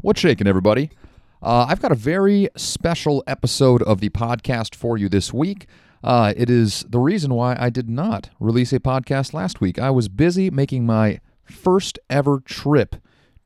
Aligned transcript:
What's 0.00 0.20
shaking, 0.20 0.46
everybody? 0.46 0.90
Uh, 1.42 1.66
I've 1.68 1.82
got 1.82 1.90
a 1.90 1.96
very 1.96 2.48
special 2.54 3.24
episode 3.26 3.82
of 3.82 3.98
the 3.98 4.10
podcast 4.10 4.76
for 4.76 4.96
you 4.96 5.08
this 5.08 5.32
week. 5.32 5.66
Uh, 6.04 6.32
it 6.36 6.48
is 6.48 6.86
the 6.88 7.00
reason 7.00 7.34
why 7.34 7.56
I 7.58 7.68
did 7.68 7.88
not 7.88 8.30
release 8.38 8.72
a 8.72 8.78
podcast 8.78 9.34
last 9.34 9.60
week. 9.60 9.76
I 9.76 9.90
was 9.90 10.08
busy 10.08 10.50
making 10.50 10.86
my 10.86 11.18
first 11.42 11.98
ever 12.08 12.38
trip 12.38 12.94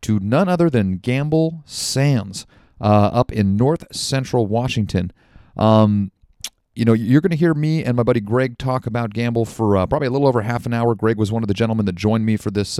to 0.02 0.20
none 0.20 0.50
other 0.50 0.68
than 0.68 0.98
Gamble 0.98 1.62
Sands 1.64 2.46
uh, 2.82 2.84
up 2.84 3.32
in 3.32 3.56
north 3.56 3.86
central 3.90 4.46
Washington. 4.46 5.10
Um, 5.56 6.12
you 6.74 6.84
know, 6.84 6.92
you're 6.92 7.22
going 7.22 7.30
to 7.30 7.36
hear 7.36 7.54
me 7.54 7.82
and 7.82 7.96
my 7.96 8.02
buddy 8.02 8.20
Greg 8.20 8.58
talk 8.58 8.86
about 8.86 9.14
Gamble 9.14 9.46
for 9.46 9.78
uh, 9.78 9.86
probably 9.86 10.08
a 10.08 10.10
little 10.10 10.28
over 10.28 10.42
half 10.42 10.66
an 10.66 10.74
hour. 10.74 10.94
Greg 10.94 11.16
was 11.16 11.32
one 11.32 11.42
of 11.42 11.48
the 11.48 11.54
gentlemen 11.54 11.86
that 11.86 11.94
joined 11.94 12.26
me 12.26 12.36
for 12.36 12.50
this 12.50 12.78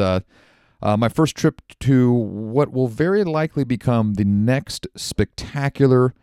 uh, 0.82 0.96
my 0.96 1.08
first 1.08 1.36
trip 1.36 1.62
to 1.80 2.12
what 2.12 2.72
will 2.72 2.88
very 2.88 3.24
likely 3.24 3.64
become 3.64 4.14
the 4.14 4.24
next 4.24 4.86
spectacular 4.96 6.14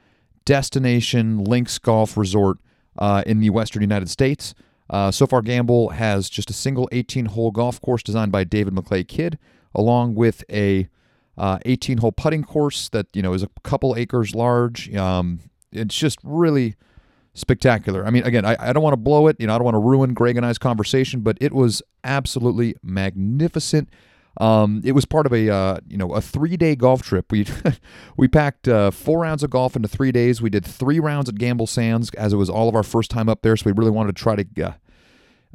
destination 0.46 1.44
links 1.44 1.80
golf 1.80 2.18
resort 2.18 2.58
uh, 2.98 3.24
in 3.26 3.40
the 3.40 3.50
western 3.50 3.82
United 3.82 4.10
States. 4.10 4.54
Uh, 4.90 5.12
so 5.12 5.28
far, 5.28 5.42
Gamble 5.42 5.90
has 5.90 6.30
just 6.30 6.50
a 6.50 6.54
single 6.54 6.90
18 6.92 7.28
hole 7.28 7.52
golf 7.52 7.80
course 7.80 8.04
designed 8.04 8.32
by 8.32 8.44
David 8.44 8.74
McLay 8.74 9.08
Kidd, 9.08 9.38
along 9.74 10.16
with 10.16 10.44
a 10.52 10.90
18 11.38 12.00
uh, 12.04 12.12
putting 12.12 12.44
course 12.44 12.90
that 12.90 13.08
you 13.14 13.22
know 13.22 13.34
is 13.34 13.44
a 13.44 13.50
couple 13.64 13.96
acres 13.96 14.36
large. 14.36 14.94
Um, 14.96 15.40
it's 15.72 15.96
just 15.96 16.20
really 16.24 16.76
spectacular. 17.34 18.06
I 18.06 18.10
mean, 18.10 18.24
again, 18.24 18.44
I, 18.46 18.58
I 18.60 18.74
don't 18.74 18.84
want 18.84 18.94
to 18.94 18.98
blow 18.98 19.28
it. 19.28 19.38
You 19.40 19.48
know, 19.48 19.56
I 19.56 19.58
don't 19.58 19.66
want 19.66 19.76
to 19.76 19.80
ruin 19.80 20.14
Greg 20.14 20.36
and 20.36 20.46
I's 20.46 20.58
conversation, 20.58 21.22
but 21.22 21.38
it 21.40 21.54
was 21.54 21.82
absolutely 22.04 22.76
magnificent. 22.84 23.90
Um, 24.40 24.82
it 24.86 24.94
was 24.94 25.04
part 25.06 25.26
of 25.26 25.34
a 25.34 25.50
uh, 25.54 25.80
you 25.88 25.98
know 25.98 26.14
a 26.14 26.22
three 26.22 26.56
day 26.56 26.76
golf 26.76 27.02
trip. 27.02 27.32
We 27.32 27.46
we 28.18 28.28
packed 28.28 28.68
uh, 28.68 28.92
four 28.92 29.20
rounds 29.22 29.44
of 29.44 29.50
golf 29.50 29.76
into 29.76 29.88
three 29.88 30.12
days. 30.12 30.42
We 30.42 30.50
did 30.50 30.66
three 30.66 31.00
rounds 31.00 31.28
at 31.30 31.36
Gamble 31.36 31.68
Sands 31.68 32.10
as 32.12 32.34
it 32.34 32.38
was 32.38 32.50
all 32.50 32.70
of 32.70 32.76
our 32.76 32.84
first 32.84 33.12
time 33.12 33.28
up 33.28 33.42
there. 33.42 33.58
So 33.58 33.66
we 33.66 33.74
really 33.74 33.92
wanted 33.92 34.16
to 34.16 34.22
try 34.22 34.36
to 34.36 34.64
uh, 34.64 34.74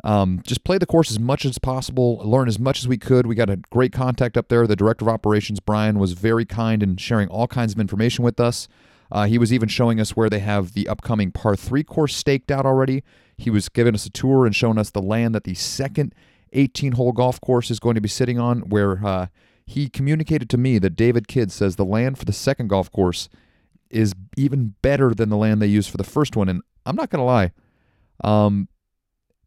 um, 0.03 0.43
just 0.45 0.65
play 0.65 0.77
the 0.77 0.87
course 0.87 1.11
as 1.11 1.19
much 1.19 1.45
as 1.45 1.59
possible, 1.59 2.21
learn 2.25 2.49
as 2.49 2.59
much 2.59 2.81
as 2.81 2.89
we 2.89 2.99
could. 2.99 3.27
We 3.27 3.35
got 3.35 3.49
a 3.49 3.57
great 3.57 3.93
contact 3.93 4.37
up 4.37 4.49
there. 4.49 4.67
The 4.67 4.77
director 4.77 5.05
of 5.05 5.09
operations, 5.09 5.61
Brian, 5.61 5.99
was 5.99 6.13
very 6.13 6.45
kind 6.45 6.83
in 6.83 6.97
sharing 6.97 7.29
all 7.29 7.47
kinds 7.47 7.73
of 7.73 7.81
information 7.81 8.25
with 8.25 8.41
us. 8.41 8.69
Uh, 9.11 9.27
he 9.27 9.39
was 9.39 9.53
even 9.53 9.69
showing 9.69 10.01
us 10.01 10.17
where 10.17 10.29
they 10.29 10.41
have 10.41 10.73
the 10.73 10.89
upcoming 10.89 11.31
par 11.31 11.55
three 11.57 11.85
course 11.85 12.17
staked 12.17 12.51
out 12.51 12.67
already. 12.67 13.05
He 13.37 13.51
was 13.51 13.69
giving 13.69 13.95
us 13.95 14.07
a 14.07 14.11
tour 14.11 14.45
and 14.45 14.55
showing 14.55 14.79
us 14.79 14.91
the 14.91 15.03
land 15.03 15.35
that 15.35 15.45
the 15.45 15.55
second 15.55 16.15
18 16.55 16.93
hole 16.93 17.13
golf 17.13 17.41
course 17.41 17.71
is 17.71 17.81
going 17.81 17.95
to 17.95 18.01
be 18.01 18.09
sitting 18.09 18.39
on, 18.39 18.61
where 18.61 19.05
uh, 19.05 19.27
he 19.67 19.89
communicated 19.89 20.49
to 20.51 20.59
me 20.59 20.79
that 20.79 20.97
David 20.97 21.29
Kidd 21.29 21.51
says 21.51 21.77
the 21.77 21.85
land 21.85 22.19
for 22.19 22.25
the 22.25 22.33
second 22.33 22.69
golf 22.69 22.91
course 22.91 23.29
is 23.91 24.15
even 24.37 24.75
better 24.83 25.15
than 25.15 25.29
the 25.29 25.37
land 25.37 25.63
they 25.63 25.67
used 25.67 25.91
for 25.91 25.97
the 25.97 26.05
first 26.05 26.37
one. 26.37 26.49
And 26.49 26.63
I'm 26.85 26.97
not 26.97 27.11
going 27.11 27.21
to 27.21 27.25
lie. 27.25 27.53
Um, 28.23 28.69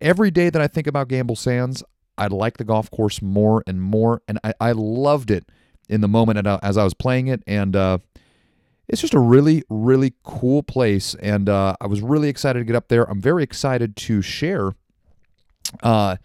every 0.01 0.31
day 0.31 0.49
that 0.49 0.61
I 0.61 0.67
think 0.67 0.87
about 0.87 1.07
Gamble 1.07 1.35
Sands, 1.35 1.83
I 2.17 2.27
like 2.27 2.57
the 2.57 2.63
golf 2.63 2.89
course 2.89 3.21
more 3.21 3.63
and 3.67 3.81
more. 3.81 4.21
And 4.27 4.39
I, 4.43 4.53
I 4.59 4.71
loved 4.71 5.29
it 5.31 5.45
in 5.89 6.01
the 6.01 6.07
moment 6.07 6.45
as 6.63 6.77
I 6.77 6.83
was 6.83 6.93
playing 6.93 7.27
it. 7.27 7.43
And 7.45 7.75
uh, 7.75 7.99
it's 8.87 9.01
just 9.01 9.13
a 9.13 9.19
really, 9.19 9.63
really 9.69 10.13
cool 10.23 10.63
place. 10.63 11.15
And 11.15 11.49
uh, 11.49 11.75
I 11.79 11.87
was 11.87 12.01
really 12.01 12.29
excited 12.29 12.59
to 12.59 12.65
get 12.65 12.75
up 12.75 12.87
there. 12.87 13.03
I'm 13.09 13.21
very 13.21 13.43
excited 13.43 13.95
to 13.97 14.21
share. 14.21 14.73
Uh, 15.83 16.15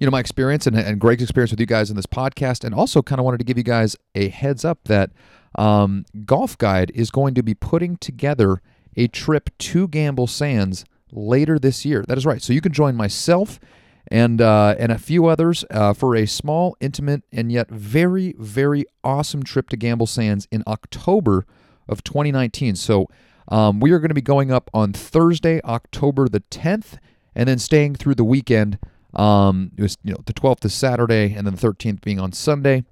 you 0.00 0.06
know 0.06 0.10
my 0.10 0.18
experience 0.18 0.66
and, 0.66 0.76
and 0.76 0.98
Greg's 0.98 1.22
experience 1.22 1.50
with 1.50 1.60
you 1.60 1.66
guys 1.66 1.90
in 1.90 1.96
this 1.96 2.06
podcast, 2.06 2.64
and 2.64 2.74
also 2.74 3.02
kind 3.02 3.20
of 3.20 3.24
wanted 3.24 3.38
to 3.38 3.44
give 3.44 3.58
you 3.58 3.62
guys 3.62 3.96
a 4.14 4.28
heads 4.28 4.64
up 4.64 4.80
that 4.84 5.10
um, 5.56 6.06
Golf 6.24 6.56
Guide 6.58 6.90
is 6.94 7.10
going 7.10 7.34
to 7.34 7.42
be 7.42 7.54
putting 7.54 7.98
together 7.98 8.62
a 8.96 9.06
trip 9.08 9.50
to 9.58 9.86
Gamble 9.86 10.26
Sands 10.26 10.84
later 11.12 11.58
this 11.58 11.84
year. 11.84 12.02
That 12.08 12.16
is 12.16 12.24
right. 12.24 12.42
So 12.42 12.52
you 12.52 12.62
can 12.62 12.72
join 12.72 12.96
myself 12.96 13.60
and 14.08 14.40
uh, 14.40 14.74
and 14.78 14.90
a 14.90 14.98
few 14.98 15.26
others 15.26 15.64
uh, 15.70 15.92
for 15.92 16.16
a 16.16 16.26
small, 16.26 16.76
intimate, 16.80 17.22
and 17.30 17.52
yet 17.52 17.68
very, 17.70 18.34
very 18.38 18.86
awesome 19.04 19.42
trip 19.42 19.68
to 19.68 19.76
Gamble 19.76 20.06
Sands 20.06 20.48
in 20.50 20.64
October 20.66 21.44
of 21.88 22.02
2019. 22.02 22.74
So 22.76 23.06
um, 23.48 23.80
we 23.80 23.90
are 23.90 23.98
going 23.98 24.08
to 24.08 24.14
be 24.14 24.22
going 24.22 24.50
up 24.50 24.70
on 24.72 24.94
Thursday, 24.94 25.60
October 25.62 26.26
the 26.26 26.40
10th, 26.40 26.98
and 27.34 27.48
then 27.48 27.58
staying 27.58 27.96
through 27.96 28.14
the 28.14 28.24
weekend 28.24 28.78
um, 29.14 29.72
it 29.76 29.82
was 29.82 29.96
you 30.02 30.12
know 30.12 30.20
the 30.26 30.32
12th 30.32 30.64
is 30.64 30.74
Saturday, 30.74 31.34
and 31.34 31.46
then 31.46 31.54
the 31.54 31.66
13th 31.66 32.00
being 32.02 32.20
on 32.20 32.32
Sunday. 32.32 32.84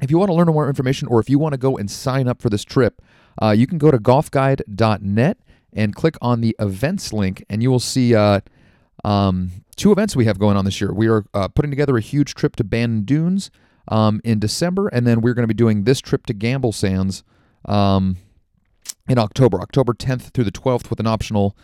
If 0.00 0.10
you 0.10 0.18
want 0.18 0.30
to 0.30 0.34
learn 0.34 0.46
more 0.48 0.68
information, 0.68 1.08
or 1.08 1.20
if 1.20 1.30
you 1.30 1.38
want 1.38 1.52
to 1.52 1.58
go 1.58 1.76
and 1.76 1.90
sign 1.90 2.28
up 2.28 2.42
for 2.42 2.50
this 2.50 2.64
trip, 2.64 3.00
uh, 3.40 3.50
you 3.50 3.66
can 3.66 3.78
go 3.78 3.90
to 3.90 3.98
golfguide.net 3.98 5.38
and 5.72 5.94
click 5.94 6.16
on 6.20 6.40
the 6.40 6.54
events 6.58 7.12
link, 7.12 7.44
and 7.48 7.62
you 7.62 7.70
will 7.70 7.80
see 7.80 8.14
uh, 8.14 8.40
um, 9.04 9.50
two 9.76 9.92
events 9.92 10.16
we 10.16 10.24
have 10.24 10.38
going 10.38 10.56
on 10.56 10.64
this 10.64 10.80
year. 10.80 10.92
We 10.92 11.08
are 11.08 11.24
uh, 11.34 11.48
putting 11.48 11.70
together 11.70 11.96
a 11.96 12.00
huge 12.00 12.34
trip 12.34 12.56
to 12.56 12.64
Bandon 12.64 13.02
Dunes 13.04 13.50
um, 13.88 14.20
in 14.24 14.38
December, 14.38 14.88
and 14.88 15.06
then 15.06 15.20
we're 15.20 15.34
going 15.34 15.44
to 15.44 15.52
be 15.52 15.54
doing 15.54 15.84
this 15.84 16.00
trip 16.00 16.26
to 16.26 16.34
Gamble 16.34 16.72
Sands 16.72 17.22
um, 17.66 18.16
in 19.08 19.18
October, 19.18 19.60
October 19.60 19.92
10th 19.92 20.32
through 20.32 20.44
the 20.44 20.52
12th, 20.52 20.90
with 20.90 21.00
an 21.00 21.06
optional 21.06 21.56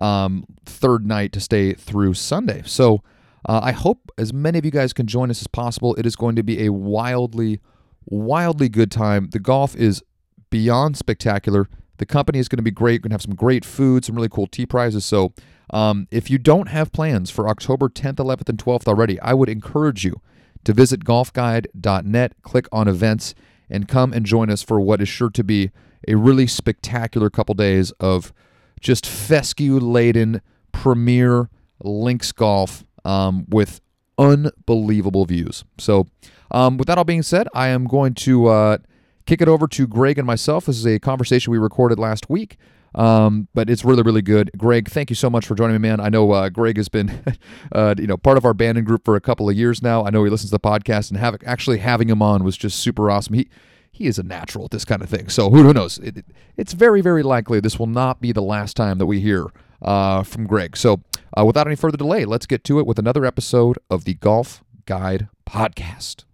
um, 0.00 0.44
third 0.64 1.06
night 1.06 1.32
to 1.32 1.40
stay 1.40 1.72
through 1.72 2.14
Sunday. 2.14 2.62
So 2.64 3.02
uh, 3.46 3.60
I 3.62 3.72
hope 3.72 4.10
as 4.16 4.32
many 4.32 4.58
of 4.58 4.64
you 4.64 4.70
guys 4.70 4.92
can 4.92 5.06
join 5.06 5.30
us 5.30 5.40
as 5.40 5.46
possible. 5.46 5.94
It 5.96 6.06
is 6.06 6.16
going 6.16 6.36
to 6.36 6.42
be 6.42 6.64
a 6.64 6.72
wildly, 6.72 7.60
wildly 8.06 8.68
good 8.68 8.90
time. 8.90 9.30
The 9.30 9.38
golf 9.38 9.76
is 9.76 10.02
beyond 10.50 10.96
spectacular. 10.96 11.68
The 11.98 12.06
company 12.06 12.38
is 12.38 12.48
going 12.48 12.58
to 12.58 12.62
be 12.62 12.70
great. 12.70 13.00
We're 13.00 13.08
going 13.08 13.10
to 13.10 13.14
have 13.14 13.22
some 13.22 13.34
great 13.34 13.64
food, 13.64 14.04
some 14.04 14.16
really 14.16 14.28
cool 14.28 14.46
tee 14.46 14.66
prizes. 14.66 15.04
So, 15.04 15.32
um, 15.70 16.06
if 16.10 16.30
you 16.30 16.38
don't 16.38 16.68
have 16.68 16.92
plans 16.92 17.30
for 17.30 17.48
October 17.48 17.88
10th, 17.88 18.16
11th, 18.16 18.48
and 18.48 18.58
12th 18.58 18.86
already, 18.86 19.18
I 19.20 19.32
would 19.32 19.48
encourage 19.48 20.04
you 20.04 20.20
to 20.64 20.72
visit 20.72 21.04
golfguide.net, 21.04 22.32
click 22.42 22.68
on 22.70 22.88
events, 22.88 23.34
and 23.70 23.88
come 23.88 24.12
and 24.12 24.26
join 24.26 24.50
us 24.50 24.62
for 24.62 24.80
what 24.80 25.00
is 25.00 25.08
sure 25.08 25.30
to 25.30 25.44
be 25.44 25.70
a 26.06 26.16
really 26.16 26.46
spectacular 26.46 27.30
couple 27.30 27.54
days 27.54 27.92
of 27.92 28.32
just 28.80 29.06
fescue 29.06 29.78
laden 29.78 30.42
premier 30.72 31.48
links 31.82 32.30
golf 32.32 32.84
um, 33.04 33.46
with 33.48 33.80
unbelievable 34.18 35.24
views. 35.24 35.64
So, 35.78 36.06
um, 36.50 36.76
with 36.76 36.86
that 36.88 36.98
all 36.98 37.04
being 37.04 37.22
said, 37.22 37.48
I 37.54 37.68
am 37.68 37.86
going 37.86 38.14
to 38.14 38.46
uh, 38.46 38.78
kick 39.26 39.40
it 39.40 39.48
over 39.48 39.66
to 39.68 39.86
Greg 39.86 40.18
and 40.18 40.26
myself. 40.26 40.66
This 40.66 40.76
is 40.76 40.86
a 40.86 40.98
conversation 40.98 41.50
we 41.50 41.58
recorded 41.58 41.98
last 41.98 42.30
week. 42.30 42.56
Um, 42.94 43.48
but 43.54 43.68
it's 43.68 43.84
really, 43.84 44.02
really 44.02 44.22
good. 44.22 44.52
Greg, 44.56 44.88
thank 44.88 45.10
you 45.10 45.16
so 45.16 45.28
much 45.28 45.46
for 45.46 45.54
joining 45.54 45.74
me, 45.74 45.88
man. 45.88 46.00
I 46.00 46.08
know 46.08 46.30
uh, 46.30 46.48
Greg 46.48 46.76
has 46.76 46.88
been, 46.88 47.24
uh, 47.72 47.94
you 47.98 48.06
know, 48.06 48.16
part 48.16 48.38
of 48.38 48.44
our 48.44 48.54
Bandon 48.54 48.84
group 48.84 49.04
for 49.04 49.16
a 49.16 49.20
couple 49.20 49.48
of 49.48 49.56
years 49.56 49.82
now. 49.82 50.04
I 50.04 50.10
know 50.10 50.22
he 50.22 50.30
listens 50.30 50.50
to 50.50 50.54
the 50.54 50.60
podcast, 50.60 51.10
and 51.10 51.18
have, 51.18 51.36
actually 51.44 51.78
having 51.78 52.08
him 52.08 52.22
on 52.22 52.44
was 52.44 52.56
just 52.56 52.78
super 52.78 53.10
awesome. 53.10 53.34
He 53.34 53.48
he 53.90 54.06
is 54.06 54.18
a 54.18 54.24
natural 54.24 54.64
at 54.64 54.72
this 54.72 54.84
kind 54.84 55.02
of 55.02 55.08
thing. 55.08 55.28
So 55.28 55.50
who, 55.50 55.62
who 55.62 55.72
knows? 55.72 55.98
It, 55.98 56.18
it, 56.18 56.26
it's 56.56 56.72
very, 56.72 57.00
very 57.00 57.22
likely 57.22 57.60
this 57.60 57.78
will 57.78 57.86
not 57.86 58.20
be 58.20 58.32
the 58.32 58.42
last 58.42 58.76
time 58.76 58.98
that 58.98 59.06
we 59.06 59.20
hear 59.20 59.46
uh, 59.82 60.24
from 60.24 60.48
Greg. 60.48 60.76
So 60.76 61.00
uh, 61.38 61.44
without 61.44 61.66
any 61.66 61.76
further 61.76 61.96
delay, 61.96 62.24
let's 62.24 62.46
get 62.46 62.64
to 62.64 62.78
it 62.78 62.86
with 62.86 62.98
another 62.98 63.24
episode 63.24 63.78
of 63.90 64.04
the 64.04 64.14
Golf 64.14 64.62
Guide 64.86 65.28
Podcast. 65.48 66.24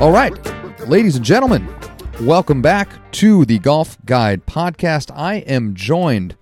All 0.00 0.10
right, 0.10 0.32
ladies 0.88 1.14
and 1.14 1.24
gentlemen, 1.24 1.72
welcome 2.22 2.60
back 2.60 2.88
to 3.12 3.44
the 3.44 3.58
Golf 3.60 3.96
Guide 4.04 4.44
Podcast. 4.46 5.12
I 5.14 5.36
am 5.36 5.74
joined 5.74 6.36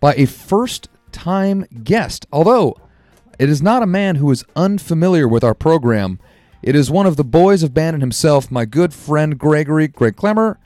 by 0.00 0.14
a 0.14 0.26
first 0.26 0.88
time 1.12 1.64
guest, 1.84 2.26
although 2.32 2.76
it 3.38 3.48
is 3.48 3.62
not 3.62 3.82
a 3.82 3.86
man 3.86 4.16
who 4.16 4.30
is 4.30 4.44
unfamiliar 4.54 5.26
with 5.26 5.42
our 5.44 5.54
program. 5.54 6.18
It 6.62 6.76
is 6.76 6.90
one 6.90 7.06
of 7.06 7.16
the 7.16 7.24
boys 7.24 7.62
of 7.62 7.74
Bandon 7.74 8.00
himself, 8.00 8.50
my 8.50 8.64
good 8.64 8.94
friend 8.94 9.38
Gregory, 9.38 9.88
Greg 9.88 10.16
Klemmer. 10.16 10.56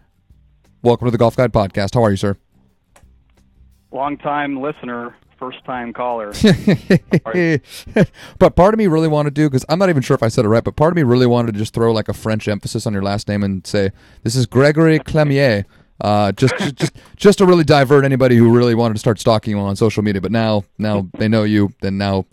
Welcome 0.83 1.07
to 1.07 1.11
the 1.11 1.19
Golf 1.19 1.37
Guide 1.37 1.53
Podcast. 1.53 1.95
How 1.95 2.05
are 2.05 2.11
you, 2.11 2.17
sir? 2.17 2.37
Long 3.91 4.17
time 4.19 4.61
listener, 4.61 5.17
first 5.39 5.65
time 5.65 5.93
caller. 5.93 6.33
but 8.39 8.55
part 8.55 8.75
of 8.75 8.79
me 8.79 8.87
really 8.87 9.09
wanted 9.09 9.35
to, 9.35 9.49
because 9.49 9.65
I'm 9.69 9.79
not 9.79 9.89
even 9.89 10.03
sure 10.03 10.15
if 10.15 10.23
I 10.23 10.29
said 10.29 10.45
it 10.45 10.49
right, 10.49 10.63
but 10.63 10.77
part 10.77 10.93
of 10.93 10.97
me 10.97 11.03
really 11.03 11.27
wanted 11.27 11.53
to 11.53 11.59
just 11.59 11.75
throw 11.75 11.91
like 11.93 12.09
a 12.09 12.15
French 12.15 12.47
emphasis 12.49 12.87
on 12.87 12.93
your 12.93 13.03
last 13.03 13.29
name 13.29 13.43
and 13.43 13.67
say, 13.67 13.91
this 14.23 14.37
is 14.37 14.47
Gregory 14.47 14.99
Clemier. 15.01 15.65
Uh, 16.01 16.31
just, 16.31 16.55
just, 16.77 16.97
just 17.17 17.39
to 17.39 17.47
really 17.47 17.65
divert 17.65 18.05
anybody 18.05 18.37
who 18.37 18.55
really 18.55 18.75
wanted 18.75 18.95
to 18.95 19.01
start 19.01 19.19
stalking 19.19 19.57
you 19.57 19.59
on 19.59 19.75
social 19.75 20.03
media. 20.05 20.21
But 20.21 20.31
now, 20.31 20.65
now 20.79 21.09
they 21.19 21.27
know 21.27 21.43
you. 21.43 21.73
Then 21.81 21.99
now, 21.99 22.27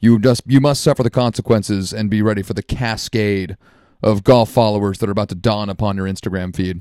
you 0.00 0.18
just 0.18 0.42
you 0.46 0.60
must 0.60 0.82
suffer 0.82 1.02
the 1.02 1.10
consequences 1.10 1.92
and 1.92 2.10
be 2.10 2.22
ready 2.22 2.42
for 2.42 2.54
the 2.54 2.62
cascade 2.62 3.56
of 4.02 4.24
golf 4.24 4.50
followers 4.50 4.98
that 4.98 5.08
are 5.08 5.12
about 5.12 5.28
to 5.28 5.34
dawn 5.34 5.68
upon 5.68 5.96
your 5.96 6.06
Instagram 6.06 6.54
feed. 6.54 6.80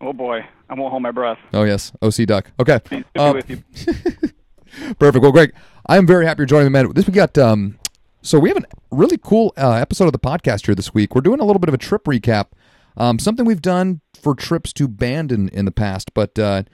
Oh 0.00 0.12
boy, 0.12 0.44
I 0.68 0.74
won't 0.74 0.90
hold 0.90 1.02
my 1.02 1.10
breath. 1.10 1.38
Oh 1.52 1.64
yes, 1.64 1.92
OC 2.02 2.26
Duck. 2.26 2.50
Okay. 2.58 2.80
Um, 3.16 3.36
with 3.36 3.50
you. 3.50 3.62
Perfect. 4.98 5.22
Well, 5.22 5.32
Greg, 5.32 5.54
I 5.86 5.96
am 5.96 6.06
very 6.06 6.26
happy 6.26 6.40
you're 6.40 6.46
joining 6.46 6.66
the 6.66 6.70
man. 6.70 6.92
This 6.92 7.06
we 7.06 7.12
got. 7.12 7.36
Um, 7.38 7.78
so 8.22 8.38
we 8.38 8.50
have 8.50 8.58
a 8.58 8.62
really 8.90 9.18
cool 9.18 9.52
uh, 9.56 9.72
episode 9.72 10.06
of 10.06 10.12
the 10.12 10.18
podcast 10.18 10.66
here 10.66 10.74
this 10.74 10.92
week. 10.92 11.14
We're 11.14 11.22
doing 11.22 11.40
a 11.40 11.44
little 11.44 11.60
bit 11.60 11.68
of 11.68 11.74
a 11.74 11.78
trip 11.78 12.04
recap, 12.04 12.48
um, 12.96 13.18
something 13.18 13.46
we've 13.46 13.62
done 13.62 14.00
for 14.14 14.34
trips 14.34 14.72
to 14.74 14.88
Bandon 14.88 15.48
in 15.48 15.64
the 15.64 15.70
past. 15.70 16.12
But 16.12 16.38
uh, 16.38 16.64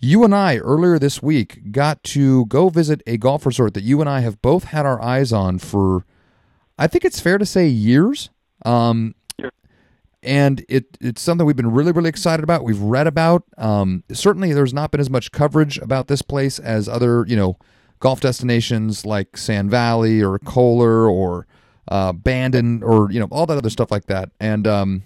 you 0.00 0.24
and 0.24 0.34
I 0.34 0.58
earlier 0.58 0.98
this 0.98 1.22
week 1.22 1.72
got 1.72 2.02
to 2.04 2.46
go 2.46 2.68
visit 2.68 3.02
a 3.06 3.16
golf 3.16 3.46
resort 3.46 3.74
that 3.74 3.84
you 3.84 4.00
and 4.00 4.08
I 4.08 4.20
have 4.20 4.40
both 4.42 4.64
had 4.64 4.86
our 4.86 5.00
eyes 5.00 5.32
on 5.32 5.58
for, 5.58 6.04
I 6.78 6.86
think 6.86 7.04
it's 7.04 7.20
fair 7.20 7.38
to 7.38 7.46
say, 7.46 7.68
years. 7.68 8.30
Um, 8.64 9.14
and 10.22 10.64
it 10.68 10.98
it's 11.00 11.22
something 11.22 11.46
we've 11.46 11.56
been 11.56 11.70
really 11.70 11.92
really 11.92 12.10
excited 12.10 12.44
about. 12.44 12.62
We've 12.62 12.80
read 12.80 13.06
about. 13.06 13.44
Um, 13.56 14.04
certainly, 14.12 14.52
there's 14.52 14.74
not 14.74 14.90
been 14.90 15.00
as 15.00 15.08
much 15.08 15.32
coverage 15.32 15.78
about 15.78 16.08
this 16.08 16.20
place 16.20 16.58
as 16.58 16.88
other 16.88 17.24
you 17.26 17.36
know 17.36 17.56
golf 18.00 18.20
destinations 18.20 19.06
like 19.06 19.36
Sand 19.36 19.70
Valley 19.70 20.22
or 20.22 20.38
Kohler 20.40 21.08
or 21.08 21.46
uh, 21.88 22.12
Bandon 22.12 22.82
or 22.82 23.10
you 23.10 23.18
know 23.18 23.28
all 23.30 23.46
that 23.46 23.56
other 23.56 23.70
stuff 23.70 23.90
like 23.90 24.06
that. 24.06 24.30
And 24.38 24.66
um, 24.66 25.02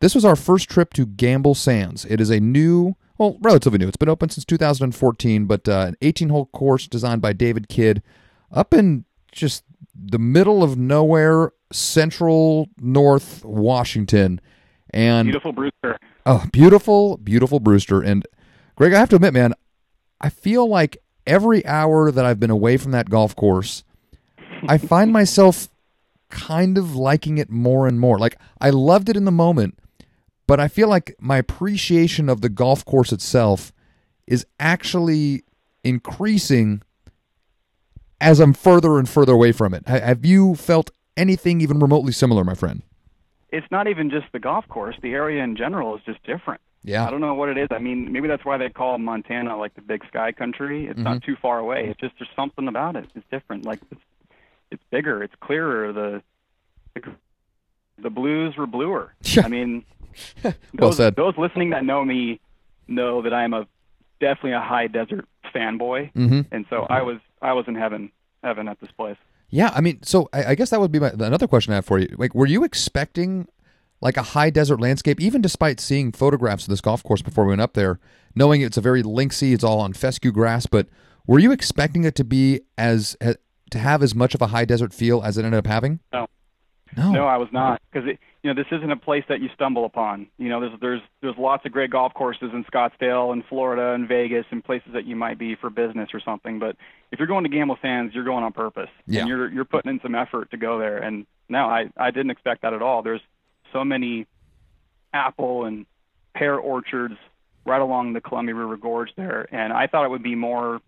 this 0.00 0.14
was 0.14 0.24
our 0.24 0.36
first 0.36 0.68
trip 0.68 0.94
to 0.94 1.06
Gamble 1.06 1.54
Sands. 1.54 2.04
It 2.06 2.20
is 2.20 2.30
a 2.30 2.40
new, 2.40 2.96
well, 3.20 3.36
relatively 3.42 3.78
new. 3.78 3.86
It's 3.86 3.98
been 3.98 4.08
open 4.08 4.30
since 4.30 4.46
2014, 4.46 5.44
but 5.44 5.68
uh, 5.68 5.88
an 5.88 5.96
18-hole 6.00 6.46
course 6.46 6.88
designed 6.88 7.20
by 7.20 7.34
David 7.34 7.68
Kidd 7.68 8.02
up 8.50 8.72
in 8.72 9.04
just 9.30 9.62
the 9.94 10.18
middle 10.18 10.62
of 10.62 10.78
nowhere, 10.78 11.52
central 11.70 12.70
north 12.80 13.44
Washington. 13.44 14.40
And 14.88 15.26
Beautiful 15.26 15.52
Brewster. 15.52 15.98
Oh, 16.24 16.46
beautiful, 16.50 17.18
beautiful 17.18 17.60
Brewster. 17.60 18.00
And 18.00 18.26
Greg, 18.74 18.94
I 18.94 18.98
have 18.98 19.10
to 19.10 19.16
admit, 19.16 19.34
man, 19.34 19.52
I 20.22 20.30
feel 20.30 20.66
like 20.66 20.96
every 21.26 21.64
hour 21.66 22.10
that 22.10 22.24
I've 22.24 22.40
been 22.40 22.50
away 22.50 22.78
from 22.78 22.92
that 22.92 23.10
golf 23.10 23.36
course, 23.36 23.84
I 24.66 24.78
find 24.78 25.12
myself 25.12 25.68
kind 26.30 26.78
of 26.78 26.96
liking 26.96 27.36
it 27.36 27.50
more 27.50 27.86
and 27.86 28.00
more. 28.00 28.18
Like 28.18 28.38
I 28.62 28.70
loved 28.70 29.10
it 29.10 29.16
in 29.16 29.26
the 29.26 29.30
moment, 29.30 29.78
but 30.50 30.58
I 30.58 30.66
feel 30.68 30.88
like 30.88 31.14
my 31.20 31.36
appreciation 31.38 32.28
of 32.28 32.40
the 32.40 32.48
golf 32.48 32.84
course 32.84 33.12
itself 33.12 33.72
is 34.26 34.44
actually 34.58 35.44
increasing 35.84 36.82
as 38.20 38.40
I'm 38.40 38.52
further 38.52 38.98
and 38.98 39.08
further 39.08 39.32
away 39.32 39.52
from 39.52 39.72
it. 39.74 39.86
Have 39.88 40.24
you 40.24 40.54
felt 40.56 40.90
anything 41.16 41.60
even 41.60 41.78
remotely 41.78 42.12
similar, 42.12 42.42
my 42.44 42.54
friend? 42.54 42.82
It's 43.50 43.66
not 43.70 43.86
even 43.88 44.10
just 44.10 44.26
the 44.32 44.38
golf 44.40 44.66
course. 44.68 44.96
The 45.02 45.12
area 45.12 45.42
in 45.42 45.56
general 45.56 45.96
is 45.96 46.02
just 46.04 46.22
different. 46.24 46.60
Yeah. 46.82 47.06
I 47.06 47.10
don't 47.10 47.20
know 47.20 47.34
what 47.34 47.48
it 47.48 47.56
is. 47.58 47.68
I 47.70 47.78
mean, 47.78 48.10
maybe 48.12 48.26
that's 48.28 48.44
why 48.44 48.56
they 48.58 48.70
call 48.70 48.98
Montana 48.98 49.56
like 49.56 49.74
the 49.74 49.82
Big 49.82 50.02
Sky 50.08 50.32
Country. 50.32 50.86
It's 50.86 50.94
Mm-hmm. 50.94 51.02
not 51.04 51.22
too 51.22 51.36
far 51.40 51.58
away. 51.60 51.88
It's 51.90 52.00
just 52.00 52.14
there's 52.18 52.30
something 52.34 52.66
about 52.68 52.96
it. 52.96 53.06
It's 53.14 53.26
different. 53.30 53.64
Like 53.64 53.80
it's 53.90 54.00
it's 54.72 54.82
bigger. 54.90 55.22
It's 55.22 55.34
clearer. 55.40 55.92
The 55.92 56.22
the, 56.94 57.02
the 58.02 58.10
blues 58.10 58.56
were 58.56 58.66
bluer. 58.66 59.14
I 59.44 59.48
mean, 59.48 59.84
Well 60.44 60.54
those, 60.74 60.96
said. 60.96 61.16
those 61.16 61.34
listening 61.38 61.70
that 61.70 61.84
know 61.84 62.04
me 62.04 62.40
know 62.88 63.22
that 63.22 63.32
I'm 63.34 63.54
a 63.54 63.66
definitely 64.20 64.52
a 64.52 64.60
high 64.60 64.86
desert 64.86 65.26
fanboy, 65.54 66.12
Mhm. 66.14 66.46
and 66.52 66.66
so 66.70 66.86
I 66.90 67.02
was 67.02 67.18
I 67.42 67.52
was 67.52 67.64
in 67.68 67.74
heaven 67.74 68.10
heaven 68.42 68.68
at 68.68 68.80
this 68.80 68.90
place. 68.92 69.16
Yeah, 69.50 69.72
I 69.74 69.80
mean, 69.80 70.02
so 70.02 70.28
I, 70.32 70.44
I 70.50 70.54
guess 70.54 70.70
that 70.70 70.80
would 70.80 70.92
be 70.92 71.00
my, 71.00 71.08
another 71.10 71.48
question 71.48 71.72
I 71.72 71.76
have 71.76 71.84
for 71.84 71.98
you. 71.98 72.14
Like, 72.16 72.34
were 72.34 72.46
you 72.46 72.62
expecting 72.62 73.48
like 74.00 74.16
a 74.16 74.22
high 74.22 74.48
desert 74.48 74.80
landscape, 74.80 75.20
even 75.20 75.42
despite 75.42 75.80
seeing 75.80 76.12
photographs 76.12 76.64
of 76.64 76.70
this 76.70 76.80
golf 76.80 77.02
course 77.02 77.20
before 77.20 77.44
we 77.44 77.50
went 77.50 77.60
up 77.60 77.74
there, 77.74 77.98
knowing 78.34 78.60
it's 78.62 78.76
a 78.76 78.80
very 78.80 79.02
linksy, 79.02 79.52
it's 79.52 79.64
all 79.64 79.80
on 79.80 79.92
fescue 79.92 80.30
grass, 80.32 80.66
but 80.66 80.86
were 81.26 81.38
you 81.38 81.50
expecting 81.52 82.04
it 82.04 82.14
to 82.14 82.24
be 82.24 82.60
as 82.78 83.16
to 83.70 83.78
have 83.78 84.02
as 84.02 84.14
much 84.14 84.34
of 84.34 84.40
a 84.40 84.46
high 84.48 84.64
desert 84.64 84.94
feel 84.94 85.20
as 85.22 85.36
it 85.36 85.44
ended 85.44 85.58
up 85.58 85.66
having? 85.66 85.98
No. 86.12 86.28
No. 86.96 87.12
No, 87.12 87.26
I 87.26 87.36
was 87.36 87.48
not 87.52 87.80
because 87.92 88.08
you 88.42 88.52
know 88.52 88.54
this 88.54 88.70
isn't 88.72 88.90
a 88.90 88.96
place 88.96 89.24
that 89.28 89.40
you 89.40 89.48
stumble 89.54 89.84
upon. 89.84 90.26
You 90.38 90.48
know, 90.48 90.60
there's 90.60 90.80
there's 90.80 91.00
there's 91.20 91.36
lots 91.38 91.64
of 91.64 91.72
great 91.72 91.90
golf 91.90 92.14
courses 92.14 92.50
in 92.52 92.64
Scottsdale 92.64 93.32
and 93.32 93.44
Florida 93.48 93.92
and 93.94 94.08
Vegas 94.08 94.44
and 94.50 94.64
places 94.64 94.92
that 94.94 95.04
you 95.04 95.14
might 95.14 95.38
be 95.38 95.54
for 95.54 95.70
business 95.70 96.10
or 96.12 96.20
something. 96.20 96.58
But 96.58 96.76
if 97.12 97.18
you're 97.18 97.28
going 97.28 97.44
to 97.44 97.50
Gamble 97.50 97.78
Sands, 97.80 98.14
you're 98.14 98.24
going 98.24 98.44
on 98.44 98.52
purpose. 98.52 98.90
Yeah. 99.06 99.20
And 99.20 99.28
you're 99.28 99.50
you're 99.50 99.64
putting 99.64 99.90
in 99.90 100.00
some 100.00 100.14
effort 100.14 100.50
to 100.50 100.56
go 100.56 100.78
there. 100.78 100.98
And 100.98 101.26
no, 101.48 101.66
I 101.66 101.90
I 101.96 102.10
didn't 102.10 102.30
expect 102.30 102.62
that 102.62 102.72
at 102.72 102.82
all. 102.82 103.02
There's 103.02 103.22
so 103.72 103.84
many 103.84 104.26
apple 105.12 105.64
and 105.64 105.86
pear 106.34 106.56
orchards 106.56 107.16
right 107.66 107.80
along 107.80 108.14
the 108.14 108.20
Columbia 108.20 108.54
River 108.54 108.76
Gorge 108.76 109.10
there, 109.16 109.46
and 109.54 109.72
I 109.72 109.86
thought 109.86 110.04
it 110.04 110.10
would 110.10 110.22
be 110.22 110.34
more 110.34 110.80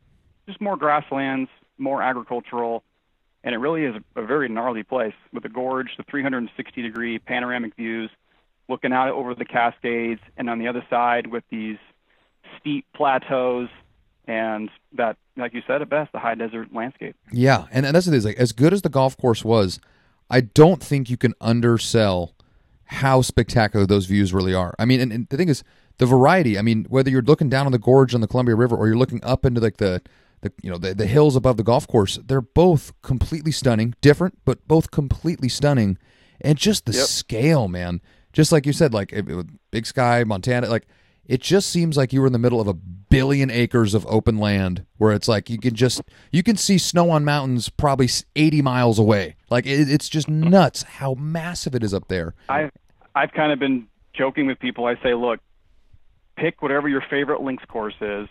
just 0.46 0.60
more 0.60 0.76
grasslands, 0.76 1.50
more 1.78 2.02
agricultural 2.02 2.82
and 3.44 3.54
it 3.54 3.58
really 3.58 3.84
is 3.84 3.94
a 4.16 4.22
very 4.22 4.48
gnarly 4.48 4.82
place 4.82 5.14
with 5.32 5.42
the 5.42 5.48
gorge, 5.48 5.96
the 5.96 6.04
360 6.04 6.82
degree 6.82 7.18
panoramic 7.18 7.74
views, 7.76 8.10
looking 8.68 8.92
out 8.92 9.10
over 9.10 9.34
the 9.34 9.44
Cascades, 9.44 10.20
and 10.36 10.48
on 10.48 10.58
the 10.58 10.68
other 10.68 10.84
side 10.88 11.26
with 11.26 11.44
these 11.50 11.78
steep 12.60 12.86
plateaus 12.94 13.68
and 14.26 14.70
that, 14.92 15.16
like 15.36 15.52
you 15.52 15.62
said, 15.66 15.82
at 15.82 15.88
best, 15.88 16.12
the 16.12 16.18
high 16.18 16.36
desert 16.36 16.72
landscape. 16.72 17.16
Yeah, 17.32 17.66
and, 17.72 17.84
and 17.84 17.94
that's 17.94 18.06
the 18.06 18.12
thing. 18.12 18.22
Like 18.22 18.36
as 18.36 18.52
good 18.52 18.72
as 18.72 18.82
the 18.82 18.88
golf 18.88 19.16
course 19.16 19.44
was, 19.44 19.80
I 20.30 20.42
don't 20.42 20.82
think 20.82 21.10
you 21.10 21.16
can 21.16 21.34
undersell 21.40 22.32
how 22.84 23.22
spectacular 23.22 23.86
those 23.86 24.06
views 24.06 24.32
really 24.32 24.54
are. 24.54 24.74
I 24.78 24.84
mean, 24.84 25.00
and, 25.00 25.12
and 25.12 25.28
the 25.28 25.36
thing 25.36 25.48
is, 25.48 25.64
the 25.98 26.06
variety. 26.06 26.58
I 26.58 26.62
mean, 26.62 26.86
whether 26.88 27.10
you're 27.10 27.22
looking 27.22 27.48
down 27.48 27.66
on 27.66 27.72
the 27.72 27.78
gorge 27.78 28.14
on 28.14 28.20
the 28.20 28.26
Columbia 28.26 28.54
River 28.54 28.76
or 28.76 28.86
you're 28.86 28.96
looking 28.96 29.22
up 29.24 29.44
into 29.44 29.60
like 29.60 29.76
the 29.76 30.02
the 30.42 30.52
you 30.62 30.70
know 30.70 30.78
the, 30.78 30.94
the 30.94 31.06
hills 31.06 31.34
above 31.36 31.56
the 31.56 31.62
golf 31.64 31.88
course, 31.88 32.18
they're 32.24 32.40
both 32.40 32.92
completely 33.02 33.50
stunning, 33.52 33.94
different, 34.00 34.38
but 34.44 34.66
both 34.68 34.90
completely 34.90 35.48
stunning, 35.48 35.98
and 36.40 36.58
just 36.58 36.84
the 36.86 36.92
Yep. 36.92 37.06
scale, 37.06 37.68
man. 37.68 38.00
Just 38.32 38.52
like 38.52 38.66
you 38.66 38.72
said, 38.72 38.92
like 38.94 39.12
it, 39.12 39.28
it- 39.28 39.46
Big 39.70 39.86
Sky, 39.86 40.22
Montana, 40.24 40.68
like 40.68 40.86
it 41.24 41.40
just 41.40 41.70
seems 41.70 41.96
like 41.96 42.12
you 42.12 42.20
were 42.20 42.26
in 42.26 42.32
the 42.32 42.38
middle 42.38 42.60
of 42.60 42.66
a 42.68 42.74
billion 42.74 43.50
acres 43.50 43.94
of 43.94 44.04
open 44.06 44.38
land 44.38 44.84
where 44.98 45.12
it's 45.12 45.28
like 45.28 45.48
you 45.48 45.58
can 45.58 45.74
just 45.74 46.02
you 46.32 46.42
can 46.42 46.56
see 46.56 46.78
snow 46.78 47.10
on 47.10 47.24
mountains 47.24 47.68
probably 47.68 48.08
80 48.36 48.60
miles 48.62 48.98
away 48.98 49.36
like 49.50 49.66
it, 49.66 49.88
it's 49.90 50.08
just 50.08 50.28
nuts 50.28 50.82
how 50.82 51.14
massive 51.14 51.74
it 51.74 51.84
is 51.84 51.92
up 51.94 52.08
there 52.08 52.34
I've, 52.48 52.70
I've 53.14 53.32
kind 53.32 53.52
of 53.52 53.58
been 53.58 53.86
joking 54.14 54.46
with 54.46 54.58
people. 54.58 54.84
I 54.86 54.96
say, 55.02 55.14
look, 55.14 55.40
pick 56.36 56.60
whatever 56.62 56.88
your 56.88 57.02
favorite 57.08 57.40
links 57.42 57.64
course 57.66 57.94
is, 58.00 58.28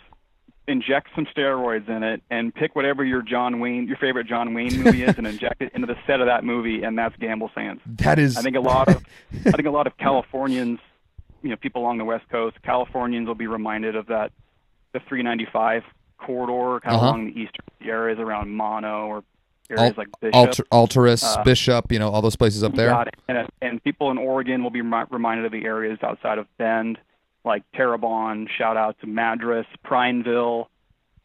inject 0.68 1.10
some 1.16 1.26
steroids 1.26 1.90
in 1.90 2.04
it, 2.04 2.22
and 2.30 2.54
pick 2.54 2.76
whatever 2.76 3.04
your 3.04 3.22
John 3.22 3.60
Wayne, 3.60 3.88
your 3.88 3.98
favorite 3.98 4.28
John 4.28 4.54
Wayne 4.54 4.82
movie 4.82 5.04
is, 5.04 5.18
and 5.18 5.26
inject 5.28 5.62
it 5.62 5.72
into 5.74 5.88
the 5.88 5.98
set 6.08 6.20
of 6.22 6.28
that 6.28 6.44
movie, 6.44 6.84
and 6.84 6.98
that's 6.98 7.16
Gamble 7.18 7.50
Sands. 7.56 7.82
that 7.86 8.20
is 8.20 8.38
I 8.38 8.42
think 8.42 8.56
a 8.56 8.62
lot 8.62 8.88
of 8.88 9.04
I 9.46 9.52
think 9.52 9.66
a 9.68 9.72
lot 9.72 9.88
of 9.88 9.98
Californians, 9.98 10.80
you 11.42 11.50
know, 11.50 11.56
people 11.58 11.82
along 11.82 11.98
the 11.98 12.06
West 12.06 12.30
Coast, 12.30 12.62
Californians 12.64 13.28
will 13.28 13.36
be 13.36 13.48
reminded 13.48 13.96
of 13.96 14.08
that 14.08 14.32
the 14.94 15.00
395 15.00 15.84
corridor 16.18 16.80
kind 16.82 16.96
of 16.96 17.02
Uh-huh. 17.02 17.06
along 17.08 17.26
the 17.34 17.40
eastern 17.40 17.66
areas 17.84 18.20
around 18.20 18.50
Mono 18.52 19.08
or 19.08 19.24
Al- 19.72 19.80
areas 19.80 19.98
like 19.98 20.08
Bishop. 20.20 20.36
Alter, 20.36 20.64
Alturas, 20.72 21.24
Uh, 21.24 21.44
Bishop, 21.44 21.92
you 21.92 21.98
know, 21.98 22.10
all 22.10 22.22
those 22.22 22.36
places 22.36 22.62
up 22.64 22.76
there. 22.76 22.90
got 22.90 23.08
it. 23.08 23.16
And, 23.28 23.48
and 23.62 23.84
people 23.84 24.12
in 24.12 24.18
Oregon 24.18 24.62
will 24.64 24.70
be 24.70 24.82
remi- 24.82 25.08
reminded 25.10 25.46
of 25.46 25.52
the 25.54 25.66
areas 25.66 25.98
outside 26.04 26.38
of 26.38 26.46
Bend, 26.58 27.00
like 27.44 27.64
Terrebonne. 27.76 28.48
Shout 28.58 28.78
out 28.78 28.98
to 29.02 29.08
Madras, 29.08 29.66
Prineville. 29.84 30.70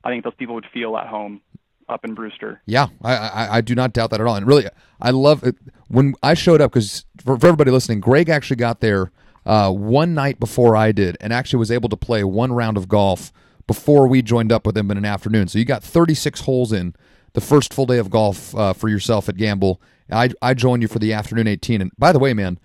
I 0.05 0.11
think 0.11 0.25
those 0.25 0.35
people 0.35 0.55
would 0.55 0.67
feel 0.73 0.97
at 0.97 1.07
home 1.07 1.41
up 1.89 2.05
in 2.05 2.15
Brewster. 2.15 2.63
Yeah, 2.67 2.89
I, 3.03 3.15
I 3.17 3.57
I 3.57 3.61
do 3.61 3.75
not 3.75 3.93
doubt 3.93 4.11
that 4.11 4.21
at 4.21 4.27
all. 4.27 4.37
And 4.37 4.47
really, 4.47 4.67
I 5.01 5.11
love 5.11 5.45
it 5.45 5.57
when 5.89 6.15
I 6.23 6.35
showed 6.35 6.61
up 6.61 6.73
because 6.73 7.05
for, 7.25 7.39
for 7.39 7.47
everybody 7.47 7.71
listening, 7.71 8.01
Greg 8.01 8.29
actually 8.29 8.57
got 8.57 8.81
there 8.81 9.11
uh, 9.45 9.71
one 9.71 10.15
night 10.15 10.41
before 10.41 10.77
I 10.77 10.93
did, 10.93 11.17
and 11.21 11.33
actually 11.33 11.59
was 11.59 11.71
able 11.71 11.89
to 11.89 11.97
play 11.97 12.25
one 12.25 12.53
round 12.53 12.77
of 12.77 12.89
golf 12.89 13.33
before 13.67 14.07
we 14.07 14.23
joined 14.23 14.53
up 14.53 14.67
with 14.67 14.77
him 14.77 14.91
in 14.91 14.97
an 14.97 15.05
afternoon. 15.05 15.49
So 15.49 15.59
you 15.59 15.65
got 15.65 15.83
36 15.83 16.43
holes 16.43 16.73
in 16.73 16.95
the 17.33 17.41
first 17.41 17.75
full 17.75 17.87
day 17.87 17.99
of 17.99 18.11
golf 18.11 18.55
uh, 18.55 18.73
for 18.73 18.89
yourself 18.89 19.29
at 19.29 19.37
Gamble. 19.37 19.81
I 20.11 20.31
I 20.41 20.55
joined 20.55 20.83
you 20.83 20.89
for 20.89 20.99
the 20.99 21.13
afternoon 21.13 21.47
18. 21.49 21.81
And 21.81 21.91
by 21.99 22.13
the 22.13 22.19
way, 22.19 22.33
man, 22.33 22.59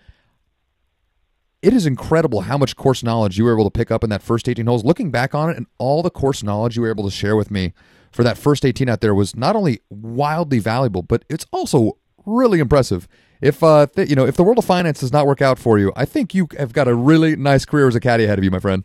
it 1.62 1.74
is 1.74 1.86
incredible 1.86 2.42
how 2.42 2.58
much 2.58 2.76
course 2.76 3.04
knowledge 3.04 3.38
you 3.38 3.44
were 3.46 3.54
able 3.54 3.66
to 3.66 3.72
pick 3.72 3.92
up 3.92 4.04
in 4.04 4.10
that 4.10 4.24
first 4.24 4.50
18 4.50 4.66
holes. 4.66 4.84
Looking 4.84 5.12
back 5.12 5.36
on 5.36 5.50
it, 5.50 5.58
and 5.58 5.68
all 5.78 6.02
the 6.02 6.10
course 6.10 6.44
knowledge 6.44 6.76
you 6.76 6.82
were 6.82 6.90
able 6.90 7.04
to 7.04 7.12
share 7.12 7.36
with 7.36 7.52
me 7.52 7.74
for 8.12 8.24
that 8.24 8.38
first 8.38 8.66
18 8.66 8.90
out 8.90 9.02
there 9.02 9.16
was 9.16 9.36
not 9.36 9.56
only 9.56 9.80
wildly 9.90 10.60
valuable, 10.60 11.02
but 11.02 11.24
it's 11.30 11.46
also 11.52 11.98
really 12.26 12.60
impressive. 12.60 13.08
If 13.42 13.64
uh, 13.64 13.88
th- 13.88 14.10
you 14.10 14.16
know, 14.16 14.26
if 14.26 14.36
the 14.36 14.44
world 14.44 14.58
of 14.58 14.66
finance 14.66 15.00
does 15.00 15.12
not 15.12 15.26
work 15.26 15.42
out 15.42 15.58
for 15.58 15.80
you, 15.80 15.92
I 15.96 16.06
think 16.06 16.34
you 16.34 16.48
have 16.58 16.74
got 16.74 16.88
a 16.88 16.96
really 16.96 17.36
nice 17.36 17.66
career 17.66 17.88
as 17.88 17.96
a 17.96 18.00
caddy 18.00 18.26
ahead 18.26 18.38
of 18.38 18.44
you, 18.44 18.52
my 18.52 18.60
friend. 18.60 18.84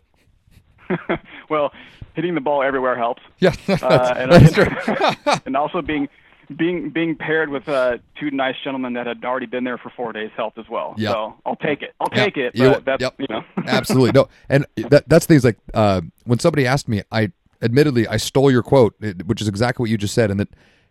well, 1.49 1.71
hitting 2.15 2.33
the 2.33 2.41
ball 2.41 2.63
everywhere 2.63 2.95
helps. 2.95 3.21
Yeah, 3.39 3.53
Uh, 3.67 4.13
and, 4.17 4.31
that's 4.31 4.53
true. 4.53 5.35
and 5.45 5.55
also 5.55 5.81
being 5.81 6.09
being 6.55 6.89
being 6.89 7.15
paired 7.15 7.49
with 7.49 7.67
uh, 7.67 7.97
two 8.19 8.31
nice 8.31 8.55
gentlemen 8.63 8.93
that 8.93 9.07
had 9.07 9.23
already 9.25 9.45
been 9.45 9.63
there 9.63 9.77
for 9.77 9.89
four 9.89 10.13
days 10.13 10.29
helped 10.35 10.57
as 10.57 10.65
well. 10.69 10.95
Yep. 10.97 11.11
So 11.13 11.35
I'll 11.45 11.55
take 11.57 11.81
it. 11.81 11.93
I'll 11.99 12.09
Yep. 12.13 12.25
take 12.25 12.37
it. 12.37 12.53
But 12.57 12.85
that's 12.85 13.01
yep. 13.01 13.15
you 13.17 13.27
know. 13.29 13.43
Absolutely 13.65 14.11
no, 14.11 14.29
and 14.49 14.65
that 14.89 15.07
that's 15.09 15.25
things 15.25 15.43
like 15.43 15.57
uh, 15.73 16.01
when 16.25 16.39
somebody 16.39 16.65
asked 16.65 16.87
me, 16.87 17.01
I 17.11 17.31
admittedly 17.61 18.07
I 18.07 18.17
stole 18.17 18.51
your 18.51 18.63
quote, 18.63 18.95
which 19.25 19.41
is 19.41 19.47
exactly 19.47 19.83
what 19.83 19.89
you 19.89 19.97
just 19.97 20.13
said, 20.13 20.31
and 20.31 20.39
that 20.39 20.49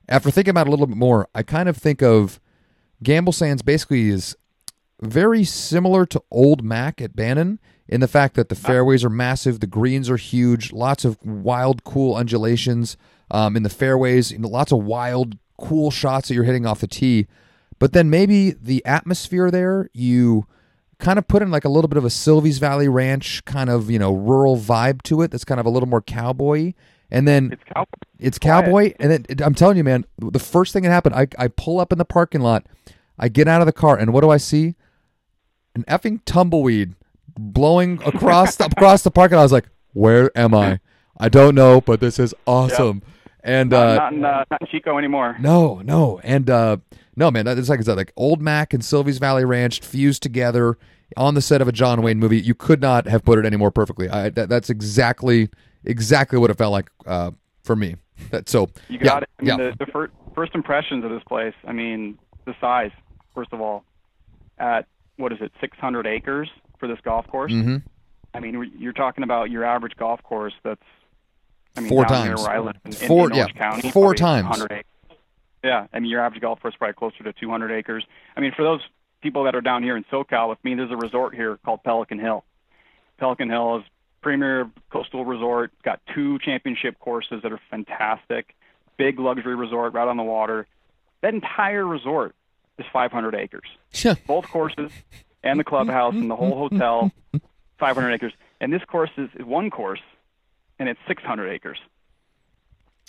after 0.08 0.30
thinking 0.30 0.50
about 0.50 0.66
it 0.66 0.68
a 0.68 0.70
little 0.70 0.86
bit 0.86 0.96
more, 0.96 1.28
I 1.34 1.42
kind 1.42 1.68
of 1.68 1.76
think 1.76 2.02
of 2.02 2.40
Gamble 3.02 3.32
Sands 3.32 3.62
basically 3.62 4.08
is 4.08 4.36
very 5.00 5.44
similar 5.44 6.06
to 6.06 6.22
Old 6.30 6.62
Mac 6.62 7.00
at 7.00 7.14
Bandon 7.14 7.58
in 7.88 8.00
the 8.00 8.08
fact 8.08 8.34
that 8.34 8.48
the 8.48 8.54
fairways 8.54 9.04
are 9.04 9.10
massive, 9.10 9.60
the 9.60 9.66
greens 9.66 10.10
are 10.10 10.16
huge, 10.16 10.72
lots 10.72 11.04
of 11.04 11.18
wild, 11.24 11.84
cool 11.84 12.14
undulations 12.16 12.96
um, 13.30 13.56
in 13.56 13.62
the 13.62 13.68
fairways, 13.68 14.32
you 14.32 14.38
know, 14.38 14.48
lots 14.48 14.72
of 14.72 14.84
wild, 14.84 15.36
cool 15.58 15.90
shots 15.90 16.28
that 16.28 16.34
you're 16.34 16.44
hitting 16.44 16.66
off 16.66 16.80
the 16.80 16.86
tee. 16.86 17.26
But 17.78 17.92
then 17.92 18.08
maybe 18.08 18.52
the 18.52 18.84
atmosphere 18.86 19.50
there, 19.50 19.90
you 19.92 20.46
kind 20.98 21.18
of 21.18 21.28
put 21.28 21.42
in 21.42 21.50
like 21.50 21.64
a 21.64 21.68
little 21.68 21.88
bit 21.88 21.98
of 21.98 22.04
a 22.04 22.08
Silvies 22.08 22.58
Valley 22.58 22.88
Ranch 22.88 23.44
kind 23.44 23.68
of 23.68 23.90
you 23.90 23.98
know 23.98 24.14
rural 24.14 24.56
vibe 24.56 25.02
to 25.02 25.22
it. 25.22 25.30
That's 25.30 25.44
kind 25.44 25.60
of 25.60 25.66
a 25.66 25.70
little 25.70 25.88
more 25.88 26.00
cowboy. 26.02 26.72
And 27.10 27.28
then 27.28 27.52
It's 27.52 27.62
cowboy. 27.64 27.86
it's 28.18 28.38
cowboy, 28.38 28.94
and 28.98 29.10
then 29.12 29.26
I'm 29.44 29.54
telling 29.54 29.76
you, 29.76 29.84
man, 29.84 30.06
the 30.18 30.38
first 30.40 30.72
thing 30.72 30.82
that 30.82 30.90
happened, 30.90 31.14
I 31.14 31.28
I 31.38 31.48
pull 31.48 31.78
up 31.78 31.92
in 31.92 31.98
the 31.98 32.04
parking 32.04 32.40
lot, 32.40 32.66
I 33.18 33.28
get 33.28 33.46
out 33.46 33.60
of 33.60 33.66
the 33.66 33.72
car, 33.72 33.96
and 33.96 34.12
what 34.12 34.22
do 34.22 34.30
I 34.30 34.38
see? 34.38 34.74
An 35.74 35.84
effing 35.84 36.20
tumbleweed 36.24 36.94
blowing 37.38 38.00
across 38.04 38.56
the, 38.56 38.64
across 38.76 39.02
the 39.02 39.10
parking 39.10 39.36
lot. 39.36 39.42
I 39.42 39.44
was 39.44 39.52
like, 39.52 39.68
where 39.92 40.36
am 40.36 40.54
I? 40.54 40.80
I 41.18 41.28
don't 41.28 41.54
know, 41.54 41.80
but 41.80 42.00
this 42.00 42.18
is 42.18 42.34
awesome. 42.46 43.02
And 43.46 43.70
Not, 43.70 43.86
uh, 43.88 43.94
not, 43.94 44.12
in, 44.12 44.24
uh, 44.24 44.44
not 44.50 44.60
in 44.60 44.66
Chico 44.66 44.98
anymore. 44.98 45.36
no, 45.38 45.80
no, 45.84 46.18
and 46.24 46.50
uh, 46.50 46.78
no, 47.14 47.30
man, 47.30 47.46
it's 47.46 47.68
like 47.68 47.78
it's 47.78 47.88
like 47.88 48.12
Old 48.16 48.42
Mac 48.42 48.74
and 48.74 48.82
Silvies 48.82 49.20
Valley 49.20 49.44
Ranch 49.44 49.80
fused 49.80 50.20
together 50.22 50.76
on 51.16 51.34
the 51.34 51.40
set 51.40 51.62
of 51.62 51.68
a 51.68 51.72
John 51.72 52.02
Wayne 52.02 52.18
movie. 52.18 52.40
You 52.40 52.54
could 52.56 52.80
not 52.80 53.06
have 53.06 53.24
put 53.24 53.38
it 53.38 53.46
any 53.46 53.56
more 53.56 53.70
perfectly. 53.70 54.08
I, 54.08 54.30
that, 54.30 54.48
that's 54.48 54.68
exactly 54.68 55.48
exactly 55.84 56.38
what 56.40 56.50
it 56.50 56.58
felt 56.58 56.72
like 56.72 56.90
uh, 57.06 57.30
for 57.62 57.76
me. 57.76 57.94
That 58.30 58.48
so 58.48 58.68
You 58.88 58.98
yeah, 58.98 59.04
got 59.04 59.22
it. 59.22 59.30
I 59.38 59.42
mean, 59.42 59.58
yeah. 59.58 59.70
the, 59.70 59.84
the 59.84 59.92
fir- 59.92 60.10
first 60.34 60.54
impressions 60.56 61.04
of 61.04 61.10
this 61.10 61.22
place. 61.28 61.54
I 61.68 61.72
mean, 61.72 62.18
the 62.46 62.54
size. 62.60 62.90
First 63.32 63.52
of 63.52 63.60
all, 63.60 63.84
at 64.58 64.86
what 65.18 65.32
is 65.32 65.38
it, 65.40 65.52
600 65.60 66.06
acres 66.06 66.48
for 66.80 66.88
this 66.88 66.98
golf 67.04 67.26
course? 67.28 67.52
Mhm. 67.52 67.82
I 68.34 68.40
mean, 68.40 68.72
you're 68.76 68.92
talking 68.92 69.22
about 69.22 69.50
your 69.50 69.62
average 69.64 69.94
golf 69.96 70.20
course 70.24 70.54
that's. 70.64 70.82
I 71.76 71.80
mean, 71.80 71.88
Four 71.88 72.04
times. 72.06 72.24
Here 72.24 72.36
where 72.36 72.56
I 72.56 72.58
live 72.60 72.76
in, 72.84 72.92
Four- 72.92 73.30
in 73.30 73.36
yeah, 73.36 73.48
County, 73.48 73.90
four 73.90 74.14
times. 74.14 74.66
Yeah, 75.62 75.86
I 75.92 75.98
mean, 75.98 76.10
your 76.10 76.20
average 76.20 76.40
golf 76.40 76.60
course 76.60 76.74
is 76.74 76.78
probably 76.78 76.94
closer 76.94 77.24
to 77.24 77.32
200 77.32 77.72
acres. 77.72 78.04
I 78.36 78.40
mean, 78.40 78.52
for 78.56 78.62
those 78.62 78.80
people 79.20 79.44
that 79.44 79.54
are 79.56 79.60
down 79.60 79.82
here 79.82 79.96
in 79.96 80.04
SoCal 80.04 80.48
with 80.48 80.62
me, 80.64 80.74
there's 80.74 80.90
a 80.92 80.96
resort 80.96 81.34
here 81.34 81.58
called 81.64 81.82
Pelican 81.82 82.18
Hill. 82.18 82.44
Pelican 83.18 83.50
Hill 83.50 83.78
is 83.78 83.84
premier 84.22 84.70
coastal 84.90 85.24
resort. 85.24 85.72
It's 85.74 85.82
got 85.82 86.00
two 86.14 86.38
championship 86.38 86.98
courses 87.00 87.42
that 87.42 87.52
are 87.52 87.60
fantastic. 87.70 88.54
Big 88.96 89.18
luxury 89.18 89.54
resort 89.56 89.92
right 89.92 90.06
on 90.06 90.16
the 90.16 90.22
water. 90.22 90.66
That 91.22 91.34
entire 91.34 91.84
resort 91.84 92.34
is 92.78 92.86
500 92.92 93.34
acres. 93.34 93.68
Both 94.26 94.46
courses 94.48 94.92
and 95.42 95.58
the 95.58 95.64
clubhouse 95.64 96.14
and 96.14 96.30
the 96.30 96.36
whole 96.36 96.68
hotel, 96.68 97.10
500 97.78 98.12
acres. 98.12 98.32
And 98.60 98.72
this 98.72 98.82
course 98.84 99.10
is 99.16 99.28
one 99.38 99.70
course, 99.70 100.00
and 100.78 100.88
it's 100.88 101.00
600 101.08 101.48
acres. 101.48 101.78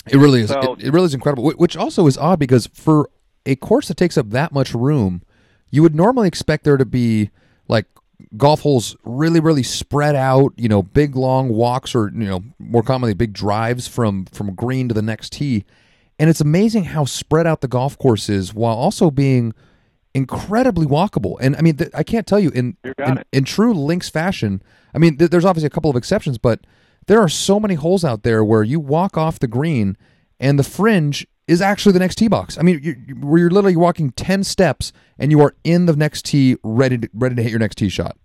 It 0.10 0.18
really 0.18 0.42
is. 0.42 0.50
So- 0.50 0.74
it, 0.74 0.86
it 0.86 0.92
really 0.94 1.06
is 1.06 1.14
incredible. 1.14 1.50
Which 1.52 1.76
also 1.76 2.08
is 2.08 2.18
odd 2.18 2.40
because 2.40 2.68
for 2.68 3.10
a 3.46 3.56
course 3.56 3.88
that 3.90 3.98
takes 3.98 4.18
up 4.18 4.30
that 4.30 4.52
much 4.52 4.74
room, 4.74 5.22
you 5.70 5.82
would 5.82 5.96
normally 5.96 6.28
expect 6.28 6.64
there 6.64 6.78
to 6.78 6.86
be 6.86 7.30
like 7.68 7.86
golf 8.38 8.62
holes 8.62 8.96
really, 9.04 9.40
really 9.40 9.64
spread 9.64 10.16
out. 10.16 10.54
You 10.56 10.70
know, 10.70 10.82
big 10.82 11.16
long 11.16 11.50
walks 11.50 11.94
or 11.94 12.10
you 12.14 12.28
know 12.28 12.44
more 12.60 12.84
commonly 12.84 13.14
big 13.14 13.34
drives 13.34 13.88
from 13.88 14.26
from 14.26 14.54
green 14.56 14.88
to 14.88 14.94
the 14.94 15.02
next 15.02 15.34
tee. 15.34 15.66
And 16.20 16.30
it's 16.30 16.42
amazing 16.42 16.86
how 16.86 17.06
spread 17.06 17.46
out 17.46 17.62
the 17.62 17.68
golf 17.68 17.98
course 17.98 18.28
is 18.28 18.54
while 18.54 18.76
also 18.76 19.12
being 19.12 19.54
incredibly 20.16 20.88
walkable. 20.88 21.38
And 21.40 21.56
I 21.56 21.62
mean, 21.62 21.78
th- 21.78 21.92
I 21.94 22.02
can't 22.04 22.26
tell 22.26 22.40
you 22.40 22.50
in 22.52 22.76
You 22.84 22.94
in, 22.98 23.24
in 23.32 23.44
true 23.44 23.74
links 23.74 24.10
fashion. 24.10 24.64
I 24.96 24.98
mean, 24.98 25.18
th- 25.18 25.30
there's 25.30 25.46
obviously 25.46 25.68
a 25.68 25.72
couple 25.72 25.92
of 25.92 25.96
exceptions, 25.96 26.38
but 26.40 26.62
there 27.08 27.22
are 27.22 27.30
so 27.30 27.60
many 27.60 27.74
holes 27.74 28.06
out 28.06 28.24
there 28.24 28.44
where 28.44 28.64
you 28.64 28.80
walk 28.80 29.18
off 29.18 29.40
the 29.40 29.48
green 29.48 29.98
and 30.40 30.60
the 30.60 30.64
fringe 30.64 31.26
is 31.48 31.62
actually 31.62 31.94
the 31.94 32.00
next 32.00 32.16
tee 32.16 32.28
box. 32.28 32.58
I 32.58 32.62
mean, 32.62 32.80
you, 32.84 32.96
you- 33.08 33.16
where 33.16 33.40
you're 33.40 33.50
literally 33.50 33.76
walking 33.76 34.12
ten 34.12 34.44
steps 34.44 34.92
and 35.18 35.32
you 35.32 35.42
are 35.42 35.56
in 35.64 35.86
the 35.86 35.96
next 35.96 36.26
tee, 36.26 36.58
ready 36.64 36.98
to, 37.00 37.10
ready 37.14 37.36
to 37.36 37.42
hit 37.44 37.50
your 37.50 37.60
next 37.60 37.76
tee 37.76 37.90
shot. 37.90 38.18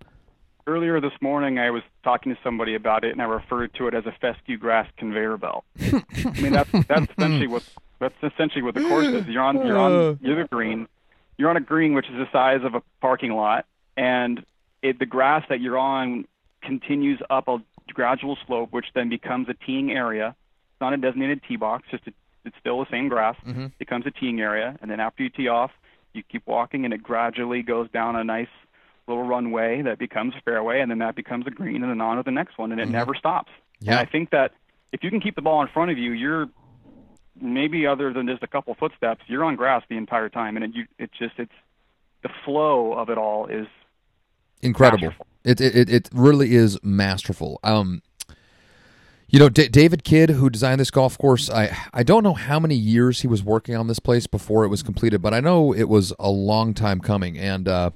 Earlier 0.65 1.01
this 1.01 1.11
morning, 1.19 1.59
I 1.59 1.71
was 1.71 1.83
talking 2.05 2.33
to 2.33 2.39
somebody 2.41 2.73
about 2.75 3.03
it, 3.03 3.11
and 3.11 3.21
I 3.21 3.25
referred 3.25 3.73
to 3.75 3.87
it 3.87 3.93
as 3.93 4.05
a 4.05 4.13
fescue 4.21 4.57
grass 4.57 4.87
conveyor 4.97 5.35
belt. 5.37 5.65
I 5.81 6.41
mean, 6.41 6.53
that's 6.53 6.71
that's 6.87 7.11
essentially 7.17 7.47
what 7.47 7.63
that's 7.99 8.15
essentially 8.23 8.61
what 8.61 8.75
the 8.75 8.81
course 8.83 9.07
is. 9.07 9.25
You're 9.27 9.43
on 9.43 9.65
you're 9.65 9.77
on 9.77 9.91
uh. 9.91 10.15
you're 10.21 10.41
the 10.41 10.47
green. 10.47 10.87
You're 11.37 11.49
on 11.49 11.57
a 11.57 11.61
green 11.61 11.93
which 11.93 12.07
is 12.07 12.15
the 12.15 12.29
size 12.31 12.61
of 12.63 12.75
a 12.75 12.81
parking 13.01 13.33
lot, 13.33 13.65
and 13.97 14.45
it, 14.81 14.99
the 14.99 15.05
grass 15.05 15.43
that 15.49 15.59
you're 15.59 15.77
on 15.77 16.25
continues 16.61 17.19
up 17.29 17.47
a 17.49 17.61
gradual 17.87 18.37
slope, 18.45 18.71
which 18.71 18.87
then 18.93 19.09
becomes 19.09 19.49
a 19.49 19.53
teeing 19.53 19.91
area. 19.91 20.35
It's 20.71 20.81
not 20.81 20.93
a 20.93 20.97
designated 20.97 21.41
tee 21.47 21.55
box, 21.55 21.87
just 21.91 22.07
a, 22.07 22.13
it's 22.45 22.55
still 22.59 22.79
the 22.79 22.89
same 22.91 23.09
grass. 23.09 23.35
Mm-hmm. 23.45 23.65
It 23.65 23.77
becomes 23.79 24.05
a 24.05 24.11
teeing 24.11 24.41
area, 24.41 24.77
and 24.81 24.89
then 24.89 24.99
after 24.99 25.23
you 25.23 25.29
tee 25.29 25.47
off, 25.47 25.71
you 26.13 26.23
keep 26.23 26.45
walking, 26.45 26.85
and 26.85 26.93
it 26.93 27.01
gradually 27.01 27.63
goes 27.63 27.89
down 27.91 28.15
a 28.15 28.23
nice 28.23 28.47
little 29.07 29.23
runway 29.23 29.81
that 29.81 29.99
becomes 29.99 30.33
a 30.35 30.41
fairway, 30.41 30.79
and 30.79 30.89
then 30.89 30.99
that 30.99 31.15
becomes 31.15 31.45
a 31.47 31.49
green, 31.49 31.81
and 31.83 31.91
then 31.91 32.01
on 32.01 32.17
to 32.17 32.23
the 32.23 32.31
next 32.31 32.57
one, 32.57 32.71
and 32.71 32.79
it 32.79 32.85
mm-hmm. 32.85 32.93
never 32.93 33.15
stops. 33.15 33.51
Yeah. 33.79 33.91
And 33.91 33.99
I 33.99 34.05
think 34.09 34.29
that 34.29 34.51
if 34.91 35.03
you 35.03 35.09
can 35.09 35.19
keep 35.19 35.35
the 35.35 35.41
ball 35.41 35.61
in 35.61 35.67
front 35.67 35.91
of 35.91 35.97
you, 35.97 36.11
you're 36.11 36.47
maybe 37.41 37.87
other 37.87 38.13
than 38.13 38.27
just 38.27 38.43
a 38.43 38.47
couple 38.47 38.75
footsteps, 38.75 39.23
you're 39.27 39.43
on 39.43 39.55
grass 39.55 39.83
the 39.89 39.97
entire 39.97 40.29
time, 40.29 40.55
and 40.55 40.65
it, 40.65 40.71
you, 40.75 40.85
it's 40.99 41.17
just 41.17 41.33
it's 41.37 41.51
the 42.21 42.29
flow 42.45 42.93
of 42.93 43.09
it 43.09 43.17
all 43.17 43.47
is 43.47 43.67
incredible. 44.61 45.07
Masterful. 45.07 45.27
It, 45.43 45.59
it 45.59 45.89
it 45.89 46.09
really 46.13 46.55
is 46.55 46.77
masterful. 46.83 47.59
Um, 47.63 48.01
you 49.27 49.39
know, 49.39 49.49
D- 49.49 49.67
David 49.67 50.03
Kidd, 50.03 50.29
who 50.29 50.49
designed 50.49 50.79
this 50.79 50.91
golf 50.91 51.17
course, 51.17 51.49
I 51.49 51.75
I 51.93 52.03
don't 52.03 52.23
know 52.23 52.33
how 52.35 52.59
many 52.59 52.75
years 52.75 53.21
he 53.21 53.27
was 53.27 53.43
working 53.43 53.75
on 53.75 53.87
this 53.87 53.99
place 53.99 54.27
before 54.27 54.63
it 54.63 54.69
was 54.69 54.83
completed, 54.83 55.21
but 55.21 55.33
I 55.33 55.39
know 55.39 55.73
it 55.73 55.89
was 55.89 56.13
a 56.19 56.29
long 56.29 56.73
time 56.73 56.99
coming. 57.01 57.37
And 57.37 57.67
uh, 57.67 57.89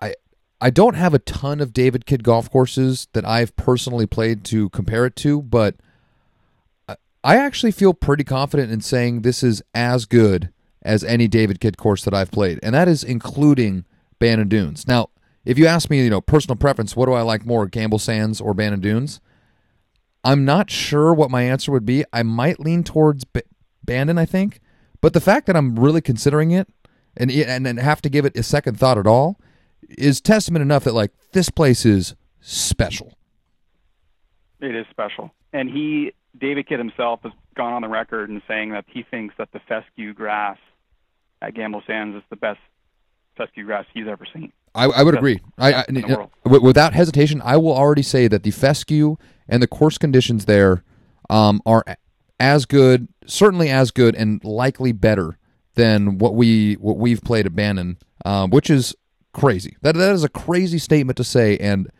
I 0.00 0.14
I 0.60 0.70
don't 0.70 0.94
have 0.94 1.14
a 1.14 1.18
ton 1.20 1.60
of 1.60 1.72
David 1.72 2.04
Kidd 2.04 2.24
golf 2.24 2.50
courses 2.50 3.08
that 3.12 3.24
I've 3.24 3.54
personally 3.56 4.06
played 4.06 4.44
to 4.46 4.68
compare 4.70 5.06
it 5.06 5.16
to, 5.16 5.40
but 5.40 5.76
I- 6.88 6.96
I 7.24 7.36
actually 7.36 7.72
feel 7.72 7.94
pretty 7.94 8.24
confident 8.24 8.70
in 8.72 8.80
saying 8.80 9.22
this 9.22 9.42
is 9.42 9.62
as 9.74 10.04
good 10.04 10.50
as 10.82 11.04
any 11.04 11.28
David 11.28 11.60
Kidd 11.60 11.76
course 11.78 12.04
that 12.04 12.12
I've 12.14 12.30
played, 12.30 12.58
and 12.62 12.74
that 12.74 12.88
is 12.88 13.04
including 13.04 13.84
Bandon 14.18 14.48
Dunes. 14.48 14.86
Now, 14.86 15.10
if 15.44 15.58
you 15.58 15.66
ask 15.66 15.90
me, 15.90 16.02
you 16.02 16.10
know, 16.10 16.20
personal 16.20 16.56
preference, 16.56 16.94
what 16.94 17.06
do 17.06 17.12
I 17.12 17.22
like 17.22 17.46
more, 17.46 17.66
Gamble 17.66 17.98
Sands 17.98 18.40
or 18.40 18.54
Bandon 18.54 18.80
Dunes? 18.80 19.20
I'm 20.22 20.44
not 20.44 20.70
sure 20.70 21.14
what 21.14 21.30
my 21.30 21.42
answer 21.42 21.72
would 21.72 21.86
be. 21.86 22.04
I 22.12 22.22
might 22.22 22.60
lean 22.60 22.84
towards 22.84 23.24
B- 23.24 23.40
Bandon, 23.82 24.18
I 24.18 24.26
think, 24.26 24.60
but 25.00 25.14
the 25.14 25.20
fact 25.20 25.46
that 25.46 25.56
I'm 25.56 25.78
really 25.78 26.02
considering 26.02 26.50
it 26.50 26.68
and 27.16 27.30
and 27.30 27.66
and 27.66 27.78
have 27.80 28.02
to 28.02 28.10
give 28.10 28.24
it 28.24 28.36
a 28.36 28.42
second 28.42 28.78
thought 28.78 28.98
at 28.98 29.06
all 29.06 29.40
is 29.88 30.20
testament 30.20 30.62
enough 30.62 30.84
that 30.84 30.94
like 30.94 31.12
this 31.32 31.48
place 31.48 31.86
is 31.86 32.14
special. 32.40 33.14
it 34.60 34.74
is 34.74 34.86
special. 34.90 35.30
And 35.52 35.70
he 35.70 36.12
David 36.38 36.68
Kidd 36.68 36.78
himself 36.78 37.20
has 37.22 37.32
gone 37.56 37.72
on 37.72 37.82
the 37.82 37.88
record 37.88 38.28
and 38.28 38.42
saying 38.46 38.70
that 38.72 38.84
he 38.86 39.02
thinks 39.02 39.34
that 39.38 39.50
the 39.52 39.60
fescue 39.60 40.12
grass 40.12 40.58
at 41.42 41.54
Gamble 41.54 41.82
Sands 41.86 42.14
is 42.14 42.22
the 42.28 42.36
best 42.36 42.60
fescue 43.36 43.64
grass 43.64 43.86
he's 43.94 44.06
ever 44.06 44.26
seen. 44.32 44.52
I, 44.74 44.84
I 44.84 45.02
would 45.02 45.14
agree. 45.14 45.40
I, 45.58 45.68
I, 45.68 45.72
best 45.72 45.88
in 45.88 45.94
the 45.96 46.06
world. 46.06 46.30
w- 46.44 46.62
without 46.62 46.92
hesitation, 46.92 47.42
I 47.44 47.56
will 47.56 47.72
already 47.72 48.02
say 48.02 48.28
that 48.28 48.42
the 48.42 48.50
fescue 48.50 49.16
and 49.48 49.62
the 49.62 49.66
course 49.66 49.98
conditions 49.98 50.44
there 50.44 50.84
um, 51.28 51.60
are 51.66 51.84
as 52.38 52.66
good, 52.66 53.08
certainly 53.26 53.68
as 53.68 53.90
good, 53.90 54.14
and 54.14 54.42
likely 54.44 54.92
better 54.92 55.38
than 55.74 56.18
what 56.18 56.34
we 56.34 56.74
what 56.74 56.98
we've 56.98 57.22
played 57.22 57.46
at 57.46 57.54
Bandon, 57.54 57.98
um, 58.24 58.50
which 58.50 58.70
is 58.70 58.94
crazy. 59.32 59.76
That 59.82 59.94
that 59.96 60.12
is 60.12 60.24
a 60.24 60.28
crazy 60.28 60.78
statement 60.78 61.16
to 61.16 61.24
say, 61.24 61.56
and 61.58 61.90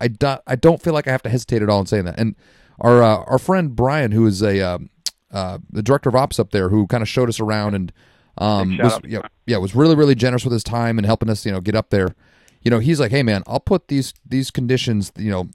I 0.00 0.08
do, 0.08 0.36
I 0.46 0.56
don't 0.56 0.82
feel 0.82 0.92
like 0.92 1.08
I 1.08 1.12
have 1.12 1.22
to 1.22 1.30
hesitate 1.30 1.62
at 1.62 1.68
all 1.68 1.80
in 1.80 1.86
saying 1.86 2.04
that. 2.04 2.18
And 2.18 2.36
our 2.80 3.02
uh, 3.02 3.24
our 3.26 3.38
friend 3.38 3.74
Brian, 3.74 4.12
who 4.12 4.26
is 4.26 4.42
a 4.42 4.60
um, 4.60 4.90
uh, 5.30 5.58
the 5.70 5.82
director 5.82 6.08
of 6.08 6.14
ops 6.14 6.38
up 6.38 6.50
there, 6.50 6.68
who 6.68 6.86
kind 6.86 7.02
of 7.02 7.08
showed 7.08 7.28
us 7.28 7.40
around 7.40 7.74
and 7.74 7.92
um, 8.38 8.78
was 8.78 8.98
yeah, 9.04 9.20
yeah 9.46 9.56
was 9.58 9.74
really 9.74 9.94
really 9.94 10.14
generous 10.14 10.44
with 10.44 10.52
his 10.52 10.64
time 10.64 10.98
and 10.98 11.06
helping 11.06 11.28
us 11.28 11.44
you 11.44 11.52
know 11.52 11.60
get 11.60 11.74
up 11.74 11.90
there. 11.90 12.14
You 12.62 12.70
know, 12.70 12.80
he's 12.80 12.98
like, 12.98 13.10
hey 13.10 13.22
man, 13.22 13.42
I'll 13.46 13.60
put 13.60 13.88
these 13.88 14.14
these 14.26 14.50
conditions 14.50 15.12
you 15.16 15.30
know 15.30 15.48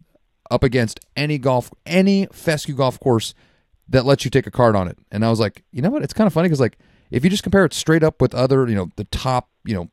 up 0.52 0.64
against 0.64 1.00
any 1.16 1.38
golf 1.38 1.72
any 1.86 2.28
fescue 2.32 2.76
golf 2.76 3.00
course 3.00 3.34
that 3.90 4.06
lets 4.06 4.26
you 4.26 4.32
take 4.32 4.48
a 4.48 4.52
card 4.52 4.76
on 4.76 4.88
it. 4.88 4.98
And 5.12 5.26
I 5.26 5.30
was 5.30 5.40
like, 5.40 5.64
you 5.72 5.82
know 5.82 5.90
what? 5.90 6.04
It's 6.04 6.14
kind 6.14 6.28
of 6.28 6.34
funny 6.34 6.48
because 6.48 6.60
like 6.60 6.78
if 7.12 7.24
you 7.24 7.30
just 7.30 7.44
compare 7.44 7.66
it 7.66 7.74
straight 7.74 8.04
up 8.04 8.22
with 8.22 8.34
other, 8.34 8.68
you 8.68 8.76
know, 8.76 8.90
the 8.96 9.04
top, 9.06 9.50
you 9.66 9.76
know, 9.76 9.90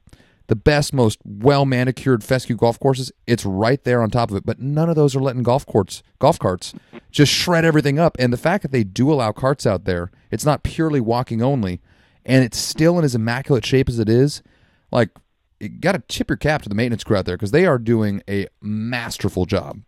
the 0.47 0.57
best, 0.57 0.93
most 0.93 1.21
well 1.25 1.65
manicured 1.65 2.25
fescue 2.25 2.57
golf 2.57 2.81
courses, 2.81 3.13
it's 3.27 3.45
right 3.45 3.85
there 3.85 4.03
on 4.03 4.11
top 4.11 4.31
of 4.31 4.37
it. 4.37 4.47
But 4.47 4.59
none 4.59 4.89
of 4.89 4.97
those 4.97 5.15
are 5.15 5.21
letting 5.21 5.43
golf 5.43 5.65
courts, 5.67 6.03
golf 6.19 6.39
carts, 6.39 6.75
just 7.11 7.33
shred 7.33 7.65
everything 7.65 7.99
up. 7.99 8.17
And 8.19 8.33
the 8.33 8.37
fact 8.37 8.63
that 8.63 8.73
they 8.73 8.83
do 8.83 9.13
allow 9.13 9.33
carts 9.33 9.67
out 9.67 9.85
there, 9.85 10.11
it's 10.31 10.45
not 10.45 10.63
purely 10.63 11.01
walking 11.01 11.43
only, 11.43 11.81
and 12.25 12.45
it's 12.45 12.59
still 12.59 12.99
in 12.99 13.05
as 13.05 13.15
immaculate 13.15 13.65
shape 13.65 13.89
as 13.89 13.99
it 13.99 14.09
is. 14.09 14.43
Like, 14.91 15.11
you 15.61 15.69
got 15.69 15.93
to 15.93 16.03
tip 16.09 16.29
your 16.31 16.37
cap 16.37 16.63
to 16.63 16.69
the 16.69 16.75
maintenance 16.75 17.05
crew 17.05 17.17
out 17.17 17.27
there 17.27 17.37
because 17.37 17.51
they 17.51 17.67
are 17.67 17.79
doing 17.79 18.23
a 18.29 18.47
masterful 18.61 19.47
job. 19.47 19.81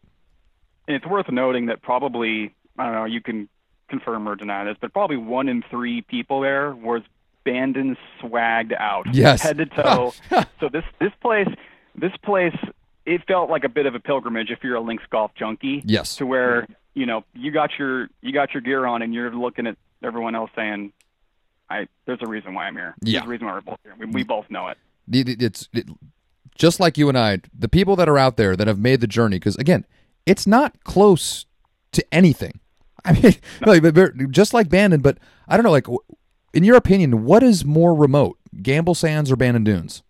And 0.87 0.97
it's 0.97 1.07
worth 1.07 1.31
noting 1.31 1.67
that 1.67 1.83
probably 1.83 2.55
I 2.79 2.85
don't 2.87 2.95
know, 2.95 3.05
you 3.05 3.21
can 3.21 3.49
confirm 3.89 4.29
or 4.29 4.35
deny 4.35 4.65
this, 4.65 4.77
but 4.81 4.93
probably 4.93 5.17
one 5.19 5.49
in 5.49 5.62
three 5.71 6.03
people 6.03 6.41
there 6.41 6.75
was 6.75 7.03
Bandon 7.45 7.97
swagged 8.21 8.73
out, 8.79 9.07
Yes. 9.12 9.43
head 9.43 9.59
to 9.59 9.67
toe. 9.67 10.12
so 10.61 10.69
this 10.69 10.85
this 11.01 11.12
place 11.21 11.49
this 11.95 12.12
place 12.25 12.57
it 13.05 13.21
felt 13.27 13.51
like 13.51 13.65
a 13.65 13.69
bit 13.69 13.87
of 13.87 13.95
a 13.95 14.01
pilgrimage 14.01 14.51
if 14.51 14.62
you're 14.62 14.77
a 14.77 14.81
links 14.81 15.05
golf 15.11 15.33
junkie. 15.35 15.83
Yes. 15.85 16.17
To 16.17 16.27
where 16.27 16.67
you 16.95 17.07
know 17.07 17.25
you 17.35 17.51
got 17.51 17.71
your 17.79 18.09
you 18.21 18.33
got 18.33 18.53
your 18.55 18.61
gear 18.61 18.87
on 18.87 19.03
and 19.03 19.12
you're 19.15 19.35
looking 19.35 19.67
at 19.67 19.77
everyone 20.03 20.35
else 20.35 20.51
saying, 20.57 20.93
"I 21.71 21.88
there's 22.07 22.21
a 22.23 22.28
reason 22.28 22.54
why 22.54 22.66
I'm 22.66 22.75
here. 22.76 22.95
Yeah. 23.02 23.21
There's 23.21 23.26
a 23.26 23.31
reason 23.31 23.47
why 23.47 23.54
we're 23.54 23.61
both 23.62 23.78
here. 23.83 23.95
We, 23.99 24.07
we 24.07 24.23
both 24.25 24.47
know 24.50 24.69
it." 24.69 24.78
It's 25.11 25.69
it, 25.73 25.87
just 26.54 26.81
like 26.81 26.97
you 26.99 27.09
and 27.09 27.19
I, 27.19 27.40
the 27.57 27.69
people 27.69 27.97
that 27.97 28.09
are 28.09 28.19
out 28.19 28.37
there 28.37 28.57
that 28.57 28.66
have 28.66 28.78
made 28.78 29.00
the 29.00 29.07
journey, 29.07 29.37
because 29.37 29.57
again, 29.57 29.85
it's 30.26 30.47
not 30.47 30.83
close 30.85 31.47
to 31.92 32.04
anything. 32.12 32.61
I 33.04 33.12
mean, 33.14 33.35
like, 33.66 33.83
but- 33.83 33.95
but 33.95 34.31
just 34.31 34.54
like 34.54 34.69
Bandon, 34.69 35.00
but 35.00 35.19
I 35.49 35.57
don't 35.57 35.64
know, 35.64 35.71
like, 35.73 35.87
in 36.54 36.62
your 36.64 36.76
opinion, 36.76 37.25
what 37.25 37.42
is 37.42 37.64
more 37.64 37.95
remote, 37.95 38.38
Gamble 38.62 38.95
Sands 38.95 39.31
or 39.33 39.37
Bandon 39.37 39.64
Dunes? 39.64 40.02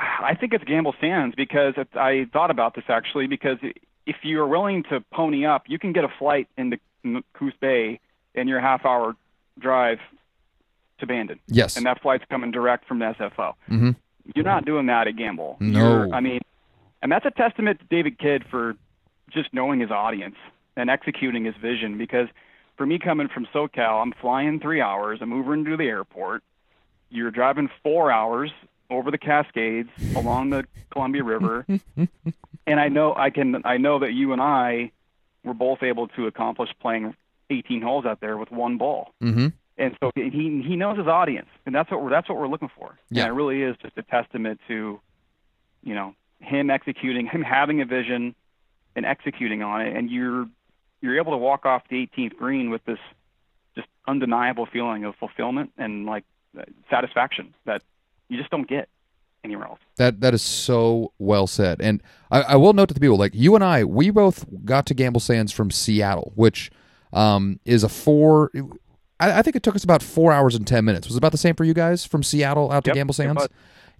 I 0.00 0.34
think 0.34 0.52
it's 0.52 0.64
Gamble 0.64 0.94
Sands 1.00 1.34
because 1.36 1.74
it, 1.76 1.88
I 1.94 2.26
thought 2.32 2.50
about 2.50 2.74
this 2.74 2.84
actually 2.88 3.26
because 3.26 3.58
if 4.06 4.16
you're 4.22 4.46
willing 4.46 4.82
to 4.90 5.00
pony 5.12 5.46
up, 5.46 5.64
you 5.68 5.78
can 5.78 5.92
get 5.92 6.04
a 6.04 6.08
flight 6.18 6.48
into 6.58 6.78
Coos 7.34 7.54
Bay 7.60 8.00
in 8.34 8.48
your 8.48 8.60
half 8.60 8.84
hour 8.84 9.14
drive 9.58 9.98
to 10.98 11.06
Bandon. 11.06 11.40
Yes. 11.46 11.76
And 11.76 11.86
that 11.86 12.00
flight's 12.02 12.24
coming 12.30 12.50
direct 12.50 12.86
from 12.86 12.98
the 12.98 13.06
SFO. 13.06 13.54
Mm-hmm. 13.70 13.90
You're 14.34 14.44
not 14.44 14.64
doing 14.64 14.86
that 14.86 15.06
at 15.06 15.16
Gamble. 15.16 15.56
No. 15.60 15.78
You're, 15.78 16.14
I 16.14 16.20
mean, 16.20 16.40
and 17.02 17.12
that's 17.12 17.26
a 17.26 17.30
testament 17.30 17.80
to 17.80 17.86
David 17.86 18.18
Kidd 18.18 18.44
for 18.50 18.76
just 19.30 19.52
knowing 19.52 19.80
his 19.80 19.90
audience 19.90 20.36
and 20.76 20.88
executing 20.88 21.44
his 21.44 21.54
vision 21.56 21.98
because 21.98 22.28
for 22.76 22.86
me 22.86 22.98
coming 22.98 23.28
from 23.28 23.46
SoCal, 23.54 24.02
I'm 24.02 24.12
flying 24.20 24.60
three 24.60 24.80
hours, 24.80 25.20
I'm 25.22 25.30
Ubering 25.30 25.64
to 25.66 25.76
the 25.76 25.84
airport. 25.84 26.42
You're 27.10 27.30
driving 27.30 27.68
four 27.82 28.10
hours 28.10 28.50
over 28.90 29.10
the 29.10 29.18
Cascades 29.18 29.90
along 30.16 30.50
the 30.50 30.64
Columbia 30.90 31.22
River. 31.22 31.66
and 32.66 32.80
I 32.80 32.88
know 32.88 33.14
I 33.14 33.30
can 33.30 33.62
I 33.64 33.76
know 33.76 34.00
that 34.00 34.12
you 34.12 34.32
and 34.32 34.40
I 34.40 34.90
were 35.44 35.54
both 35.54 35.82
able 35.82 36.08
to 36.08 36.26
accomplish 36.26 36.70
playing 36.80 37.14
18 37.50 37.82
holes 37.82 38.04
out 38.06 38.20
there 38.20 38.36
with 38.36 38.50
one 38.50 38.78
ball 38.78 39.12
Mm-hmm. 39.22 39.48
and 39.78 39.96
so 40.00 40.10
he 40.14 40.62
he 40.66 40.76
knows 40.76 40.96
his 40.98 41.06
audience, 41.06 41.48
and 41.66 41.74
that's 41.74 41.90
what 41.90 42.02
we're 42.02 42.10
that's 42.10 42.28
what 42.28 42.38
we're 42.38 42.48
looking 42.48 42.70
for. 42.78 42.98
Yeah. 43.10 43.24
and 43.24 43.30
it 43.30 43.34
really 43.34 43.62
is 43.62 43.76
just 43.82 43.96
a 43.98 44.02
testament 44.02 44.60
to, 44.68 45.00
you 45.82 45.94
know, 45.94 46.14
him 46.40 46.70
executing, 46.70 47.26
him 47.26 47.42
having 47.42 47.80
a 47.80 47.84
vision, 47.84 48.34
and 48.96 49.04
executing 49.06 49.62
on 49.62 49.80
it, 49.82 49.96
and 49.96 50.10
you're 50.10 50.46
you're 51.00 51.18
able 51.18 51.32
to 51.32 51.38
walk 51.38 51.66
off 51.66 51.82
the 51.90 51.96
18th 52.16 52.36
green 52.36 52.70
with 52.70 52.84
this 52.86 52.98
just 53.74 53.88
undeniable 54.06 54.66
feeling 54.66 55.04
of 55.04 55.14
fulfillment 55.16 55.70
and 55.76 56.06
like 56.06 56.24
satisfaction 56.90 57.54
that 57.66 57.82
you 58.28 58.38
just 58.38 58.50
don't 58.50 58.68
get 58.68 58.88
anywhere 59.42 59.66
else. 59.66 59.80
That 59.96 60.20
that 60.20 60.32
is 60.34 60.42
so 60.42 61.12
well 61.18 61.46
said, 61.46 61.80
and 61.80 62.02
I, 62.30 62.42
I 62.42 62.56
will 62.56 62.72
note 62.72 62.88
to 62.88 62.94
the 62.94 63.00
people 63.00 63.16
like 63.18 63.32
you 63.34 63.54
and 63.54 63.62
I, 63.64 63.84
we 63.84 64.10
both 64.10 64.44
got 64.64 64.86
to 64.86 64.94
Gamble 64.94 65.20
Sands 65.20 65.52
from 65.52 65.70
Seattle, 65.70 66.32
which 66.36 66.70
um, 67.14 67.60
is 67.64 67.82
a 67.84 67.88
four. 67.88 68.50
I, 69.18 69.38
I 69.38 69.42
think 69.42 69.56
it 69.56 69.62
took 69.62 69.74
us 69.76 69.84
about 69.84 70.02
four 70.02 70.32
hours 70.32 70.54
and 70.54 70.66
ten 70.66 70.84
minutes. 70.84 71.06
Was 71.06 71.16
it 71.16 71.18
about 71.18 71.32
the 71.32 71.38
same 71.38 71.54
for 71.54 71.64
you 71.64 71.72
guys 71.72 72.04
from 72.04 72.22
Seattle 72.22 72.70
out 72.70 72.84
to 72.84 72.90
Yep, 72.90 72.94
Gamble 72.96 73.14
Sands? 73.14 73.48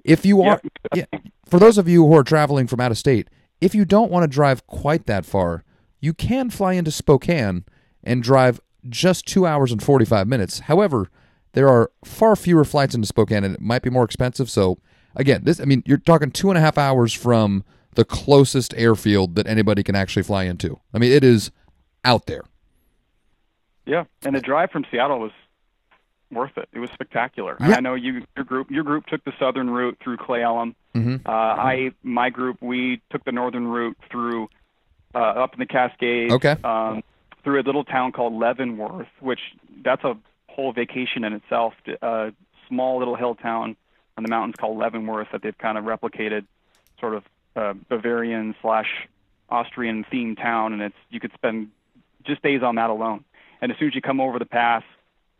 If 0.04 0.26
you 0.26 0.42
are, 0.42 0.60
Yep. 0.94 1.08
yeah, 1.12 1.18
for 1.46 1.58
those 1.58 1.78
of 1.78 1.88
you 1.88 2.06
who 2.06 2.14
are 2.14 2.24
traveling 2.24 2.66
from 2.66 2.80
out 2.80 2.90
of 2.90 2.98
state, 2.98 3.28
if 3.60 3.74
you 3.74 3.86
don't 3.86 4.10
want 4.10 4.24
to 4.24 4.28
drive 4.28 4.66
quite 4.66 5.06
that 5.06 5.24
far, 5.24 5.64
you 6.00 6.12
can 6.12 6.50
fly 6.50 6.74
into 6.74 6.90
Spokane 6.90 7.64
and 8.02 8.22
drive 8.22 8.60
just 8.90 9.24
two 9.26 9.46
hours 9.46 9.72
and 9.72 9.82
45 9.82 10.28
minutes. 10.28 10.58
However, 10.60 11.08
there 11.52 11.68
are 11.70 11.90
far 12.04 12.36
fewer 12.36 12.64
flights 12.66 12.94
into 12.94 13.06
Spokane 13.06 13.44
and 13.44 13.54
it 13.54 13.60
might 13.62 13.80
be 13.80 13.88
more 13.88 14.04
expensive. 14.04 14.50
So, 14.50 14.78
again, 15.16 15.42
this, 15.44 15.58
I 15.58 15.64
mean, 15.64 15.82
you're 15.86 15.96
talking 15.96 16.30
two 16.30 16.50
and 16.50 16.58
a 16.58 16.60
half 16.60 16.76
hours 16.76 17.14
from 17.14 17.64
the 17.94 18.04
closest 18.04 18.74
airfield 18.76 19.36
that 19.36 19.46
anybody 19.46 19.82
can 19.82 19.94
actually 19.94 20.24
fly 20.24 20.44
into. 20.44 20.78
I 20.92 20.98
mean, 20.98 21.12
it 21.12 21.24
is 21.24 21.50
out 22.04 22.26
there. 22.26 22.42
Yeah, 23.86 24.04
and 24.24 24.34
the 24.34 24.40
drive 24.40 24.70
from 24.70 24.84
Seattle 24.90 25.20
was 25.20 25.32
worth 26.30 26.56
it. 26.56 26.68
It 26.72 26.78
was 26.78 26.90
spectacular. 26.90 27.56
Yeah. 27.60 27.76
I 27.76 27.80
know 27.80 27.94
you 27.94 28.22
your 28.36 28.44
group 28.44 28.70
your 28.70 28.82
group 28.84 29.06
took 29.06 29.22
the 29.24 29.32
southern 29.38 29.68
route 29.70 29.98
through 30.02 30.16
Cle 30.16 30.36
Elum. 30.36 30.74
Mhm. 30.94 31.20
Uh, 31.26 31.30
I 31.30 31.92
my 32.02 32.30
group 32.30 32.60
we 32.60 33.00
took 33.10 33.24
the 33.24 33.32
northern 33.32 33.66
route 33.68 33.96
through 34.10 34.48
uh, 35.14 35.18
up 35.18 35.52
in 35.54 35.60
the 35.60 35.66
Cascades. 35.66 36.32
Okay. 36.32 36.56
Um, 36.64 37.02
through 37.44 37.60
a 37.60 37.62
little 37.62 37.84
town 37.84 38.10
called 38.12 38.32
Leavenworth, 38.32 39.06
which 39.20 39.40
that's 39.82 40.02
a 40.02 40.16
whole 40.48 40.72
vacation 40.72 41.24
in 41.24 41.34
itself. 41.34 41.74
A 42.00 42.32
small 42.68 42.98
little 42.98 43.16
hill 43.16 43.34
town 43.34 43.76
on 44.16 44.24
the 44.24 44.30
mountains 44.30 44.54
called 44.58 44.78
Leavenworth 44.78 45.28
that 45.32 45.42
they've 45.42 45.58
kind 45.58 45.76
of 45.76 45.84
replicated, 45.84 46.46
sort 46.98 47.14
of 47.14 47.24
uh, 47.54 47.74
Bavarian 47.90 48.54
slash 48.62 49.06
Austrian 49.50 50.04
themed 50.10 50.38
town, 50.40 50.72
and 50.72 50.80
it's 50.80 50.96
you 51.10 51.20
could 51.20 51.32
spend 51.34 51.68
just 52.24 52.40
days 52.42 52.62
on 52.62 52.76
that 52.76 52.88
alone. 52.88 53.24
And 53.60 53.72
as 53.72 53.78
soon 53.78 53.88
as 53.88 53.94
you 53.94 54.00
come 54.00 54.20
over 54.20 54.38
the 54.38 54.46
pass, 54.46 54.82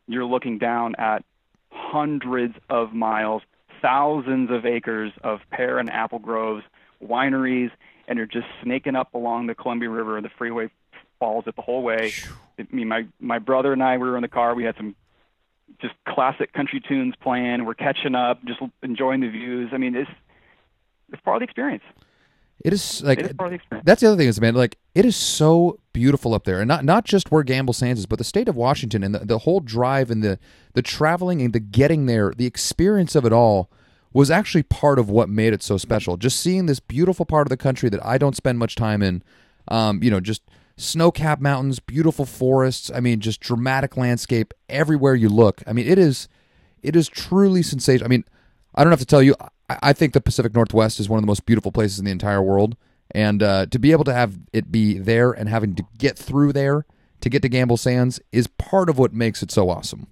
you're 0.07 0.25
looking 0.25 0.59
down 0.59 0.95
at 0.97 1.25
hundreds 1.71 2.55
of 2.71 2.93
miles, 2.93 3.43
thousands 3.83 4.51
of 4.51 4.65
acres 4.67 5.13
of 5.23 5.41
pear 5.51 5.79
and 5.79 5.91
apple 5.91 6.19
groves, 6.19 6.65
wineries, 7.03 7.71
and 8.07 8.17
you're 8.17 8.27
just 8.27 8.47
snaking 8.63 8.97
up 8.97 9.15
along 9.15 9.47
the 9.47 9.55
Columbia 9.55 9.91
River. 9.91 10.17
And 10.17 10.25
the 10.25 10.31
freeway 10.37 10.71
follows 11.19 11.45
it 11.47 11.57
the 11.57 11.63
whole 11.63 11.83
way. 11.83 12.13
I 12.59 12.67
mean, 12.71 12.89
my 12.89 13.07
my 13.21 13.39
brother 13.39 13.73
and 13.73 13.83
I 13.83 13.97
we 13.97 14.09
were 14.09 14.17
in 14.17 14.23
the 14.23 14.29
car. 14.29 14.55
We 14.55 14.65
had 14.65 14.77
some 14.77 14.95
just 15.81 15.95
classic 16.07 16.53
country 16.53 16.81
tunes 16.81 17.15
playing. 17.21 17.65
We're 17.65 17.75
catching 17.75 18.15
up, 18.15 18.45
just 18.45 18.61
enjoying 18.83 19.21
the 19.21 19.29
views. 19.29 19.71
I 19.73 19.79
mean, 19.79 19.95
it's 19.97 20.11
it's 21.13 21.23
part 21.23 21.37
of 21.37 21.41
the 21.41 21.45
experience. 21.45 21.85
It 22.65 22.73
is 22.73 23.03
like 23.03 23.19
It 23.19 23.27
is 23.27 23.33
part 23.35 23.49
of 23.49 23.51
the 23.51 23.57
experience. 23.57 23.85
That's 23.87 24.01
the 24.01 24.09
other 24.09 24.17
thing 24.17 24.29
is, 24.29 24.41
man, 24.41 24.55
like 24.55 24.79
it 24.95 25.05
is 25.05 25.17
so 25.17 25.79
beautiful 25.93 26.33
up 26.33 26.45
there, 26.45 26.61
and 26.61 26.67
not 26.67 26.83
not 26.83 27.05
just 27.05 27.31
where 27.31 27.43
Gamble 27.43 27.75
Sands 27.75 28.01
is, 28.01 28.07
but 28.07 28.19
the 28.19 28.25
state 28.25 28.49
of 28.49 28.57
Washington 28.57 29.05
and 29.05 29.15
the, 29.15 29.19
the 29.21 29.39
whole 29.41 29.61
drive 29.61 30.11
and 30.11 30.23
the 30.23 30.39
the 30.73 30.81
traveling 30.81 31.43
and 31.43 31.53
the 31.53 31.61
getting 31.61 32.07
there, 32.07 32.33
the 32.35 32.47
experience 32.47 33.15
of 33.15 33.27
it 33.27 33.33
all 33.35 33.71
was 34.15 34.31
actually 34.31 34.63
part 34.63 34.99
of 34.99 35.11
what 35.11 35.29
made 35.29 35.53
it 35.53 35.63
so 35.63 35.77
special. 35.77 36.17
Just 36.17 36.41
seeing 36.41 36.65
this 36.65 36.81
beautiful 36.81 37.27
part 37.27 37.47
of 37.47 37.51
the 37.51 37.57
country 37.57 37.91
that 37.91 38.05
I 38.05 38.17
don't 38.17 38.37
spend 38.37 38.59
much 38.59 38.77
time 38.77 39.03
in, 39.03 39.23
um, 39.69 40.03
you 40.03 40.11
know, 40.11 40.21
just 40.21 40.41
snow-capped 40.77 41.43
mountains, 41.43 41.81
beautiful 41.81 42.25
forests. 42.25 42.91
I 42.95 43.01
mean, 43.01 43.21
just 43.21 43.41
dramatic 43.41 43.97
landscape 43.97 44.55
everywhere 44.69 45.15
you 45.15 45.29
look. 45.29 45.63
I 45.67 45.75
mean, 45.75 45.87
it 45.87 45.99
is 45.99 46.29
it 46.83 46.97
is 46.97 47.09
truly 47.09 47.63
sensational. 47.63 48.07
I 48.07 48.09
mean, 48.09 48.25
I 48.75 48.85
don't 48.85 48.93
have 48.93 49.01
to 49.01 49.07
tell 49.07 49.23
you. 49.23 49.35
I, 49.69 49.93
think 49.93 50.13
the 50.13 50.21
Pacific 50.21 50.55
Northwest 50.55 51.01
is 51.01 51.09
one 51.09 51.19
of 51.19 51.23
the 51.23 51.27
most 51.27 51.47
beautiful 51.47 51.73
places 51.73 51.99
in 51.99 52.05
the 52.05 52.11
entire 52.11 52.43
world, 52.43 52.77
and 53.11 53.43
uh, 53.43 53.67
to 53.67 53.79
be 53.79 53.93
able 53.93 54.05
to 54.05 54.13
have 54.13 54.39
it 54.53 54.71
be 54.71 54.99
there 54.99 55.33
and 55.33 55.49
having 55.49 55.75
to 55.77 55.85
get 55.99 56.19
through 56.19 56.53
there 56.53 56.87
to 57.21 57.31
get 57.31 57.43
to 57.43 57.49
Gamble 57.49 57.77
Sands 57.77 58.21
is 58.33 58.47
part 58.47 58.91
of 58.91 58.99
what 58.99 59.13
makes 59.13 59.43
it 59.43 59.51
so 59.51 59.71
awesome. 59.71 60.09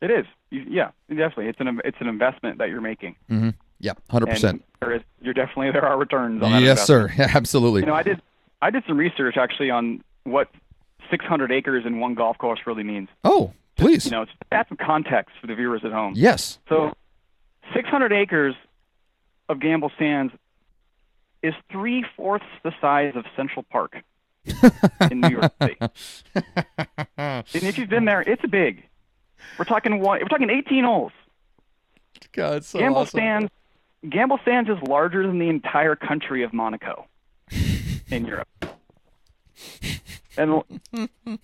It 0.00 0.10
is. 0.10 0.26
Yeah, 0.50 0.90
definitely. 1.08 1.46
It's 1.46 1.60
an 1.60 1.80
it's 1.84 1.96
an 2.00 2.08
investment 2.08 2.58
that 2.58 2.68
you're 2.68 2.80
making. 2.80 3.16
Mm-hmm. 3.30 3.50
Yeah, 3.80 3.92
hundred 4.10 4.26
percent. 4.26 4.64
there 4.80 4.94
is, 4.94 5.02
you're 5.20 5.34
definitely 5.34 5.72
there 5.72 5.84
are 5.84 5.98
returns 5.98 6.42
on 6.42 6.52
that. 6.52 6.62
Yes, 6.62 6.88
investment. 6.88 7.10
sir. 7.10 7.14
Yeah, 7.18 7.36
absolutely. 7.36 7.80
You 7.80 7.86
know, 7.86 7.94
I 7.94 8.02
did 8.02 8.22
I 8.60 8.70
did 8.70 8.84
some 8.86 8.96
research 8.96 9.36
actually 9.36 9.70
on 9.70 10.04
what 10.24 10.48
600 11.10 11.50
acres 11.50 11.84
in 11.84 11.98
one 11.98 12.14
golf 12.14 12.38
course 12.38 12.60
really 12.66 12.84
means. 12.84 13.08
oh, 13.24 13.52
please. 13.76 14.04
You 14.04 14.12
know, 14.12 14.26
add 14.52 14.66
some 14.68 14.78
context 14.78 15.34
for 15.40 15.46
the 15.46 15.54
viewers 15.54 15.82
at 15.84 15.92
home. 15.92 16.14
yes. 16.16 16.58
So, 16.68 16.92
600 17.74 18.12
acres 18.12 18.54
of 19.48 19.60
Gamble 19.60 19.90
Sands 19.98 20.32
is 21.42 21.54
three 21.70 22.04
fourths 22.16 22.44
the 22.62 22.72
size 22.80 23.14
of 23.16 23.24
Central 23.36 23.64
Park 23.64 23.96
in 25.10 25.20
New 25.20 25.28
York 25.28 25.52
City. 25.60 25.76
and 27.16 27.44
if 27.52 27.78
you've 27.78 27.88
been 27.88 28.04
there, 28.04 28.22
it's 28.22 28.44
big. 28.50 28.84
We're 29.58 29.64
talking 29.64 30.00
one. 30.00 30.20
We're 30.20 30.28
talking 30.28 30.50
18 30.50 30.84
holes. 30.84 31.12
God, 32.32 32.64
so 32.64 32.78
Gamble 32.78 32.98
awesome. 32.98 33.18
Sands. 33.18 33.50
Gamble 34.08 34.38
Sands 34.44 34.70
is 34.70 34.78
larger 34.88 35.26
than 35.26 35.38
the 35.38 35.48
entire 35.48 35.96
country 35.96 36.42
of 36.42 36.52
Monaco 36.52 37.06
in 38.08 38.24
Europe. 38.24 38.48
And 40.36 40.62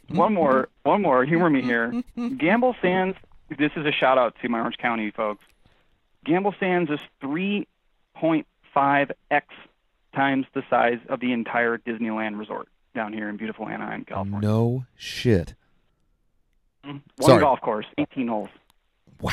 one 0.09 0.35
more, 0.35 0.69
one 0.83 1.03
more. 1.03 1.25
Humor 1.25 1.51
me 1.51 1.63
here. 1.63 2.03
Gamble 2.39 2.75
Sands 2.81 3.17
this 3.57 3.71
is 3.77 3.87
a 3.87 3.93
shout 3.93 4.19
out 4.19 4.35
to 4.43 4.49
my 4.49 4.59
Orange 4.59 4.77
County 4.79 5.11
folks. 5.11 5.45
Gamble 6.25 6.55
Sands 6.59 6.91
is 6.91 7.01
3.5x 7.23 9.43
times 10.15 10.47
the 10.55 10.63
size 10.69 10.99
of 11.09 11.21
the 11.21 11.33
entire 11.33 11.79
Disneyland 11.79 12.39
resort 12.39 12.69
down 12.95 13.13
here 13.13 13.29
in 13.29 13.37
beautiful 13.37 13.69
Anaheim, 13.69 14.05
California. 14.05 14.49
No 14.49 14.85
shit. 14.97 15.55
One 16.83 17.03
Sorry. 17.21 17.41
golf 17.41 17.61
course, 17.61 17.87
18 17.99 18.29
holes. 18.29 18.49
Wow. 19.21 19.33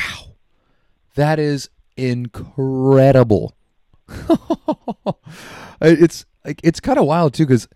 That 1.15 1.39
is 1.39 1.69
incredible. 1.97 3.55
it's 5.81 6.25
like 6.43 6.59
it's 6.63 6.79
kind 6.79 6.99
of 6.99 7.05
wild 7.05 7.33
too 7.33 7.47
cuz 7.47 7.67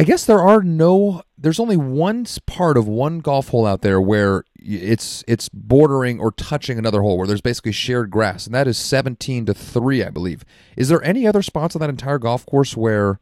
I 0.00 0.04
guess 0.04 0.24
there 0.24 0.40
are 0.40 0.62
no 0.62 1.22
there's 1.36 1.60
only 1.60 1.76
one 1.76 2.24
part 2.46 2.78
of 2.78 2.88
one 2.88 3.18
golf 3.18 3.48
hole 3.48 3.66
out 3.66 3.82
there 3.82 4.00
where 4.00 4.44
it's 4.56 5.22
it's 5.28 5.50
bordering 5.50 6.18
or 6.18 6.32
touching 6.32 6.78
another 6.78 7.02
hole 7.02 7.18
where 7.18 7.26
there's 7.26 7.42
basically 7.42 7.72
shared 7.72 8.10
grass 8.10 8.46
and 8.46 8.54
that 8.54 8.66
is 8.66 8.78
17 8.78 9.44
to 9.44 9.52
3 9.52 10.02
I 10.02 10.08
believe. 10.08 10.42
Is 10.74 10.88
there 10.88 11.04
any 11.04 11.26
other 11.26 11.42
spots 11.42 11.76
on 11.76 11.80
that 11.80 11.90
entire 11.90 12.18
golf 12.18 12.46
course 12.46 12.74
where 12.78 13.20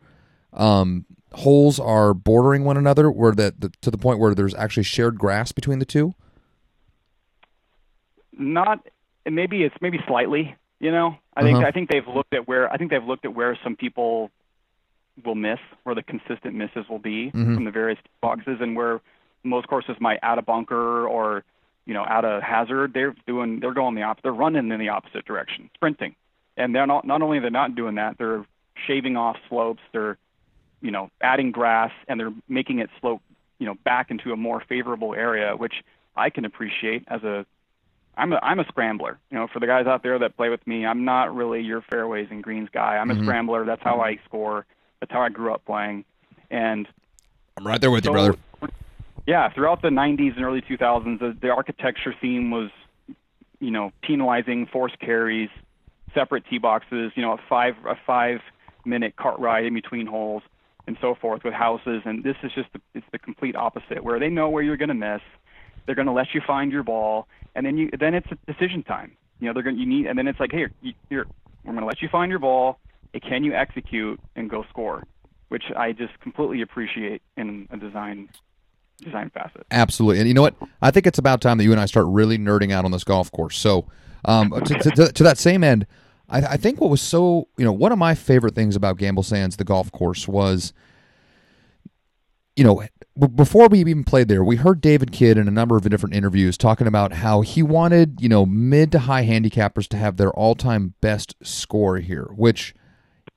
um 0.53 1.05
holes 1.33 1.81
are 1.81 2.15
bordering 2.15 2.63
one 2.63 2.77
another 2.77 3.11
where 3.11 3.33
that 3.33 3.61
the, 3.61 3.73
to 3.81 3.91
the 3.91 3.99
point 3.99 4.21
where 4.21 4.33
there's 4.33 4.55
actually 4.55 4.85
shared 4.85 5.19
grass 5.19 5.51
between 5.51 5.81
the 5.81 5.85
two? 5.85 6.15
Not 8.39 8.87
maybe 9.29 9.65
it's 9.65 9.75
maybe 9.81 9.99
slightly, 10.07 10.55
you 10.79 10.93
know. 10.93 11.17
I 11.37 11.43
think 11.43 11.57
Uh-huh. 11.59 11.67
I 11.67 11.73
think 11.73 11.91
they've 11.91 12.07
looked 12.07 12.35
at 12.35 12.47
where 12.47 12.73
I 12.73 12.77
think 12.77 12.93
they've 12.93 13.05
looked 13.05 13.25
at 13.25 13.35
where 13.35 13.59
some 13.65 13.75
people 13.75 14.31
will 15.25 15.35
miss, 15.35 15.59
where 15.85 15.95
the 15.95 16.03
consistent 16.03 16.55
misses 16.55 16.89
will 16.89 16.99
be 16.99 17.31
Mhm. 17.31 17.55
from 17.55 17.65
the 17.65 17.71
various 17.71 17.99
boxes, 18.21 18.61
and 18.61 18.77
where 18.77 19.01
most 19.45 19.69
courses 19.69 19.97
might 20.01 20.19
add 20.23 20.39
a 20.39 20.43
bunker 20.43 21.07
or 21.07 21.45
you 21.87 21.95
know 21.95 22.05
add 22.05 22.25
a 22.25 22.41
hazard. 22.41 22.93
They're 22.93 23.15
doing 23.27 23.61
they're 23.61 23.73
going 23.73 23.95
the 23.95 24.03
opposite. 24.03 24.23
They're 24.25 24.33
running 24.33 24.71
in 24.71 24.79
the 24.79 24.89
opposite 24.91 25.25
direction, 25.25 25.71
sprinting, 25.75 26.15
and 26.57 26.75
they're 26.75 26.87
not 26.87 27.05
not 27.07 27.23
only 27.23 27.39
they're 27.39 27.51
not 27.51 27.75
doing 27.75 27.95
that, 27.97 28.19
they're 28.19 28.45
shaving 28.87 29.17
off 29.17 29.37
slopes. 29.49 29.83
They're 29.93 30.19
you 30.81 30.91
know 30.91 31.11
adding 31.21 31.51
grass 31.51 31.93
and 32.07 32.21
they're 32.21 32.33
making 32.49 32.79
it 32.79 32.91
slope 33.01 33.23
you 33.59 33.67
know 33.67 33.75
back 33.85 34.11
into 34.11 34.33
a 34.33 34.37
more 34.37 34.61
favorable 34.61 35.15
area, 35.15 35.57
which 35.57 35.83
I 36.17 36.31
can 36.31 36.45
appreciate 36.45 37.05
as 37.09 37.23
a 37.25 37.47
I'm 38.17 38.33
a 38.33 38.41
I'm 38.43 38.59
a 38.59 38.65
scrambler. 38.67 39.19
You 39.31 39.39
know, 39.39 39.47
for 39.47 39.61
the 39.61 39.67
guys 39.67 39.87
out 39.87 40.03
there 40.03 40.19
that 40.19 40.37
play 40.37 40.49
with 40.49 40.67
me, 40.67 40.85
I'm 40.85 41.05
not 41.05 41.35
really 41.35 41.61
your 41.63 41.81
fairways 41.81 42.29
and 42.31 42.43
greens 42.43 42.69
guy. 42.73 42.97
I'm 42.97 43.11
a 43.11 43.15
Mhm. 43.15 43.23
scrambler. 43.23 43.65
That's 43.65 43.83
how 43.83 44.01
I 44.01 44.17
score. 44.25 44.67
That's 45.01 45.13
how 45.13 45.21
I 45.21 45.29
grew 45.29 45.53
up 45.53 45.65
playing. 45.65 46.05
And 46.51 46.89
I'm 47.57 47.67
right 47.67 47.81
there 47.81 47.91
with 47.91 48.05
you, 48.05 48.13
brother. 48.13 48.37
Yeah, 49.27 49.53
throughout 49.53 49.83
the 49.83 49.89
90s 49.89 50.37
and 50.37 50.45
early 50.45 50.63
2000s, 50.63 51.19
the, 51.19 51.37
the 51.39 51.51
architecture 51.51 52.15
theme 52.19 52.51
was, 52.51 52.71
you 53.61 53.71
know, 53.71 53.93
penalizing 54.01 54.67
force 54.67 54.93
carries, 55.01 55.51
separate 56.15 56.45
tee 56.49 56.59
boxes, 56.59 57.13
you 57.15 57.23
know, 57.23 57.33
a 57.33 57.39
five 57.49 57.75
a 57.87 57.95
five 58.07 58.41
minute 58.87 59.17
cart 59.17 59.39
ride 59.39 59.67
in 59.67 59.75
between 59.75 60.07
holes, 60.07 60.43
and 60.87 60.97
so 61.01 61.15
forth 61.15 61.45
with 61.45 61.53
houses. 61.53 62.03
And 62.07 62.25
this 62.25 62.37
is 62.43 62.53
just 62.55 62.73
the, 62.73 62.81
it's 62.95 63.07
the 63.13 63.19
complete 63.19 63.55
opposite, 63.55 64.03
where 64.03 64.19
they 64.19 64.31
know 64.31 64.49
where 64.49 64.63
you're 64.63 64.79
going 64.79 64.89
to 64.89 64.95
miss, 64.95 65.21
they're 65.85 65.95
going 65.95 66.07
to 66.07 66.13
let 66.13 66.35
you 66.35 66.41
find 66.47 66.73
your 66.73 66.83
ball, 66.83 67.27
and 67.55 67.67
then 67.67 67.77
you 67.77 67.91
then 67.99 68.15
it's 68.15 68.29
a 68.31 68.53
decision 68.53 68.83
time. 68.83 69.13
You 69.41 69.49
know, 69.49 69.53
they're 69.53 69.63
going 69.63 69.77
to 69.77 69.81
you 69.81 69.87
need, 69.87 70.07
and 70.07 70.19
then 70.19 70.27
it's 70.27 70.41
like, 70.41 70.53
here, 70.53 70.71
you, 70.81 70.95
here, 71.09 71.27
we're 71.65 71.73
going 71.73 71.83
to 71.83 71.87
let 71.87 72.03
you 72.03 72.09
find 72.09 72.31
your 72.31 72.41
ball. 72.41 72.79
Can 73.23 73.45
you 73.45 73.55
execute 73.55 74.21
and 74.37 74.49
go 74.49 74.65
score? 74.71 75.05
Which 75.49 75.65
I 75.77 75.93
just 75.93 76.19
completely 76.21 76.61
appreciate 76.63 77.23
in 77.37 77.69
a 77.71 77.77
design 77.77 78.29
design 79.03 79.31
facet. 79.31 79.67
Absolutely. 79.71 80.19
And 80.19 80.29
you 80.29 80.35
know 80.35 80.43
what? 80.43 80.55
I 80.83 80.91
think 80.91 81.07
it's 81.07 81.19
about 81.19 81.41
time 81.41 81.59
that 81.59 81.65
you 81.65 81.73
and 81.73 81.81
I 81.81 81.87
start 81.87 82.07
really 82.09 82.37
nerding 82.37 82.73
out 82.73 82.85
on 82.85 82.91
this 82.91 83.05
golf 83.05 83.31
course. 83.31 83.57
So, 83.57 83.87
um, 84.25 84.51
to, 84.51 84.75
to, 84.75 84.91
to, 84.91 85.13
to 85.13 85.23
that 85.23 85.39
same 85.39 85.63
end, 85.63 85.87
I, 86.29 86.39
I 86.41 86.57
think 86.57 86.81
what 86.81 86.91
was 86.91 87.01
so, 87.01 87.49
you 87.57 87.65
know, 87.65 87.73
one 87.73 87.93
of 87.93 87.99
my 87.99 88.15
favorite 88.15 88.55
things 88.55 88.77
about 88.77 88.99
Gamble 88.99 89.23
Sands, 89.23 89.57
the 89.57 89.65
golf 89.65 89.93
course, 89.93 90.27
was, 90.27 90.73
you 92.57 92.65
know, 92.65 92.83
before 93.35 93.69
we 93.69 93.81
even 93.81 94.05
played 94.05 94.29
there, 94.29 94.45
we 94.45 94.57
heard 94.57 94.81
David 94.81 95.13
Kidd 95.13 95.39
in 95.39 95.49
a 95.49 95.53
number 95.53 95.77
of 95.77 95.89
different 95.89 96.15
interviews 96.15 96.59
talking 96.59 96.87
about 96.87 97.13
how 97.15 97.41
he 97.41 97.63
wanted, 97.63 98.21
you 98.21 98.29
know, 98.29 98.45
mid 98.47 98.93
to 98.93 99.01
high 99.01 99.25
handicappers 99.25 99.89
to 99.89 99.97
have 99.97 100.17
their 100.17 100.33
all 100.33 100.55
time 100.55 100.95
best 101.01 101.37
score 101.43 101.99
here, 101.99 102.29
which 102.35 102.75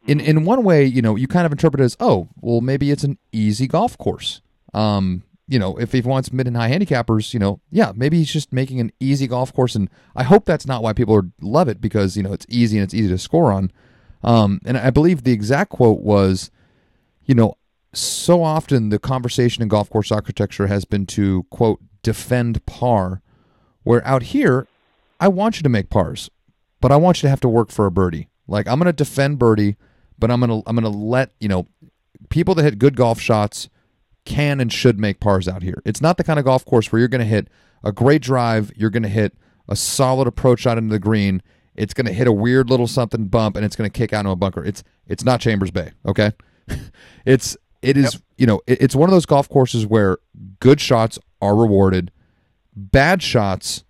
in 0.05 0.19
in 0.19 0.45
one 0.45 0.63
way, 0.63 0.85
you 0.85 1.01
know, 1.01 1.15
you 1.15 1.27
kind 1.27 1.45
of 1.45 1.51
interpret 1.51 1.81
it 1.81 1.85
as, 1.85 1.97
oh, 1.99 2.29
well, 2.41 2.61
maybe 2.61 2.91
it's 2.91 3.03
an 3.03 3.17
easy 3.31 3.67
golf 3.67 3.97
course. 3.97 4.41
Um, 4.73 5.23
you 5.47 5.59
know, 5.59 5.77
if 5.77 5.91
he 5.91 6.01
wants 6.01 6.31
mid 6.31 6.47
and 6.47 6.55
high 6.55 6.71
handicappers, 6.71 7.33
you 7.33 7.39
know, 7.39 7.59
yeah, 7.71 7.91
maybe 7.95 8.17
he's 8.17 8.31
just 8.31 8.53
making 8.53 8.79
an 8.79 8.91
easy 8.99 9.27
golf 9.27 9.53
course, 9.53 9.75
and 9.75 9.89
I 10.15 10.23
hope 10.23 10.45
that's 10.45 10.65
not 10.65 10.81
why 10.81 10.93
people 10.93 11.15
are, 11.15 11.29
love 11.41 11.67
it 11.67 11.81
because 11.81 12.15
you 12.15 12.23
know 12.23 12.33
it's 12.33 12.45
easy 12.49 12.77
and 12.77 12.83
it's 12.83 12.93
easy 12.93 13.09
to 13.09 13.17
score 13.17 13.51
on. 13.51 13.71
Um, 14.23 14.61
and 14.65 14.77
I 14.77 14.91
believe 14.91 15.23
the 15.23 15.33
exact 15.33 15.71
quote 15.71 16.01
was, 16.01 16.51
you 17.25 17.35
know, 17.35 17.55
so 17.93 18.43
often 18.43 18.89
the 18.89 18.99
conversation 18.99 19.61
in 19.61 19.67
golf 19.67 19.89
course 19.89 20.11
architecture 20.11 20.67
has 20.67 20.85
been 20.85 21.05
to 21.07 21.43
quote 21.49 21.79
defend 22.03 22.65
par, 22.65 23.21
where 23.83 24.05
out 24.07 24.23
here, 24.23 24.67
I 25.19 25.27
want 25.27 25.57
you 25.57 25.63
to 25.63 25.69
make 25.69 25.89
pars, 25.89 26.29
but 26.79 26.91
I 26.91 26.95
want 26.95 27.17
you 27.17 27.27
to 27.27 27.29
have 27.29 27.41
to 27.41 27.49
work 27.49 27.71
for 27.71 27.85
a 27.85 27.91
birdie. 27.91 28.29
Like 28.47 28.67
I'm 28.67 28.79
going 28.79 28.85
to 28.87 28.93
defend 28.93 29.39
birdie, 29.39 29.75
but 30.21 30.31
I'm 30.31 30.39
going 30.39 30.61
to 30.61 30.69
I'm 30.69 30.77
to 30.77 30.89
let 30.89 31.31
you 31.41 31.49
know 31.49 31.67
people 32.29 32.55
that 32.55 32.63
hit 32.63 32.79
good 32.79 32.95
golf 32.95 33.19
shots 33.19 33.67
can 34.23 34.61
and 34.61 34.71
should 34.71 34.99
make 34.99 35.19
pars 35.19 35.47
out 35.47 35.63
here. 35.63 35.81
It's 35.83 35.99
not 36.01 36.15
the 36.17 36.23
kind 36.23 36.39
of 36.39 36.45
golf 36.45 36.63
course 36.63 36.91
where 36.91 36.99
you're 36.99 37.09
going 37.09 37.19
to 37.19 37.25
hit 37.25 37.49
a 37.83 37.91
great 37.91 38.21
drive, 38.21 38.71
you're 38.75 38.89
going 38.91 39.03
to 39.03 39.09
hit 39.09 39.35
a 39.67 39.75
solid 39.75 40.27
approach 40.27 40.61
shot 40.61 40.77
into 40.77 40.91
the 40.93 40.99
green, 40.99 41.41
it's 41.75 41.93
going 41.93 42.05
to 42.05 42.13
hit 42.13 42.27
a 42.27 42.31
weird 42.31 42.69
little 42.69 42.87
something 42.87 43.25
bump 43.25 43.55
and 43.55 43.65
it's 43.65 43.75
going 43.75 43.89
to 43.89 43.97
kick 43.97 44.13
out 44.13 44.19
into 44.21 44.31
a 44.31 44.35
bunker. 44.35 44.63
It's 44.63 44.83
it's 45.07 45.23
not 45.25 45.41
Chambers 45.41 45.71
Bay, 45.71 45.91
okay? 46.05 46.31
it's 47.25 47.57
it 47.81 47.97
is, 47.97 48.21
you 48.37 48.45
know, 48.45 48.61
it- 48.67 48.81
it's 48.81 48.95
one 48.95 49.09
of 49.09 49.13
those 49.13 49.25
golf 49.25 49.49
courses 49.49 49.85
where 49.87 50.19
good 50.59 50.79
shots 50.79 51.17
are 51.41 51.55
rewarded, 51.55 52.11
bad 52.75 53.23
shots 53.23 53.83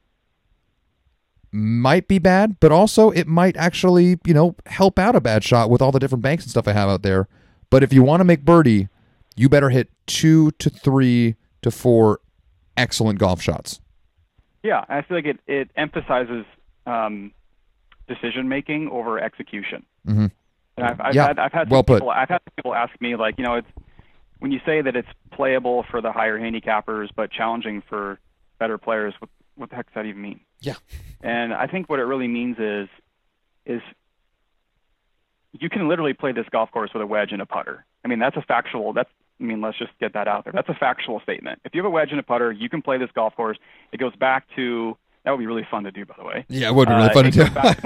might 1.51 2.07
be 2.07 2.19
bad, 2.19 2.59
but 2.59 2.71
also 2.71 3.09
it 3.11 3.27
might 3.27 3.57
actually, 3.57 4.17
you 4.25 4.33
know, 4.33 4.55
help 4.67 4.97
out 4.97 5.15
a 5.15 5.21
bad 5.21 5.43
shot 5.43 5.69
with 5.69 5.81
all 5.81 5.91
the 5.91 5.99
different 5.99 6.21
banks 6.21 6.43
and 6.43 6.51
stuff 6.51 6.67
I 6.67 6.73
have 6.73 6.89
out 6.89 7.01
there. 7.01 7.27
But 7.69 7.83
if 7.83 7.91
you 7.93 8.03
want 8.03 8.21
to 8.21 8.25
make 8.25 8.43
birdie, 8.45 8.87
you 9.35 9.49
better 9.49 9.69
hit 9.69 9.89
two 10.07 10.51
to 10.51 10.69
three 10.69 11.35
to 11.61 11.71
four 11.71 12.19
excellent 12.77 13.19
golf 13.19 13.41
shots. 13.41 13.79
Yeah, 14.63 14.85
I 14.89 15.01
feel 15.01 15.17
like 15.17 15.25
it, 15.25 15.39
it 15.47 15.71
emphasizes 15.75 16.45
um, 16.85 17.31
decision 18.07 18.47
making 18.47 18.89
over 18.89 19.19
execution. 19.19 19.85
hmm 20.05 20.27
And 20.77 20.85
I've, 20.85 21.01
I've 21.01 21.15
Yeah, 21.15 21.27
had 21.27 21.39
I've 21.39 21.51
had 21.53 21.69
well 21.69 21.83
put. 21.83 21.99
people 21.99 22.09
I've 22.09 22.29
had 22.29 22.41
people 22.55 22.73
ask 22.75 22.91
me 23.01 23.15
like 23.15 23.35
you 23.37 23.43
know 23.43 23.55
it's 23.55 23.67
when 24.39 24.51
you 24.51 24.59
say 24.65 24.81
that 24.81 24.95
it's 24.95 25.07
playable 25.31 25.83
for 25.89 26.01
the 26.01 26.11
higher 26.11 26.39
handicappers 26.39 27.09
but 27.15 27.31
challenging 27.31 27.81
for 27.87 28.19
better 28.59 28.77
players. 28.77 29.13
What 29.55 29.69
the 29.69 29.75
heck 29.75 29.87
does 29.87 29.95
that 29.95 30.05
even 30.05 30.21
mean? 30.21 30.39
Yeah. 30.59 30.75
And 31.21 31.53
I 31.53 31.67
think 31.67 31.89
what 31.89 31.99
it 31.99 32.03
really 32.03 32.27
means 32.27 32.57
is 32.59 32.87
is 33.65 33.81
you 35.59 35.69
can 35.69 35.87
literally 35.87 36.13
play 36.13 36.31
this 36.31 36.45
golf 36.51 36.71
course 36.71 36.91
with 36.93 37.03
a 37.03 37.07
wedge 37.07 37.31
and 37.31 37.41
a 37.41 37.45
putter. 37.45 37.85
I 38.03 38.07
mean 38.07 38.19
that's 38.19 38.37
a 38.37 38.41
factual 38.41 38.93
that's 38.93 39.09
I 39.39 39.43
mean 39.43 39.61
let's 39.61 39.77
just 39.77 39.91
get 39.99 40.13
that 40.13 40.27
out 40.27 40.43
there. 40.45 40.53
That's 40.53 40.69
a 40.69 40.73
factual 40.73 41.19
statement. 41.21 41.59
If 41.65 41.73
you 41.75 41.81
have 41.83 41.87
a 41.87 41.93
wedge 41.93 42.11
and 42.11 42.19
a 42.19 42.23
putter, 42.23 42.51
you 42.51 42.69
can 42.69 42.81
play 42.81 42.97
this 42.97 43.09
golf 43.13 43.35
course. 43.35 43.57
It 43.91 43.97
goes 43.97 44.15
back 44.15 44.45
to 44.55 44.97
that 45.23 45.31
would 45.31 45.39
be 45.39 45.45
really 45.45 45.67
fun 45.69 45.83
to 45.83 45.91
do 45.91 46.05
by 46.05 46.15
the 46.17 46.23
way. 46.23 46.45
Yeah, 46.49 46.69
it 46.69 46.75
would 46.75 46.87
be 46.87 46.93
really 46.95 47.09
Uh, 47.09 47.13
fun 47.13 47.23
to 47.25 47.31
do. 47.31 47.39
goes 47.39 47.49
back 47.49 47.77
to 47.81 47.85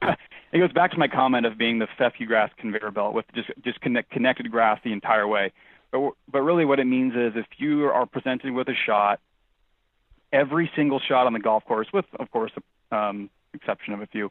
my- 0.00 0.16
it 0.52 0.58
goes 0.58 0.72
back 0.72 0.90
to 0.92 0.98
my 0.98 1.08
comment 1.08 1.46
of 1.46 1.56
being 1.58 1.78
the 1.78 1.88
fescue 1.98 2.26
grass 2.26 2.50
conveyor 2.58 2.90
belt 2.90 3.14
with 3.14 3.24
just 3.34 3.50
just 3.64 3.80
connect, 3.80 4.10
connected 4.10 4.50
grass 4.50 4.78
the 4.84 4.92
entire 4.92 5.26
way. 5.26 5.52
But 5.90 6.12
but 6.30 6.42
really, 6.42 6.64
what 6.64 6.78
it 6.78 6.84
means 6.86 7.14
is 7.16 7.32
if 7.34 7.46
you 7.56 7.86
are 7.86 8.06
presented 8.06 8.52
with 8.52 8.68
a 8.68 8.74
shot, 8.74 9.18
every 10.32 10.70
single 10.74 11.00
shot 11.00 11.26
on 11.26 11.32
the 11.32 11.38
golf 11.40 11.64
course, 11.64 11.88
with 11.92 12.04
of 12.18 12.30
course 12.30 12.52
the 12.54 12.96
um, 12.96 13.30
exception 13.54 13.94
of 13.94 14.00
a 14.00 14.06
few, 14.06 14.30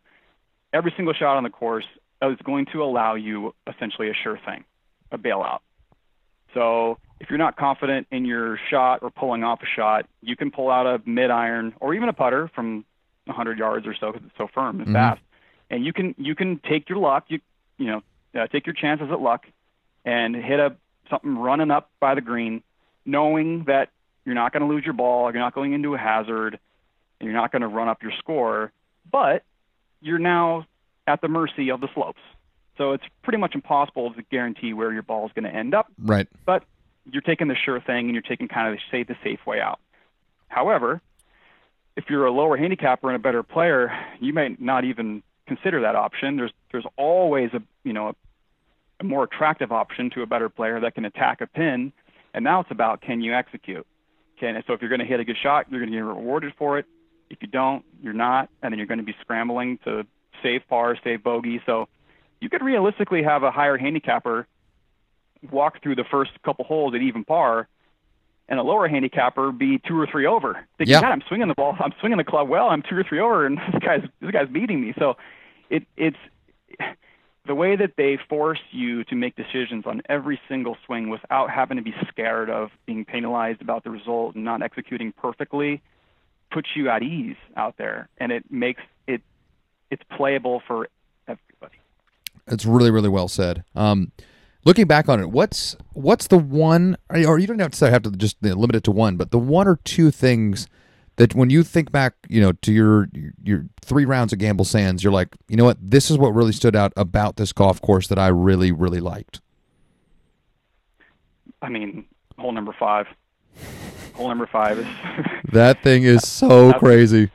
every 0.73 0.93
single 0.95 1.13
shot 1.13 1.37
on 1.37 1.43
the 1.43 1.49
course 1.49 1.85
is 2.21 2.37
going 2.43 2.65
to 2.73 2.83
allow 2.83 3.15
you 3.15 3.53
essentially 3.67 4.09
a 4.09 4.13
sure 4.13 4.39
thing, 4.45 4.63
a 5.11 5.17
bailout. 5.17 5.59
So 6.53 6.97
if 7.19 7.29
you're 7.29 7.37
not 7.37 7.57
confident 7.57 8.07
in 8.11 8.25
your 8.25 8.59
shot 8.69 8.99
or 9.01 9.09
pulling 9.09 9.43
off 9.43 9.61
a 9.61 9.65
shot, 9.65 10.05
you 10.21 10.35
can 10.35 10.51
pull 10.51 10.69
out 10.69 10.85
a 10.85 11.01
mid 11.05 11.31
iron 11.31 11.73
or 11.79 11.93
even 11.93 12.09
a 12.09 12.13
putter 12.13 12.49
from 12.53 12.85
100 13.25 13.57
yards 13.59 13.85
or 13.85 13.95
so 13.99 14.11
because 14.11 14.25
it's 14.27 14.37
so 14.37 14.47
firm 14.47 14.79
and 14.79 14.89
Mhm. 14.89 14.93
fast, 14.93 15.21
and 15.69 15.85
you 15.85 15.93
can 15.93 16.15
you 16.17 16.35
can 16.35 16.59
take 16.59 16.89
your 16.89 16.97
luck, 16.97 17.25
you 17.27 17.39
you 17.77 17.87
know, 17.87 18.03
uh, 18.35 18.47
take 18.47 18.65
your 18.65 18.73
chances 18.73 19.09
at 19.11 19.21
luck, 19.21 19.45
and 20.05 20.35
hit 20.35 20.59
a 20.59 20.75
something 21.09 21.37
running 21.37 21.71
up 21.71 21.89
by 21.99 22.15
the 22.15 22.21
green, 22.21 22.63
knowing 23.05 23.63
that 23.65 23.89
you're 24.29 24.35
not 24.35 24.53
going 24.53 24.61
to 24.61 24.67
lose 24.67 24.85
your 24.85 24.93
ball, 24.93 25.31
you're 25.31 25.41
not 25.41 25.55
going 25.55 25.73
into 25.73 25.95
a 25.95 25.97
hazard, 25.97 26.59
and 27.19 27.27
you're 27.27 27.39
not 27.39 27.51
going 27.51 27.61
to 27.61 27.67
run 27.67 27.87
up 27.87 28.03
your 28.03 28.11
score, 28.17 28.71
but 29.11 29.43
you're 30.01 30.19
now 30.19 30.65
at 31.07 31.21
the 31.21 31.27
mercy 31.27 31.71
of 31.71 31.81
the 31.81 31.87
slopes. 31.93 32.21
So 32.77 32.93
it's 32.93 33.03
pretty 33.23 33.39
much 33.39 33.55
impossible 33.55 34.13
to 34.13 34.21
guarantee 34.21 34.73
where 34.73 34.93
your 34.93 35.01
ball 35.01 35.25
is 35.25 35.31
going 35.33 35.43
to 35.43 35.53
end 35.53 35.73
up 35.73 35.87
right. 36.01 36.27
but 36.45 36.63
you're 37.11 37.21
taking 37.21 37.47
the 37.47 37.55
sure 37.55 37.81
thing 37.81 38.05
and 38.05 38.13
you're 38.13 38.21
taking 38.21 38.47
kind 38.47 38.69
of 38.69 38.75
the, 38.75 38.81
say 38.91 39.03
the 39.03 39.17
safe 39.23 39.45
way 39.45 39.59
out. 39.59 39.79
However, 40.47 41.01
if 41.95 42.05
you're 42.09 42.25
a 42.25 42.31
lower 42.31 42.55
handicapper 42.55 43.09
and 43.09 43.15
a 43.15 43.19
better 43.19 43.43
player, 43.43 43.91
you 44.21 44.31
might 44.31 44.61
not 44.61 44.85
even 44.85 45.23
consider 45.47 45.81
that 45.81 45.95
option. 45.95 46.37
There's 46.37 46.51
there's 46.71 46.85
always 46.95 47.49
a 47.53 47.61
you 47.83 47.91
know 47.91 48.09
a, 48.09 48.15
a 49.01 49.03
more 49.03 49.23
attractive 49.23 49.71
option 49.71 50.09
to 50.11 50.21
a 50.21 50.25
better 50.25 50.47
player 50.47 50.79
that 50.79 50.95
can 50.95 51.03
attack 51.03 51.41
a 51.41 51.47
pin, 51.47 51.91
and 52.33 52.43
now 52.43 52.61
it's 52.61 52.71
about 52.71 53.01
can 53.01 53.21
you 53.21 53.33
execute. 53.33 53.85
Can 54.39 54.61
so 54.65 54.73
if 54.73 54.81
you're 54.81 54.89
going 54.89 54.99
to 54.99 55.05
hit 55.05 55.19
a 55.19 55.25
good 55.25 55.37
shot, 55.41 55.67
you're 55.69 55.79
going 55.79 55.91
to 55.91 55.97
get 55.97 56.03
rewarded 56.03 56.53
for 56.57 56.77
it. 56.77 56.85
If 57.29 57.39
you 57.41 57.47
don't, 57.47 57.83
you're 58.01 58.13
not, 58.13 58.49
and 58.61 58.71
then 58.71 58.79
you're 58.79 58.87
going 58.87 58.99
to 58.99 59.03
be 59.03 59.15
scrambling 59.21 59.79
to 59.83 60.05
save 60.41 60.61
par, 60.67 60.97
save 61.03 61.23
bogey. 61.23 61.61
So 61.65 61.87
you 62.39 62.49
could 62.49 62.63
realistically 62.63 63.23
have 63.23 63.43
a 63.43 63.51
higher 63.51 63.77
handicapper 63.77 64.47
walk 65.51 65.81
through 65.81 65.95
the 65.95 66.05
first 66.09 66.31
couple 66.43 66.65
holes 66.65 66.93
at 66.95 67.01
even 67.01 67.23
par, 67.23 67.67
and 68.47 68.59
a 68.59 68.63
lower 68.63 68.87
handicapper 68.87 69.51
be 69.51 69.79
two 69.87 69.99
or 69.99 70.07
three 70.07 70.25
over. 70.25 70.65
Thinking, 70.77 70.93
Yeah. 70.93 71.01
God, 71.01 71.11
I'm 71.11 71.23
swinging 71.27 71.47
the 71.47 71.53
ball, 71.53 71.75
I'm 71.79 71.93
swinging 71.99 72.17
the 72.17 72.23
club 72.23 72.49
well, 72.49 72.69
I'm 72.69 72.81
two 72.81 72.97
or 72.97 73.03
three 73.03 73.19
over, 73.19 73.45
and 73.45 73.57
this 73.73 73.81
guy's 73.81 74.03
this 74.21 74.31
guy's 74.31 74.49
beating 74.49 74.81
me. 74.81 74.93
So 74.97 75.17
it 75.69 75.85
it's 75.97 76.17
the 77.45 77.55
way 77.55 77.75
that 77.75 77.93
they 77.97 78.17
force 78.29 78.59
you 78.71 79.03
to 79.05 79.15
make 79.15 79.35
decisions 79.35 79.85
on 79.85 80.01
every 80.07 80.39
single 80.47 80.77
swing 80.85 81.09
without 81.09 81.49
having 81.49 81.77
to 81.77 81.83
be 81.83 81.93
scared 82.07 82.49
of 82.49 82.69
being 82.85 83.05
penalized 83.05 83.61
about 83.61 83.83
the 83.83 83.89
result 83.89 84.35
and 84.35 84.43
not 84.43 84.61
executing 84.61 85.11
perfectly 85.11 85.81
puts 86.51 86.69
you 86.75 86.89
at 86.89 87.03
ease 87.03 87.37
out 87.55 87.75
there 87.77 88.09
and 88.17 88.31
it 88.31 88.43
makes 88.51 88.81
it 89.07 89.21
it's 89.89 90.03
playable 90.15 90.61
for 90.67 90.89
everybody. 91.27 91.77
It's 92.47 92.65
really, 92.65 92.91
really 92.91 93.09
well 93.09 93.27
said. 93.27 93.63
Um, 93.75 94.11
looking 94.65 94.85
back 94.85 95.07
on 95.09 95.19
it, 95.19 95.29
what's 95.29 95.75
what's 95.93 96.27
the 96.27 96.37
one, 96.37 96.97
or 97.09 97.39
you 97.39 97.47
don't 97.47 97.59
have 97.59 97.71
to 97.71 97.87
I 97.87 97.89
have 97.89 98.03
to 98.03 98.11
just 98.11 98.41
limit 98.43 98.75
it 98.75 98.83
to 98.85 98.91
one, 98.91 99.17
but 99.17 99.31
the 99.31 99.39
one 99.39 99.67
or 99.67 99.77
two 99.83 100.11
things 100.11 100.67
that 101.19 101.35
when 101.35 101.49
you 101.49 101.63
think 101.63 101.91
back, 101.91 102.13
you 102.29 102.39
know, 102.39 102.53
to 102.53 102.71
your 102.71 103.09
your 103.43 103.65
three 103.81 104.05
rounds 104.05 104.31
of 104.33 104.39
Gamble 104.39 104.65
Sands, 104.65 105.03
you're 105.03 105.13
like, 105.13 105.35
you 105.49 105.57
know 105.57 105.65
what, 105.65 105.77
this 105.79 106.09
is 106.09 106.17
what 106.17 106.29
really 106.29 106.53
stood 106.53 106.75
out 106.75 106.93
about 106.95 107.35
this 107.35 107.51
golf 107.51 107.81
course 107.81 108.07
that 108.07 108.17
I 108.17 108.29
really, 108.29 108.71
really 108.71 109.01
liked. 109.01 109.41
I 111.61 111.67
mean, 111.67 112.05
hole 112.37 112.53
number 112.53 112.73
5. 112.79 113.05
Hole 114.13 114.29
number 114.29 114.47
5 114.47 114.79
is 114.79 114.87
That 115.51 115.83
thing 115.83 116.03
is 116.03 116.21
so 116.27 116.71
crazy. 116.73 117.29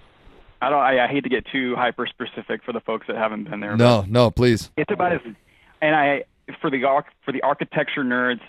I 0.62 0.70
don't 0.70 0.80
I, 0.80 1.04
I 1.04 1.06
hate 1.06 1.24
to 1.24 1.30
get 1.30 1.44
too 1.52 1.76
hyper 1.76 2.06
specific 2.06 2.64
for 2.64 2.72
the 2.72 2.80
folks 2.80 3.06
that 3.08 3.16
haven't 3.16 3.50
been 3.50 3.60
there. 3.60 3.76
No, 3.76 4.06
no, 4.08 4.30
please. 4.30 4.70
it's 4.78 4.90
about 4.90 5.12
as 5.12 5.20
and 5.82 5.94
I 5.94 6.24
for 6.62 6.70
the 6.70 6.82
for 7.22 7.32
the 7.32 7.42
architecture 7.42 8.02
nerds, 8.02 8.40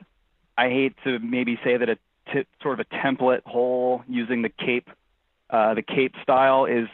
I 0.57 0.69
hate 0.69 0.95
to 1.03 1.19
maybe 1.19 1.59
say 1.61 1.75
that 1.75 1.89
a 1.89 1.97
t- 2.31 2.45
sort 2.61 2.79
of 2.79 2.87
a 2.89 2.95
template 2.95 3.43
hole 3.43 4.01
using 4.07 4.41
the 4.41 4.49
cape 4.49 4.89
uh, 5.49 5.73
the 5.73 5.81
cape 5.81 6.15
style 6.21 6.65
is 6.65 6.87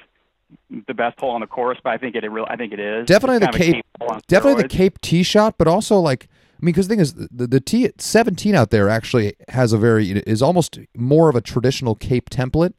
the 0.87 0.93
best 0.93 1.19
hole 1.19 1.31
on 1.31 1.41
the 1.41 1.47
course, 1.47 1.77
but 1.83 1.91
I 1.91 1.97
think 1.97 2.15
it, 2.15 2.23
it 2.23 2.29
real 2.29 2.45
I 2.49 2.55
think 2.55 2.73
it 2.73 2.79
is 2.79 3.07
Definitely 3.07 3.39
the 3.39 3.49
a 3.49 3.53
cape- 3.53 3.85
Definitely 4.27 4.63
the. 4.63 4.69
Cape 4.69 4.99
tee 5.01 5.23
shot, 5.23 5.57
but 5.57 5.67
also 5.67 5.99
like 5.99 6.27
I 6.61 6.65
mean, 6.65 6.73
because 6.73 6.87
the 6.87 6.93
thing 6.93 6.99
is, 6.99 7.13
the 7.13 7.47
the 7.47 7.59
tee 7.59 7.85
at 7.85 8.01
17 8.01 8.53
out 8.53 8.69
there 8.69 8.87
actually 8.87 9.33
has 9.49 9.73
a 9.73 9.77
very 9.77 10.11
is 10.11 10.41
almost 10.41 10.77
more 10.95 11.29
of 11.29 11.35
a 11.35 11.41
traditional 11.41 11.95
Cape 11.95 12.29
template. 12.29 12.73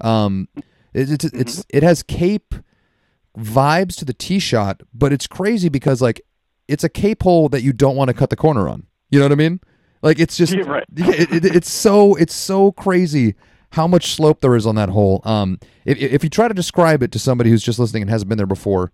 Um, 0.00 0.48
it, 0.92 1.10
it's 1.10 1.24
it's 1.24 1.64
it 1.68 1.82
has 1.82 2.02
Cape 2.02 2.54
vibes 3.38 3.96
to 3.96 4.04
the 4.04 4.14
tee 4.14 4.40
shot, 4.40 4.82
but 4.92 5.12
it's 5.12 5.26
crazy 5.26 5.68
because 5.68 6.02
like 6.02 6.20
it's 6.66 6.82
a 6.82 6.88
Cape 6.88 7.22
hole 7.22 7.48
that 7.50 7.62
you 7.62 7.72
don't 7.72 7.96
want 7.96 8.08
to 8.08 8.14
cut 8.14 8.30
the 8.30 8.36
corner 8.36 8.68
on. 8.68 8.86
You 9.10 9.20
know 9.20 9.26
what 9.26 9.32
I 9.32 9.36
mean? 9.36 9.60
Like 10.02 10.18
it's 10.18 10.36
just 10.36 10.52
yeah, 10.56 10.62
right. 10.62 10.84
it, 10.96 11.44
it, 11.44 11.56
it's 11.56 11.70
so 11.70 12.16
it's 12.16 12.34
so 12.34 12.72
crazy 12.72 13.36
how 13.72 13.86
much 13.86 14.12
slope 14.14 14.40
there 14.40 14.56
is 14.56 14.66
on 14.66 14.74
that 14.76 14.88
hole. 14.90 15.20
Um, 15.24 15.58
if 15.84 15.98
if 15.98 16.24
you 16.24 16.30
try 16.30 16.48
to 16.48 16.54
describe 16.54 17.02
it 17.02 17.12
to 17.12 17.18
somebody 17.18 17.50
who's 17.50 17.62
just 17.62 17.78
listening 17.78 18.02
and 18.02 18.10
hasn't 18.10 18.28
been 18.28 18.38
there 18.38 18.46
before, 18.46 18.92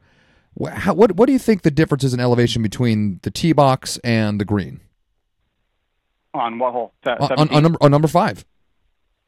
wh- 0.61 0.69
how, 0.71 0.95
what 0.95 1.13
what 1.17 1.27
do 1.27 1.33
you 1.33 1.39
think 1.39 1.63
the 1.63 1.71
difference 1.71 2.05
is 2.05 2.13
in 2.15 2.21
elevation 2.21 2.63
between 2.63 3.21
the 3.23 3.31
tee 3.31 3.53
box 3.53 3.99
and 4.05 4.41
the 4.41 4.45
green 4.45 4.81
on 6.33 6.59
what 6.59 6.73
hole? 6.73 6.93
Se- 7.05 7.17
on, 7.21 7.33
on, 7.39 7.49
on 7.55 7.63
number 7.63 7.79
on 7.81 7.91
number 7.91 8.09
five? 8.09 8.45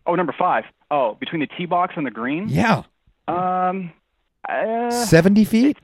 oh, 0.07 0.15
number 0.15 0.35
five. 0.39 0.65
Oh, 0.91 1.17
between 1.19 1.41
the 1.41 1.47
tee 1.49 1.67
box 1.67 1.95
and 1.97 2.07
the 2.07 2.11
green. 2.13 2.49
Yeah, 2.49 2.83
Um, 3.29 3.93
uh, 4.49 4.91
seventy 4.91 5.45
feet. 5.45 5.79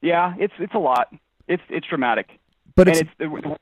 yeah, 0.00 0.34
it's 0.38 0.54
it's 0.58 0.74
a 0.74 0.78
lot. 0.78 1.12
It's 1.48 1.62
it's 1.68 1.86
dramatic. 1.86 2.28
But 2.74 2.88
and 2.88 2.96
it's 2.98 3.10
it's 3.18 3.32
the, 3.32 3.56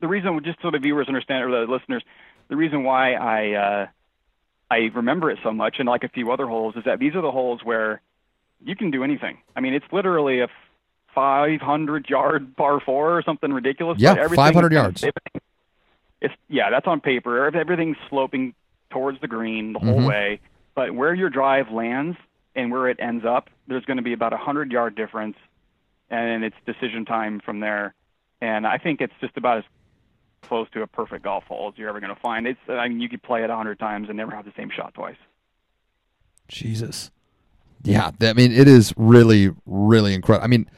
the 0.00 0.08
reason, 0.08 0.40
just 0.44 0.58
so 0.62 0.70
the 0.70 0.78
viewers 0.78 1.08
understand 1.08 1.44
or 1.44 1.66
the 1.66 1.70
listeners, 1.72 2.02
the 2.48 2.56
reason 2.56 2.84
why 2.84 3.14
I 3.14 3.52
uh, 3.52 3.86
I 4.70 4.90
remember 4.94 5.30
it 5.30 5.38
so 5.42 5.52
much, 5.52 5.76
and 5.78 5.88
like 5.88 6.04
a 6.04 6.08
few 6.08 6.32
other 6.32 6.46
holes, 6.46 6.74
is 6.76 6.84
that 6.84 6.98
these 6.98 7.14
are 7.14 7.22
the 7.22 7.30
holes 7.30 7.60
where 7.62 8.00
you 8.64 8.74
can 8.74 8.90
do 8.90 9.04
anything. 9.04 9.38
I 9.54 9.60
mean, 9.60 9.74
it's 9.74 9.86
literally 9.92 10.40
a 10.40 10.48
500 11.14 12.08
yard 12.08 12.56
par 12.56 12.80
four 12.80 13.16
or 13.16 13.22
something 13.22 13.52
ridiculous. 13.52 13.98
Yeah, 13.98 14.14
500 14.28 14.72
yards. 14.72 15.04
It's 16.20 16.34
yeah, 16.48 16.70
that's 16.70 16.86
on 16.86 17.00
paper. 17.00 17.46
Everything's 17.54 17.96
sloping 18.08 18.54
towards 18.90 19.20
the 19.20 19.28
green 19.28 19.72
the 19.74 19.78
whole 19.78 20.00
Mhm. 20.00 20.06
way, 20.06 20.40
but 20.74 20.94
where 20.94 21.14
your 21.14 21.28
drive 21.30 21.70
lands 21.70 22.16
and 22.54 22.70
where 22.72 22.88
it 22.88 22.98
ends 23.00 23.24
up, 23.24 23.50
there's 23.66 23.84
going 23.84 23.98
to 23.98 24.02
be 24.02 24.14
about 24.14 24.32
a 24.32 24.36
hundred 24.36 24.72
yard 24.72 24.94
difference, 24.94 25.36
and 26.10 26.42
it's 26.42 26.56
decision 26.64 27.04
time 27.04 27.40
from 27.40 27.60
there. 27.60 27.94
And 28.40 28.66
I 28.66 28.78
think 28.78 29.00
it's 29.00 29.14
just 29.20 29.36
about 29.36 29.58
as 29.58 29.64
close 30.46 30.68
to 30.72 30.82
a 30.82 30.86
perfect 30.86 31.24
golf 31.24 31.44
hole 31.44 31.68
as 31.72 31.78
you're 31.78 31.88
ever 31.88 32.00
going 32.00 32.14
to 32.14 32.20
find. 32.20 32.46
It's 32.46 32.60
I 32.68 32.88
mean, 32.88 33.00
you 33.00 33.08
could 33.08 33.22
play 33.22 33.44
it 33.44 33.50
a 33.50 33.56
hundred 33.56 33.78
times 33.78 34.08
and 34.08 34.16
never 34.16 34.34
have 34.34 34.44
the 34.44 34.52
same 34.56 34.70
shot 34.70 34.94
twice. 34.94 35.16
Jesus. 36.48 37.10
Yeah, 37.82 38.10
th- 38.18 38.30
I 38.30 38.32
mean 38.34 38.52
it 38.52 38.68
is 38.68 38.92
really 38.96 39.54
really 39.66 40.14
incredible. 40.14 40.44
I 40.44 40.48
mean, 40.48 40.68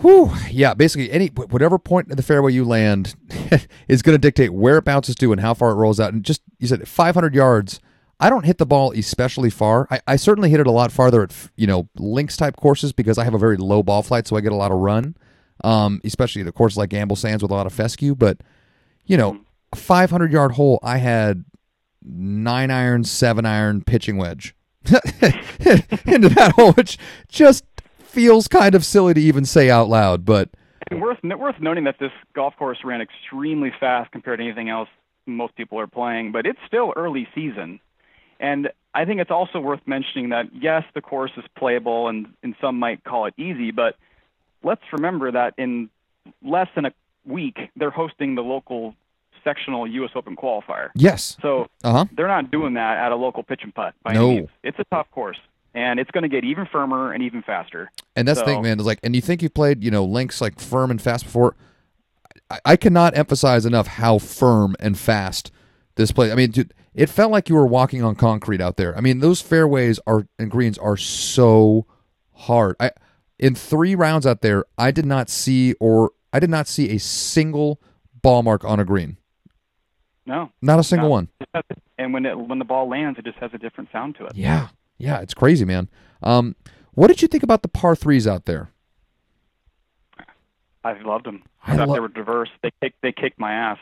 whew, 0.00 0.32
yeah, 0.50 0.74
basically 0.74 1.10
any 1.10 1.28
whatever 1.28 1.78
point 1.78 2.10
in 2.10 2.16
the 2.16 2.22
fairway 2.22 2.52
you 2.52 2.64
land 2.64 3.14
is 3.88 4.02
going 4.02 4.14
to 4.14 4.18
dictate 4.18 4.52
where 4.52 4.78
it 4.78 4.84
bounces 4.84 5.14
to 5.16 5.32
and 5.32 5.40
how 5.40 5.54
far 5.54 5.70
it 5.70 5.74
rolls 5.74 6.00
out. 6.00 6.12
And 6.12 6.24
just 6.24 6.42
you 6.58 6.68
said 6.68 6.86
500 6.86 7.34
yards. 7.34 7.80
I 8.20 8.30
don't 8.30 8.44
hit 8.44 8.58
the 8.58 8.66
ball 8.66 8.92
especially 8.92 9.50
far. 9.50 9.88
I, 9.90 10.00
I 10.06 10.16
certainly 10.16 10.48
hit 10.48 10.60
it 10.60 10.68
a 10.68 10.70
lot 10.70 10.92
farther 10.92 11.22
at 11.22 11.34
you 11.56 11.66
know 11.66 11.88
links 11.96 12.36
type 12.36 12.56
courses 12.56 12.92
because 12.92 13.18
I 13.18 13.24
have 13.24 13.34
a 13.34 13.38
very 13.38 13.56
low 13.56 13.82
ball 13.82 14.02
flight, 14.02 14.26
so 14.26 14.36
I 14.36 14.40
get 14.40 14.52
a 14.52 14.56
lot 14.56 14.72
of 14.72 14.78
run. 14.78 15.16
Um, 15.64 16.00
especially 16.04 16.42
the 16.42 16.52
course 16.52 16.76
like 16.76 16.90
Gamble 16.90 17.16
Sands 17.16 17.42
with 17.42 17.50
a 17.50 17.54
lot 17.54 17.66
of 17.66 17.72
fescue. 17.72 18.14
But 18.14 18.38
you 19.06 19.16
know, 19.16 19.40
a 19.72 19.76
500 19.76 20.32
yard 20.32 20.52
hole, 20.52 20.78
I 20.82 20.98
had 20.98 21.44
nine 22.02 22.70
iron, 22.70 23.04
seven 23.04 23.46
iron 23.46 23.82
pitching 23.82 24.16
wedge 24.16 24.54
into 24.84 26.28
that 26.28 26.52
hole, 26.56 26.72
which 26.72 26.98
just 27.28 27.64
feels 27.98 28.48
kind 28.48 28.74
of 28.74 28.84
silly 28.84 29.14
to 29.14 29.20
even 29.20 29.44
say 29.44 29.70
out 29.70 29.88
loud. 29.88 30.24
But 30.24 30.50
And 30.90 31.00
worth 31.00 31.18
worth 31.22 31.60
noting 31.60 31.84
that 31.84 31.98
this 31.98 32.12
golf 32.34 32.54
course 32.56 32.78
ran 32.84 33.00
extremely 33.00 33.72
fast 33.80 34.12
compared 34.12 34.38
to 34.38 34.44
anything 34.44 34.68
else 34.68 34.88
most 35.26 35.56
people 35.56 35.80
are 35.80 35.86
playing, 35.86 36.32
but 36.32 36.46
it's 36.46 36.58
still 36.66 36.92
early 36.96 37.26
season. 37.34 37.80
And 38.40 38.68
I 38.94 39.04
think 39.04 39.20
it's 39.20 39.30
also 39.30 39.58
worth 39.58 39.80
mentioning 39.86 40.30
that 40.30 40.46
yes, 40.52 40.84
the 40.94 41.00
course 41.00 41.32
is 41.36 41.44
playable 41.56 42.08
and, 42.08 42.26
and 42.42 42.54
some 42.60 42.78
might 42.78 43.02
call 43.04 43.26
it 43.26 43.34
easy, 43.38 43.70
but 43.70 43.96
let's 44.64 44.82
remember 44.92 45.30
that 45.32 45.54
in 45.58 45.88
less 46.42 46.68
than 46.74 46.86
a 46.86 46.92
week 47.26 47.58
they're 47.76 47.90
hosting 47.90 48.34
the 48.34 48.42
local 48.42 48.94
sectional 49.44 49.86
US 49.86 50.10
Open 50.14 50.36
qualifier. 50.36 50.88
yes, 50.94 51.36
So 51.42 51.68
uh 51.82 51.92
huh. 51.92 52.04
they're 52.16 52.28
not 52.28 52.50
doing 52.50 52.74
that 52.74 52.96
at 52.98 53.12
a 53.12 53.16
local 53.16 53.42
pitch 53.42 53.60
and 53.62 53.74
putt 53.74 53.94
by 54.02 54.14
No. 54.14 54.26
any 54.26 54.36
means. 54.36 54.48
It's 54.62 54.78
a 54.78 54.84
tough 54.84 55.10
course. 55.10 55.36
And 55.74 55.98
it's 55.98 56.10
going 56.12 56.22
to 56.22 56.28
get 56.28 56.44
even 56.44 56.66
firmer 56.66 57.12
and 57.12 57.22
even 57.22 57.42
faster. 57.42 57.90
And 58.14 58.28
that's 58.28 58.38
the 58.38 58.46
thing, 58.46 58.62
man. 58.62 58.78
Is 58.78 58.86
like, 58.86 59.00
and 59.02 59.14
you 59.16 59.20
think 59.20 59.42
you've 59.42 59.54
played, 59.54 59.82
you 59.82 59.90
know, 59.90 60.04
links 60.04 60.40
like 60.40 60.60
firm 60.60 60.90
and 60.90 61.02
fast 61.02 61.24
before. 61.24 61.56
I, 62.48 62.60
I 62.64 62.76
cannot 62.76 63.16
emphasize 63.18 63.66
enough 63.66 63.88
how 63.88 64.18
firm 64.18 64.76
and 64.78 64.96
fast 64.96 65.50
this 65.96 66.12
play. 66.12 66.30
I 66.30 66.36
mean, 66.36 66.52
dude, 66.52 66.72
it 66.94 67.08
felt 67.10 67.32
like 67.32 67.48
you 67.48 67.56
were 67.56 67.66
walking 67.66 68.04
on 68.04 68.14
concrete 68.14 68.60
out 68.60 68.76
there. 68.76 68.96
I 68.96 69.00
mean, 69.00 69.18
those 69.18 69.40
fairways 69.40 69.98
are 70.06 70.28
and 70.38 70.48
greens 70.48 70.78
are 70.78 70.96
so 70.96 71.86
hard. 72.34 72.76
I 72.78 72.92
in 73.44 73.54
three 73.54 73.94
rounds 73.94 74.26
out 74.26 74.40
there, 74.40 74.64
I 74.78 74.90
did 74.90 75.04
not 75.04 75.28
see 75.28 75.74
or 75.74 76.12
I 76.32 76.40
did 76.40 76.48
not 76.48 76.66
see 76.66 76.90
a 76.90 76.98
single 76.98 77.78
ball 78.22 78.42
mark 78.42 78.64
on 78.64 78.80
a 78.80 78.84
green. 78.86 79.18
No. 80.24 80.50
Not 80.62 80.78
a 80.78 80.82
single 80.82 81.08
No. 81.08 81.12
one. 81.12 81.28
And 81.98 82.14
when 82.14 82.24
it 82.24 82.38
when 82.38 82.58
the 82.58 82.64
ball 82.64 82.88
lands, 82.88 83.18
it 83.18 83.26
just 83.26 83.36
has 83.38 83.50
a 83.52 83.58
different 83.58 83.90
sound 83.92 84.16
to 84.16 84.24
it. 84.24 84.32
Yeah, 84.34 84.68
yeah, 84.96 85.20
it's 85.20 85.34
crazy, 85.34 85.66
man. 85.66 85.90
Um, 86.22 86.56
what 86.94 87.08
did 87.08 87.20
you 87.20 87.28
think 87.28 87.42
about 87.42 87.60
the 87.60 87.68
par 87.68 87.94
threes 87.94 88.26
out 88.26 88.46
there? 88.46 88.70
I 90.82 91.00
loved 91.02 91.26
them. 91.26 91.42
I 91.66 91.74
I 91.74 91.76
thought 91.76 91.88
lo- 91.88 91.94
they 91.94 92.00
were 92.00 92.08
diverse. 92.08 92.48
They 92.62 92.70
kicked 92.82 93.02
they 93.02 93.12
kicked 93.12 93.38
my 93.38 93.52
ass. 93.52 93.78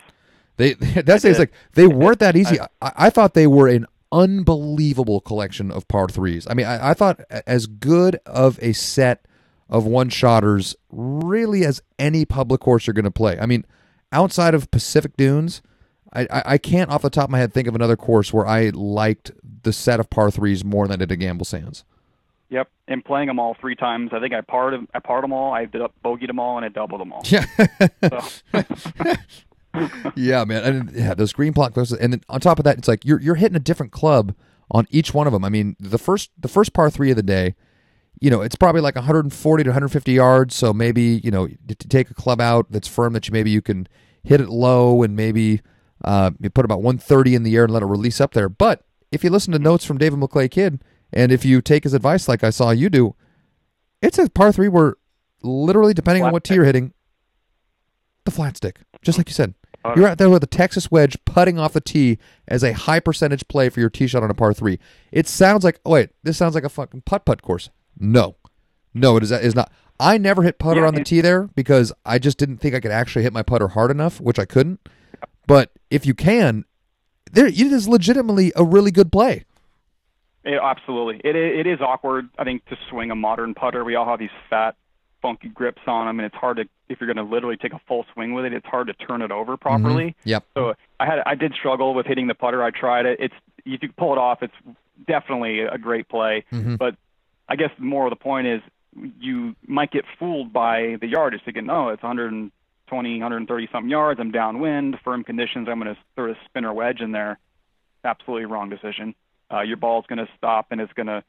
They 0.56 0.72
that's 1.06 1.24
it's 1.24 1.38
like 1.38 1.52
they 1.74 1.86
weren't 1.86 2.18
that 2.18 2.34
easy. 2.36 2.58
I, 2.60 2.66
I 2.80 3.10
thought 3.10 3.34
they 3.34 3.46
were 3.46 3.68
an 3.68 3.86
unbelievable 4.10 5.20
collection 5.20 5.70
of 5.70 5.86
par 5.86 6.08
threes. 6.08 6.46
I 6.50 6.54
mean, 6.54 6.66
I, 6.66 6.90
I 6.90 6.94
thought 6.94 7.20
as 7.46 7.66
good 7.66 8.18
of 8.26 8.58
a 8.60 8.72
set 8.72 9.24
of 9.72 9.86
one 9.86 10.10
shotters 10.10 10.76
really 10.90 11.64
as 11.64 11.82
any 11.98 12.24
public 12.24 12.60
course 12.60 12.86
you're 12.86 12.94
going 12.94 13.04
to 13.06 13.10
play. 13.10 13.38
I 13.40 13.46
mean, 13.46 13.64
outside 14.12 14.54
of 14.54 14.70
Pacific 14.70 15.16
Dunes, 15.16 15.62
I, 16.12 16.28
I 16.30 16.42
I 16.44 16.58
can't 16.58 16.90
off 16.90 17.02
the 17.02 17.10
top 17.10 17.24
of 17.24 17.30
my 17.30 17.38
head 17.38 17.52
think 17.52 17.66
of 17.66 17.74
another 17.74 17.96
course 17.96 18.32
where 18.32 18.46
I 18.46 18.68
liked 18.68 19.32
the 19.62 19.72
set 19.72 19.98
of 19.98 20.10
par 20.10 20.30
threes 20.30 20.64
more 20.64 20.86
than 20.86 20.92
I 20.92 20.96
did 20.96 21.10
at 21.10 21.18
Gamble 21.18 21.46
Sands. 21.46 21.84
Yep, 22.50 22.68
and 22.86 23.02
playing 23.02 23.28
them 23.28 23.38
all 23.40 23.54
three 23.58 23.74
times. 23.74 24.10
I 24.12 24.20
think 24.20 24.34
I 24.34 24.42
parred 24.42 24.86
I 24.94 24.98
parred 24.98 25.24
them 25.24 25.32
all. 25.32 25.54
I 25.54 25.64
did 25.64 25.80
up 25.80 25.94
bogeyed 26.04 26.26
them 26.26 26.38
all, 26.38 26.58
and 26.58 26.66
I 26.66 26.68
doubled 26.68 27.00
them 27.00 27.12
all. 27.12 27.22
Yeah. 27.24 27.46
Yeah, 30.14 30.44
man. 30.44 30.62
And 30.64 30.90
yeah, 30.92 31.14
those 31.14 31.32
green 31.32 31.52
block 31.54 31.72
courses, 31.72 31.96
and 31.98 32.12
then 32.12 32.20
on 32.28 32.40
top 32.40 32.58
of 32.58 32.64
that, 32.64 32.76
it's 32.76 32.88
like 32.88 33.06
you're 33.06 33.18
you're 33.18 33.36
hitting 33.36 33.56
a 33.56 33.58
different 33.58 33.90
club 33.90 34.34
on 34.70 34.86
each 34.90 35.14
one 35.14 35.26
of 35.26 35.32
them. 35.32 35.46
I 35.46 35.48
mean, 35.48 35.76
the 35.80 35.96
first 35.96 36.30
the 36.38 36.46
first 36.46 36.74
par 36.74 36.90
three 36.90 37.08
of 37.08 37.16
the 37.16 37.22
day, 37.22 37.54
you 38.20 38.30
know, 38.30 38.40
it's 38.40 38.54
probably 38.54 38.80
like 38.80 38.94
140 38.94 39.64
to 39.64 39.70
150 39.70 40.12
yards. 40.12 40.54
So 40.54 40.72
maybe 40.72 41.20
you 41.24 41.30
know 41.30 41.48
to 41.48 41.74
take 41.74 42.10
a 42.10 42.14
club 42.14 42.40
out 42.40 42.66
that's 42.70 42.88
firm 42.88 43.12
that 43.14 43.28
you 43.28 43.32
maybe 43.32 43.50
you 43.50 43.62
can 43.62 43.88
hit 44.22 44.40
it 44.40 44.48
low 44.48 45.02
and 45.02 45.16
maybe 45.16 45.60
uh, 46.04 46.30
you 46.40 46.50
put 46.50 46.64
about 46.64 46.82
130 46.82 47.34
in 47.34 47.42
the 47.42 47.56
air 47.56 47.64
and 47.64 47.72
let 47.72 47.82
it 47.82 47.86
release 47.86 48.20
up 48.20 48.32
there. 48.32 48.48
But 48.48 48.84
if 49.10 49.24
you 49.24 49.30
listen 49.30 49.52
to 49.52 49.58
notes 49.58 49.84
from 49.84 49.98
David 49.98 50.18
McLay 50.18 50.50
Kidd 50.50 50.82
and 51.12 51.32
if 51.32 51.44
you 51.44 51.60
take 51.60 51.84
his 51.84 51.94
advice 51.94 52.28
like 52.28 52.44
I 52.44 52.50
saw 52.50 52.70
you 52.70 52.88
do, 52.88 53.14
it's 54.00 54.18
a 54.18 54.28
par 54.30 54.52
three 54.52 54.68
where 54.68 54.96
literally 55.42 55.94
depending 55.94 56.24
on 56.24 56.32
what 56.32 56.44
tee 56.44 56.54
you're 56.54 56.64
hitting, 56.64 56.92
the 58.24 58.30
flat 58.30 58.56
stick, 58.56 58.80
just 59.02 59.18
like 59.18 59.28
you 59.28 59.34
said. 59.34 59.54
You're 59.96 60.06
out 60.06 60.18
there 60.18 60.30
with 60.30 60.44
a 60.44 60.48
Texas 60.48 60.92
wedge 60.92 61.16
putting 61.24 61.58
off 61.58 61.72
the 61.72 61.80
tee 61.80 62.18
as 62.46 62.62
a 62.62 62.72
high 62.72 63.00
percentage 63.00 63.48
play 63.48 63.68
for 63.68 63.80
your 63.80 63.90
tee 63.90 64.06
shot 64.06 64.22
on 64.22 64.30
a 64.30 64.34
par 64.34 64.54
three. 64.54 64.78
It 65.10 65.26
sounds 65.26 65.64
like 65.64 65.80
oh 65.84 65.90
wait, 65.90 66.10
this 66.22 66.36
sounds 66.36 66.54
like 66.54 66.62
a 66.62 66.68
fucking 66.68 67.02
putt 67.02 67.24
putt 67.24 67.42
course. 67.42 67.68
No, 67.98 68.36
no, 68.94 69.16
it 69.16 69.22
is 69.22 69.30
is 69.32 69.54
not. 69.54 69.70
I 70.00 70.18
never 70.18 70.42
hit 70.42 70.58
putter 70.58 70.80
Yeah, 70.80 70.88
on 70.88 70.94
the 70.94 71.04
tee 71.04 71.20
there 71.20 71.44
because 71.54 71.92
I 72.04 72.18
just 72.18 72.36
didn't 72.38 72.56
think 72.58 72.74
I 72.74 72.80
could 72.80 72.90
actually 72.90 73.22
hit 73.22 73.32
my 73.32 73.42
putter 73.42 73.68
hard 73.68 73.90
enough, 73.90 74.20
which 74.20 74.38
I 74.38 74.44
couldn't. 74.44 74.80
But 75.46 75.70
if 75.90 76.06
you 76.06 76.14
can, 76.14 76.64
there 77.32 77.46
it 77.46 77.58
is 77.60 77.88
legitimately 77.88 78.52
a 78.56 78.64
really 78.64 78.90
good 78.90 79.12
play. 79.12 79.44
It, 80.44 80.58
absolutely. 80.60 81.20
It, 81.22 81.36
it 81.36 81.66
is 81.68 81.80
awkward, 81.80 82.28
I 82.36 82.42
think, 82.44 82.64
to 82.66 82.76
swing 82.90 83.12
a 83.12 83.14
modern 83.14 83.54
putter. 83.54 83.84
We 83.84 83.94
all 83.94 84.06
have 84.06 84.18
these 84.18 84.30
fat, 84.50 84.74
funky 85.20 85.48
grips 85.48 85.82
on 85.86 86.06
them, 86.06 86.18
and 86.18 86.26
it's 86.26 86.34
hard 86.34 86.56
to, 86.56 86.64
if 86.88 87.00
you're 87.00 87.12
going 87.12 87.24
to 87.24 87.30
literally 87.32 87.56
take 87.56 87.72
a 87.72 87.80
full 87.86 88.04
swing 88.12 88.34
with 88.34 88.44
it, 88.44 88.52
it's 88.52 88.66
hard 88.66 88.88
to 88.88 88.94
turn 88.94 89.22
it 89.22 89.30
over 89.30 89.56
properly. 89.56 90.16
Yep. 90.24 90.44
So 90.54 90.74
I 90.98 91.06
had, 91.06 91.20
I 91.26 91.36
did 91.36 91.54
struggle 91.54 91.94
with 91.94 92.06
hitting 92.06 92.26
the 92.26 92.34
putter. 92.34 92.60
I 92.62 92.70
tried 92.70 93.06
it. 93.06 93.18
It's, 93.20 93.34
if 93.64 93.82
you 93.82 93.90
pull 93.96 94.12
it 94.12 94.18
off, 94.18 94.42
it's 94.42 94.54
definitely 95.06 95.60
a 95.60 95.78
great 95.78 96.08
play. 96.08 96.44
Mhm. 96.50 96.76
But 96.76 96.96
I 97.48 97.56
guess 97.56 97.70
more 97.78 98.06
of 98.06 98.10
the 98.10 98.16
point 98.16 98.46
is 98.46 98.60
you 99.20 99.54
might 99.66 99.90
get 99.90 100.04
fooled 100.18 100.52
by 100.52 100.96
the 101.00 101.06
yardage, 101.06 101.40
thinking, 101.44 101.68
oh, 101.70 101.88
it's 101.88 102.02
120, 102.02 102.50
130 103.18 103.68
something 103.72 103.90
yards. 103.90 104.20
I'm 104.20 104.30
downwind, 104.30 104.98
firm 105.02 105.24
conditions. 105.24 105.68
I'm 105.68 105.80
going 105.80 105.94
to 105.94 106.00
throw 106.14 106.30
a 106.32 106.34
spinner 106.46 106.72
wedge 106.72 107.00
in 107.00 107.12
there. 107.12 107.38
Absolutely 108.04 108.46
wrong 108.46 108.68
decision. 108.68 109.14
Uh, 109.52 109.60
your 109.62 109.76
ball's 109.76 110.04
going 110.08 110.18
to 110.18 110.28
stop 110.36 110.66
and 110.70 110.80
it's 110.80 110.92
going 110.92 111.06
to 111.06 111.22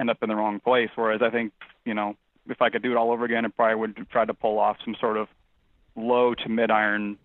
end 0.00 0.10
up 0.10 0.22
in 0.22 0.28
the 0.28 0.36
wrong 0.36 0.60
place. 0.60 0.90
Whereas 0.94 1.22
I 1.22 1.30
think, 1.30 1.52
you 1.84 1.94
know, 1.94 2.16
if 2.48 2.60
I 2.62 2.70
could 2.70 2.82
do 2.82 2.90
it 2.92 2.96
all 2.96 3.10
over 3.12 3.24
again, 3.24 3.44
I 3.44 3.48
probably 3.48 3.76
would 3.76 4.06
try 4.10 4.24
to 4.24 4.34
pull 4.34 4.58
off 4.58 4.76
some 4.84 4.94
sort 5.00 5.16
of 5.16 5.28
low 5.96 6.34
to 6.34 6.48
mid 6.48 6.70
iron 6.70 7.16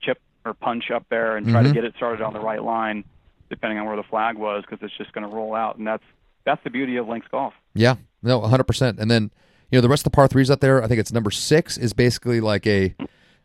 chip 0.00 0.20
or 0.44 0.54
punch 0.54 0.90
up 0.90 1.04
there 1.10 1.36
and 1.36 1.46
try 1.48 1.62
Mhm. 1.62 1.68
to 1.68 1.72
get 1.74 1.84
it 1.84 1.94
started 1.96 2.22
on 2.22 2.32
the 2.32 2.40
right 2.40 2.62
line, 2.62 3.04
depending 3.50 3.78
on 3.78 3.86
where 3.86 3.96
the 3.96 4.02
flag 4.02 4.36
was, 4.36 4.64
because 4.68 4.82
it's 4.82 4.96
just 4.96 5.12
going 5.12 5.28
to 5.28 5.34
roll 5.34 5.54
out. 5.54 5.76
And 5.76 5.86
that's 5.86 6.02
that's 6.44 6.62
the 6.64 6.70
beauty 6.70 6.96
of 6.96 7.08
links 7.08 7.26
golf. 7.30 7.54
Yeah, 7.74 7.96
no, 8.22 8.40
100%. 8.40 8.98
And 8.98 9.10
then, 9.10 9.30
you 9.70 9.76
know, 9.76 9.80
the 9.80 9.88
rest 9.88 10.00
of 10.00 10.12
the 10.12 10.16
par 10.16 10.28
threes 10.28 10.50
out 10.50 10.60
there, 10.60 10.82
I 10.82 10.86
think 10.86 11.00
it's 11.00 11.12
number 11.12 11.30
six 11.30 11.76
is 11.76 11.92
basically 11.92 12.40
like 12.40 12.66
a 12.66 12.94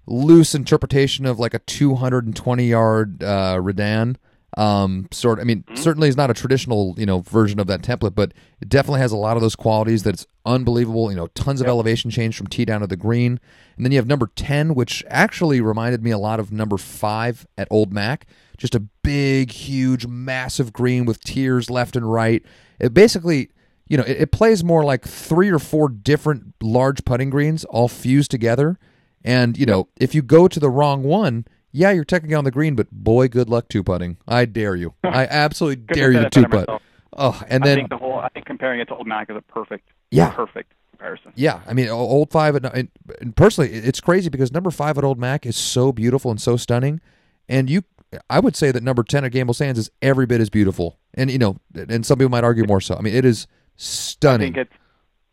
loose 0.05 0.55
interpretation 0.55 1.25
of 1.25 1.39
like 1.39 1.53
a 1.53 1.59
220 1.59 2.65
yard 2.65 3.23
uh, 3.23 3.59
Redan. 3.61 4.17
Um, 4.57 5.07
sort 5.11 5.39
I 5.39 5.43
mean, 5.43 5.63
certainly 5.75 6.09
is 6.09 6.17
not 6.17 6.31
a 6.31 6.33
traditional, 6.33 6.95
you 6.97 7.05
know, 7.05 7.19
version 7.19 7.59
of 7.59 7.67
that 7.67 7.81
template, 7.83 8.15
but 8.15 8.33
it 8.59 8.67
definitely 8.67 8.99
has 8.99 9.11
a 9.11 9.17
lot 9.17 9.37
of 9.37 9.41
those 9.41 9.55
qualities 9.55 10.03
that 10.03 10.15
it's 10.15 10.25
unbelievable. 10.43 11.11
You 11.11 11.17
know, 11.17 11.27
tons 11.27 11.61
of 11.61 11.67
elevation 11.67 12.09
change 12.09 12.35
from 12.35 12.47
tee 12.47 12.65
down 12.65 12.81
to 12.81 12.87
the 12.87 12.97
green. 12.97 13.39
And 13.77 13.85
then 13.85 13.91
you 13.91 13.99
have 13.99 14.07
number 14.07 14.31
10, 14.35 14.73
which 14.73 15.03
actually 15.07 15.61
reminded 15.61 16.03
me 16.03 16.11
a 16.11 16.17
lot 16.17 16.39
of 16.39 16.51
number 16.51 16.77
five 16.77 17.45
at 17.57 17.67
Old 17.69 17.93
Mac. 17.93 18.25
Just 18.57 18.75
a 18.75 18.79
big, 18.79 19.51
huge, 19.51 20.07
massive 20.07 20.73
green 20.73 21.05
with 21.05 21.23
tiers 21.23 21.69
left 21.69 21.95
and 21.95 22.11
right. 22.11 22.43
It 22.79 22.93
basically, 22.93 23.51
you 23.89 23.97
know, 23.97 24.03
it, 24.03 24.21
it 24.21 24.31
plays 24.31 24.63
more 24.63 24.83
like 24.85 25.05
three 25.05 25.49
or 25.49 25.59
four 25.59 25.89
different 25.89 26.53
large 26.61 27.03
putting 27.03 27.29
greens 27.29 27.65
all 27.65 27.87
fused 27.89 28.31
together. 28.31 28.79
And, 29.23 29.57
you 29.57 29.65
know, 29.65 29.89
if 29.99 30.15
you 30.15 30.21
go 30.21 30.47
to 30.47 30.59
the 30.59 30.69
wrong 30.69 31.03
one, 31.03 31.45
yeah, 31.71 31.91
you're 31.91 32.05
technically 32.05 32.35
on 32.35 32.45
the 32.45 32.51
green, 32.51 32.75
but 32.75 32.89
boy, 32.91 33.27
good 33.27 33.49
luck 33.49 33.67
two 33.67 33.83
putting. 33.83 34.17
I 34.27 34.45
dare 34.45 34.75
you. 34.75 34.93
I 35.03 35.25
absolutely 35.25 35.83
dare 35.93 36.11
you 36.11 36.29
two 36.29 36.43
putt. 36.43 36.51
myself. 36.51 36.81
Oh, 37.17 37.43
and 37.49 37.63
then 37.63 37.73
I 37.73 37.81
think 37.81 37.89
the 37.89 37.97
whole 37.97 38.19
I 38.19 38.29
think 38.29 38.45
comparing 38.45 38.79
it 38.79 38.85
to 38.85 38.95
Old 38.95 39.07
Mac 39.07 39.29
is 39.29 39.35
a 39.35 39.41
perfect, 39.41 39.89
Yeah. 40.11 40.29
perfect 40.29 40.71
comparison. 40.91 41.33
Yeah, 41.35 41.61
I 41.67 41.73
mean, 41.73 41.89
old 41.89 42.31
five 42.31 42.55
at 42.55 42.65
and, 42.73 42.87
and 43.19 43.35
personally, 43.35 43.71
it's 43.73 43.99
crazy 43.99 44.29
because 44.29 44.51
number 44.53 44.71
five 44.71 44.97
at 44.97 45.03
Old 45.03 45.17
Mac 45.19 45.45
is 45.45 45.57
so 45.57 45.91
beautiful 45.91 46.31
and 46.31 46.39
so 46.39 46.55
stunning, 46.55 47.01
and 47.49 47.69
you, 47.69 47.83
I 48.29 48.39
would 48.39 48.55
say 48.55 48.71
that 48.71 48.83
number 48.83 49.03
ten 49.03 49.25
at 49.25 49.31
Gamble 49.31 49.53
Sands 49.53 49.79
is 49.79 49.89
every 50.01 50.25
bit 50.27 50.39
as 50.39 50.49
beautiful, 50.49 50.97
and 51.15 51.29
you 51.31 51.37
know, 51.39 51.57
and 51.73 52.05
some 52.05 52.17
people 52.19 52.29
might 52.29 52.43
argue 52.43 52.63
more 52.65 52.79
so. 52.81 52.95
I 52.95 53.01
mean, 53.01 53.15
it 53.15 53.25
is 53.25 53.47
I 53.79 53.81
stunning. 53.81 54.53
think 54.53 54.67
it's 54.67 54.73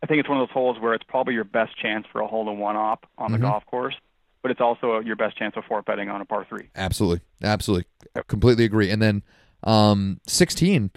I 0.03 0.07
think 0.07 0.21
it's 0.21 0.29
one 0.29 0.41
of 0.41 0.47
those 0.49 0.53
holes 0.55 0.79
where 0.79 0.95
it's 0.95 1.05
probably 1.09 1.35
your 1.35 1.45
best 1.45 1.77
chance 1.77 2.07
for 2.13 2.21
a 2.21 2.27
hole 2.29 2.49
in 2.51 2.59
one 2.59 2.77
op 2.77 3.07
on 3.19 3.33
the 3.33 3.39
Mhm. 3.39 3.43
golf 3.43 3.67
course, 3.67 3.95
but 4.43 4.51
it's 4.51 4.61
also 4.61 5.01
your 5.01 5.17
best 5.17 5.37
chance 5.37 5.57
of 5.57 5.65
four 5.65 5.83
betting 5.83 6.09
on 6.09 6.21
a 6.21 6.25
par 6.25 6.45
three. 6.49 6.69
Absolutely, 6.77 7.21
absolutely, 7.43 7.87
completely 8.29 8.65
agree. 8.65 8.91
And 8.91 9.03
then 9.03 9.23
um, 9.65 10.21
sixteen, 10.27 10.91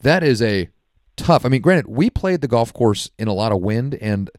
that 0.00 0.22
is 0.22 0.40
a 0.40 0.68
tough. 1.16 1.44
I 1.44 1.48
mean, 1.50 1.60
granted, 1.60 1.86
we 1.88 2.08
played 2.08 2.40
the 2.40 2.48
golf 2.48 2.72
course 2.72 3.10
in 3.18 3.28
a 3.28 3.32
lot 3.34 3.52
of 3.52 3.60
wind, 3.60 3.94
and 3.96 4.30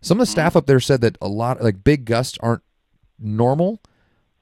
some 0.00 0.18
of 0.18 0.26
the 0.26 0.30
staff 0.30 0.56
up 0.56 0.66
there 0.66 0.80
said 0.80 1.00
that 1.02 1.18
a 1.20 1.28
lot 1.28 1.62
like 1.62 1.84
big 1.84 2.04
gusts 2.06 2.38
aren't 2.40 2.62
normal, 3.18 3.80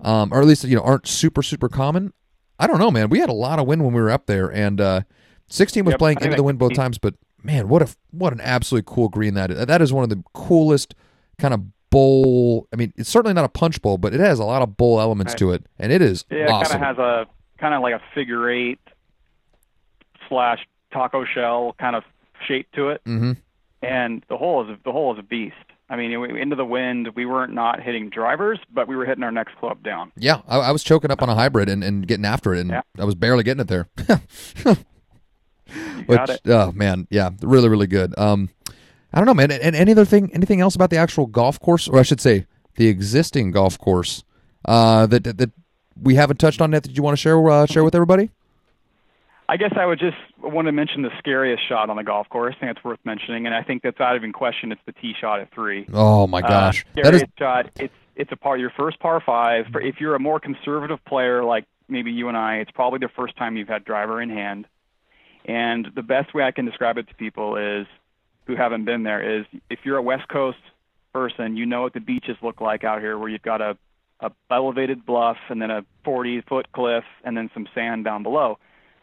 um, 0.01 0.33
or 0.33 0.41
at 0.41 0.47
least 0.47 0.65
you 0.65 0.77
know 0.77 0.83
aren't 0.83 1.07
super 1.09 1.43
super 1.43 1.69
common. 1.69 2.13
I 2.61 2.67
don't 2.69 2.79
know, 2.79 2.91
man. 2.91 3.09
We 3.09 3.19
had 3.19 3.31
a 3.31 3.35
lot 3.35 3.59
of 3.59 3.67
wind 3.67 3.83
when 3.85 3.95
we 3.95 4.01
were 4.01 4.11
up 4.11 4.27
there, 4.27 4.53
and 4.53 4.81
uh, 4.81 5.01
sixteen 5.49 5.85
was 5.87 5.93
Yep, 5.95 5.99
playing 5.99 6.19
into 6.21 6.37
the 6.37 6.43
wind 6.45 6.59
both 6.59 6.75
times. 6.75 6.99
But 6.99 7.15
man, 7.45 7.69
what 7.69 7.83
a 7.83 7.95
what 8.11 8.33
an 8.33 8.41
absolutely 8.41 8.91
cool 8.93 9.09
green 9.09 9.35
that 9.35 9.51
is. 9.51 9.67
That 9.67 9.81
is 9.83 9.93
one 9.93 10.03
of 10.03 10.11
the 10.11 10.23
coolest 10.33 10.95
kind 11.39 11.55
of 11.55 11.61
bowl. 11.91 12.67
I 12.73 12.77
mean, 12.77 12.93
it's 12.97 13.09
certainly 13.09 13.35
not 13.35 13.45
a 13.45 13.49
punch 13.49 13.81
bowl, 13.83 13.99
but 13.99 14.13
it 14.15 14.21
has 14.21 14.39
a 14.41 14.45
lot 14.45 14.63
of 14.63 14.77
bowl 14.77 15.01
elements 15.01 15.33
Right. 15.35 15.39
to 15.39 15.53
it, 15.53 15.67
and 15.79 15.93
it 15.93 16.03
is 16.03 16.25
Yeah, 16.31 16.39
it 16.45 16.49
kind 16.49 16.65
of 16.75 16.81
has 16.81 16.99
a 16.99 17.27
kind 17.59 17.75
of 17.75 17.83
like 17.83 17.95
a 17.95 18.03
figure 18.15 18.51
eight 18.51 18.81
slash 20.29 20.67
taco 20.93 21.25
shell 21.25 21.75
kind 21.79 21.95
of 21.95 22.03
shape 22.47 22.67
to 22.73 22.89
it, 22.89 23.03
mm-hmm. 23.05 23.33
and 23.83 24.25
the 24.29 24.37
hole 24.37 24.69
is 24.69 24.77
the 24.85 24.93
hole 24.93 25.13
is 25.13 25.19
a 25.19 25.23
beast. 25.23 25.55
I 25.91 25.97
mean, 25.97 26.13
into 26.37 26.57
the 26.57 26.65
wind, 26.65 27.11
we 27.15 27.27
weren't 27.27 27.53
not 27.53 27.81
hitting 27.83 28.09
drivers, 28.09 28.59
but 28.73 28.89
we 28.89 28.97
were 28.97 29.05
hitting 29.05 29.23
our 29.23 29.31
next 29.31 29.55
club 29.59 29.83
down. 29.83 30.13
Yeah, 30.17 30.41
I, 30.49 30.57
I 30.59 30.71
was 30.73 30.83
choking 30.83 31.11
up 31.11 31.21
on 31.23 31.29
a 31.29 31.35
hybrid 31.35 31.69
and, 31.69 31.85
and 31.85 32.07
getting 32.07 32.25
after 32.25 32.55
it, 32.55 32.61
and 32.61 32.71
Yeah. 32.71 32.81
I 32.99 33.05
was 33.05 33.15
barely 33.15 33.45
getting 33.45 33.61
it 33.61 33.69
there. 33.69 33.89
Which, 36.07 36.21
it. 36.29 36.41
oh 36.47 36.73
man, 36.73 37.07
yeah, 37.11 37.31
really, 37.43 37.69
really 37.69 37.87
good. 37.87 38.17
Um, 38.19 38.51
I 39.13 39.19
don't 39.19 39.27
know, 39.27 39.35
man. 39.35 39.51
And 39.53 39.77
any 39.77 39.93
other 39.93 40.05
thing, 40.05 40.31
anything 40.35 40.61
else 40.61 40.75
about 40.75 40.91
the 40.91 40.97
actual 40.97 41.27
golf 41.27 41.61
course, 41.61 41.89
or 41.89 41.99
I 41.99 42.03
should 42.03 42.21
say, 42.21 42.47
the 42.77 42.89
existing 42.89 43.53
golf 43.53 43.79
course, 43.79 44.25
uh, 44.65 45.07
that 45.07 45.25
that, 45.25 45.39
that 45.39 45.51
we 46.01 46.17
haven't 46.17 46.39
touched 46.39 46.61
on 46.61 46.73
yet 46.73 46.83
that 46.83 46.97
you 46.97 47.03
want 47.03 47.17
to 47.17 47.21
share 47.21 47.49
uh, 47.49 47.67
share 47.67 47.85
with 47.85 47.95
everybody? 47.95 48.31
I 49.49 49.57
guess 49.57 49.73
I 49.77 49.85
would 49.85 49.99
just 49.99 50.17
want 50.43 50.67
to 50.67 50.73
mention 50.73 51.03
the 51.03 51.11
scariest 51.19 51.69
shot 51.69 51.91
on 51.91 51.97
the 51.97 52.03
golf 52.03 52.29
course. 52.29 52.55
I 52.57 52.61
think 52.61 52.77
it's 52.77 52.85
worth 52.85 52.99
mentioning, 53.05 53.47
and 53.47 53.55
I 53.55 53.63
think 53.63 53.83
that's 53.83 54.01
out 54.01 54.17
of 54.17 54.23
even 54.23 54.33
question. 54.33 54.73
It's 54.73 54.81
the 54.87 54.93
tee 54.93 55.15
shot 55.21 55.41
at 55.41 55.53
three. 55.53 55.87
Oh 55.93 56.27
my 56.27 56.41
gosh, 56.41 56.85
uh, 56.97 57.03
that 57.03 57.15
is 57.15 57.25
shot. 57.39 57.71
It's 57.77 57.95
it's 58.17 58.33
a 58.33 58.37
par 58.37 58.57
your 58.57 58.71
first 58.71 58.99
par 59.01 59.23
five. 59.25 59.67
For 59.71 59.81
if 59.81 60.01
you're 60.01 60.15
a 60.15 60.21
more 60.21 60.41
conservative 60.41 61.05
player 61.05 61.45
like 61.45 61.67
maybe 61.89 62.11
you 62.11 62.29
and 62.29 62.37
I, 62.37 62.57
it's 62.57 62.71
probably 62.71 63.01
the 63.01 63.11
first 63.15 63.37
time 63.37 63.57
you've 63.57 63.69
had 63.69 63.85
driver 63.85 64.21
in 64.21 64.31
hand. 64.31 64.67
And 65.45 65.89
the 65.95 66.03
best 66.03 66.35
way 66.35 66.43
I 66.45 66.51
can 66.51 66.65
describe 66.65 66.99
it 66.99 67.09
to 67.09 67.15
people 67.15 67.57
is 67.57 67.87
who 68.47 68.57
haven't 68.57 68.85
been 68.85 69.03
there 69.03 69.39
is 69.39 69.47
if 69.71 69.81
you're 69.85 69.97
a 69.97 70.03
West 70.03 70.29
Coast 70.29 70.59
person, 71.13 71.57
you 71.57 71.67
know 71.67 71.83
what 71.83 71.95
the 71.95 72.01
beaches 72.01 72.37
look 72.43 72.61
like 72.61 72.85
out 72.85 73.01
here, 73.01 73.19
where 73.19 73.29
you've 73.29 73.43
got 73.43 73.61
a 73.61 73.77
a 74.21 74.31
elevated 74.51 75.05
bluff 75.05 75.37
and 75.49 75.61
then 75.61 75.71
a 75.71 75.85
40 76.05 76.43
foot 76.43 76.71
cliff 76.73 77.05
and 77.25 77.37
then 77.37 77.51
some 77.53 77.67
sand 77.75 78.05
down 78.05 78.23
below. 78.23 78.59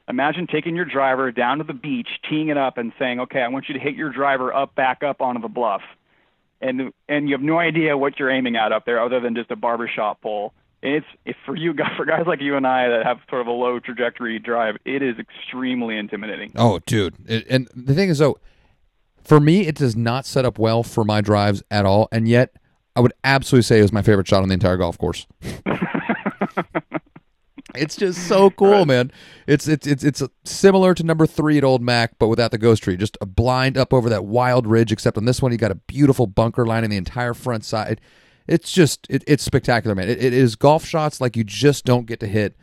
Imagine 0.07 0.47
taking 0.47 0.76
your 0.76 0.86
driver 0.86 1.32
down 1.32 1.59
to 1.59 1.63
the 1.63 1.74
beach, 1.74 2.07
teeing 2.28 2.47
it 2.47 2.57
up, 2.57 2.78
and 2.78 2.91
saying, 2.97 3.20
"Okay, 3.20 3.41
I 3.41 3.47
want 3.49 3.68
you 3.68 3.74
to 3.74 3.80
hit 3.80 3.93
your 3.95 4.09
driver 4.09 4.53
up, 4.53 4.74
back 4.74 5.03
up 5.03 5.22
onto 5.22 5.41
the 5.41 5.47
bluff." 5.47 5.84
and 6.61 6.93
and 7.09 7.28
you 7.28 7.34
have 7.34 7.41
no 7.41 7.59
idea 7.59 7.97
what 7.97 8.20
you're 8.20 8.30
aiming 8.30 8.55
at 8.55 8.72
up 8.72 8.86
there 8.86 9.01
other 9.01 9.20
than 9.20 9.36
just 9.36 9.51
a 9.51 9.55
barbershop 9.55 10.22
pole. 10.22 10.53
And 10.84 10.95
it's 10.95 11.05
if 11.25 11.36
for 11.45 11.55
you 11.55 11.73
guys 11.73 11.91
for 11.97 12.05
guys 12.05 12.25
like 12.25 12.41
you 12.41 12.55
and 12.57 12.65
I 12.65 12.89
that 12.89 13.05
have 13.05 13.19
sort 13.29 13.41
of 13.41 13.47
a 13.47 13.51
low 13.51 13.79
trajectory 13.79 14.39
drive, 14.39 14.77
it 14.86 15.01
is 15.01 15.15
extremely 15.19 15.97
intimidating. 15.97 16.51
Oh, 16.55 16.79
dude. 16.86 17.15
It, 17.27 17.45
and 17.49 17.67
the 17.75 17.93
thing 17.93 18.09
is, 18.09 18.17
though, 18.19 18.39
for 19.23 19.39
me, 19.39 19.67
it 19.67 19.75
does 19.75 19.95
not 19.95 20.25
set 20.25 20.45
up 20.45 20.57
well 20.57 20.82
for 20.84 21.03
my 21.03 21.21
drives 21.21 21.61
at 21.69 21.86
all. 21.86 22.07
And 22.11 22.27
yet, 22.27 22.55
I 22.95 22.99
would 22.99 23.13
absolutely 23.23 23.63
say 23.63 23.79
it 23.79 23.84
was 23.84 23.93
my 23.93 24.01
favorite 24.01 24.27
shot 24.27 24.41
on 24.41 24.47
the 24.49 24.53
entire 24.53 24.77
golf 24.77 24.97
course. 24.97 25.27
It's 27.73 27.95
just 27.95 28.27
so 28.27 28.49
cool, 28.49 28.71
Right. 28.79 28.88
man. 28.88 29.11
It's 29.47 29.65
it's 29.65 29.88
it's 29.88 30.03
it's 30.03 30.21
similar 30.43 30.93
to 30.93 31.03
number 31.03 31.25
three 31.25 31.57
at 31.57 31.63
Old 31.63 31.82
Mac, 31.82 32.19
but 32.19 32.27
without 32.27 32.51
the 32.51 32.57
ghost 32.57 32.84
tree. 32.84 32.97
Just 32.97 33.17
a 33.21 33.25
blind 33.25 33.77
up 33.77 33.93
over 33.93 34.09
that 34.09 34.25
wild 34.25 34.67
ridge. 34.67 34.91
Except 34.91 35.15
on 35.17 35.23
this 35.23 35.41
one, 35.41 35.53
you 35.53 35.57
got 35.57 35.71
a 35.71 35.75
beautiful 35.75 36.27
bunker 36.27 36.65
lining 36.65 36.89
the 36.89 36.97
entire 36.97 37.34
front 37.34 37.63
side. 37.63 38.01
It's 38.47 38.71
just 38.71 39.07
it, 39.09 39.23
it's 39.27 39.43
spectacular, 39.43 39.95
man. 39.95 40.09
It, 40.09 40.23
it 40.23 40.33
is 40.33 40.55
golf 40.55 40.85
shots 40.85 41.21
like 41.21 41.35
you 41.35 41.43
just 41.43 41.85
don't 41.85 42.05
get 42.05 42.19
to 42.21 42.27
hit 42.27 42.55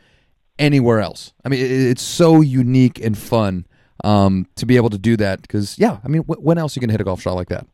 anywhere 0.57 0.99
else. 0.99 1.33
I 1.45 1.49
mean, 1.49 1.59
it, 1.59 1.71
it's 1.71 2.01
so 2.01 2.41
unique 2.41 2.99
and 3.03 3.17
fun 3.17 3.65
um, 4.03 4.47
to 4.55 4.65
be 4.65 4.75
able 4.75 4.89
to 4.89 4.97
do 4.97 5.17
that. 5.17 5.41
Because 5.41 5.79
yeah, 5.79 5.99
I 6.03 6.07
mean, 6.07 6.23
wh- 6.23 6.43
when 6.43 6.57
else 6.57 6.75
are 6.75 6.79
you 6.79 6.81
gonna 6.81 6.93
hit 6.93 7.01
a 7.01 7.05
golf 7.05 7.21
shot 7.21 7.35
like 7.35 7.49
that? 7.49 7.65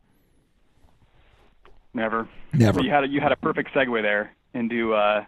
Never. 1.93 2.27
Never. 2.53 2.81
You 2.81 2.91
had 2.91 3.03
a, 3.05 3.07
you 3.07 3.21
had 3.21 3.31
a 3.31 3.37
perfect 3.37 3.73
segue 3.73 4.01
there 4.01 4.33
into 4.53 4.93
uh, 4.93 5.25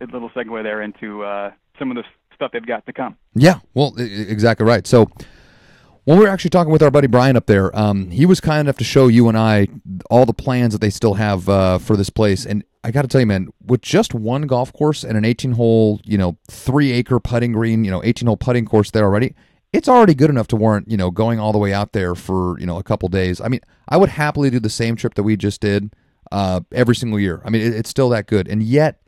a 0.00 0.04
little 0.04 0.30
segue 0.30 0.62
there 0.62 0.82
into 0.82 1.24
uh, 1.24 1.52
some 1.78 1.90
of 1.90 1.96
the 1.96 2.04
stuff 2.34 2.52
they've 2.52 2.64
got 2.64 2.86
to 2.86 2.92
come. 2.92 3.16
Yeah, 3.34 3.60
well, 3.74 3.94
exactly 3.98 4.64
right. 4.64 4.86
So 4.86 5.08
when 6.08 6.16
we 6.16 6.24
were 6.24 6.30
actually 6.30 6.48
talking 6.48 6.72
with 6.72 6.82
our 6.82 6.90
buddy 6.90 7.06
Brian 7.06 7.36
up 7.36 7.44
there, 7.44 7.76
um, 7.78 8.08
he 8.08 8.24
was 8.24 8.40
kind 8.40 8.60
enough 8.60 8.78
to 8.78 8.84
show 8.84 9.08
you 9.08 9.28
and 9.28 9.36
I 9.36 9.68
all 10.10 10.24
the 10.24 10.32
plans 10.32 10.72
that 10.72 10.80
they 10.80 10.88
still 10.88 11.12
have 11.12 11.50
uh, 11.50 11.76
for 11.76 11.98
this 11.98 12.08
place. 12.08 12.46
And 12.46 12.64
I 12.82 12.92
got 12.92 13.02
to 13.02 13.08
tell 13.08 13.20
you, 13.20 13.26
man, 13.26 13.48
with 13.62 13.82
just 13.82 14.14
one 14.14 14.46
golf 14.46 14.72
course 14.72 15.04
and 15.04 15.18
an 15.18 15.24
18-hole, 15.24 16.00
you 16.04 16.16
know, 16.16 16.38
three-acre 16.50 17.20
putting 17.20 17.52
green, 17.52 17.84
you 17.84 17.90
know, 17.90 18.00
18-hole 18.00 18.38
putting 18.38 18.64
course 18.64 18.90
there 18.90 19.04
already, 19.04 19.34
it's 19.74 19.86
already 19.86 20.14
good 20.14 20.30
enough 20.30 20.46
to 20.48 20.56
warrant, 20.56 20.90
you 20.90 20.96
know, 20.96 21.10
going 21.10 21.38
all 21.38 21.52
the 21.52 21.58
way 21.58 21.74
out 21.74 21.92
there 21.92 22.14
for, 22.14 22.58
you 22.58 22.64
know, 22.64 22.78
a 22.78 22.82
couple 22.82 23.10
days. 23.10 23.38
I 23.38 23.48
mean, 23.48 23.60
I 23.86 23.98
would 23.98 24.08
happily 24.08 24.48
do 24.48 24.60
the 24.60 24.70
same 24.70 24.96
trip 24.96 25.12
that 25.12 25.24
we 25.24 25.36
just 25.36 25.60
did 25.60 25.92
uh, 26.32 26.62
every 26.72 26.96
single 26.96 27.20
year. 27.20 27.42
I 27.44 27.50
mean, 27.50 27.60
it, 27.60 27.74
it's 27.74 27.90
still 27.90 28.08
that 28.08 28.26
good. 28.26 28.48
And 28.48 28.62
yet, 28.62 29.02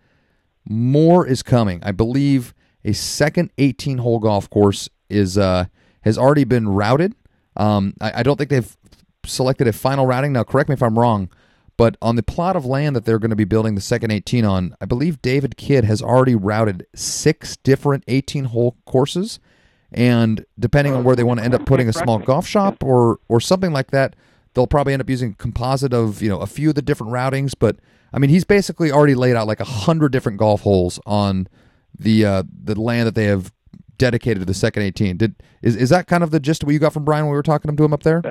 more 0.69 1.27
is 1.27 1.43
coming. 1.43 1.83
I 1.83 1.93
believe 1.93 2.53
a 2.85 2.93
second 2.93 3.53
18 3.57 3.97
hole 3.97 4.19
golf 4.19 4.51
course 4.51 4.91
is 5.09 5.39
uh, 5.39 5.65
has 6.03 6.19
already 6.19 6.45
been 6.45 6.69
routed. 6.69 7.15
Um, 7.57 7.95
I, 8.01 8.21
I 8.21 8.23
don't 8.23 8.37
think 8.37 8.51
they've 8.51 8.77
selected 9.25 9.69
a 9.69 9.73
final 9.73 10.07
routing. 10.07 10.33
Now, 10.33 10.45
correct 10.45 10.69
me 10.69 10.75
if 10.75 10.83
I'm 10.83 10.99
wrong, 10.99 11.29
but 11.77 11.97
on 12.03 12.17
the 12.17 12.23
plot 12.23 12.57
of 12.57 12.65
land 12.65 12.95
that 12.97 13.05
they're 13.05 13.19
going 13.19 13.31
to 13.31 13.37
be 13.37 13.45
building 13.45 13.75
the 13.75 13.81
second 13.81 14.11
18 14.11 14.45
on, 14.45 14.75
I 14.81 14.85
believe 14.85 15.23
David 15.23 15.57
Kidd 15.57 15.85
has 15.85 16.03
already 16.03 16.35
routed 16.35 16.87
six 16.95 17.57
different 17.57 18.05
18 18.09 18.45
hole 18.47 18.77
courses. 18.85 19.41
And 19.93 20.45
depending 20.59 20.93
on 20.95 21.05
where 21.05 21.17
they 21.17 21.25
want 21.25 21.41
to 21.41 21.45
end 21.45 21.55
up 21.55 21.67
putting 21.67 21.89
a 21.89 21.93
small 21.93 22.19
golf 22.19 22.47
shop 22.47 22.85
or 22.85 23.19
or 23.29 23.41
something 23.41 23.73
like 23.73 23.91
that, 23.91 24.15
they'll 24.55 24.67
probably 24.67 24.93
end 24.93 25.03
up 25.03 25.11
using 25.11 25.33
a 25.33 25.35
composite 25.35 25.93
of 25.93 26.23
you 26.23 26.29
know 26.29 26.39
a 26.39 26.47
few 26.47 26.69
of 26.69 26.75
the 26.77 26.83
different 26.83 27.13
routings. 27.13 27.55
But 27.59 27.77
I 28.13 28.19
mean, 28.19 28.31
he's 28.31 28.45
basically 28.45 28.93
already 28.93 29.15
laid 29.15 29.35
out 29.35 29.49
like 29.49 29.59
a 29.59 29.65
hundred 29.65 30.13
different 30.13 30.39
golf 30.39 30.61
holes 30.61 31.01
on 31.07 31.49
the 31.99 32.25
uh, 32.25 32.43
the 32.63 32.81
land 32.81 33.07
that 33.07 33.15
they 33.15 33.25
have 33.25 33.53
dedicated 34.01 34.41
to 34.41 34.47
the 34.47 34.55
second 34.55 34.83
18. 34.83 35.19
Did 35.19 35.37
is 35.63 35.77
is 35.77 35.91
that 35.91 36.09
kind 36.09 36.25
of 36.25 36.33
the 36.33 36.41
gist 36.41 36.63
of 36.63 36.67
what 36.67 36.73
you 36.73 36.81
got 36.81 36.93
from 36.93 37.05
Brian 37.05 37.27
when 37.27 37.31
we 37.31 37.37
were 37.37 37.43
talking 37.43 37.75
to 37.77 37.85
him 37.85 37.93
up 37.93 38.03
there? 38.03 38.23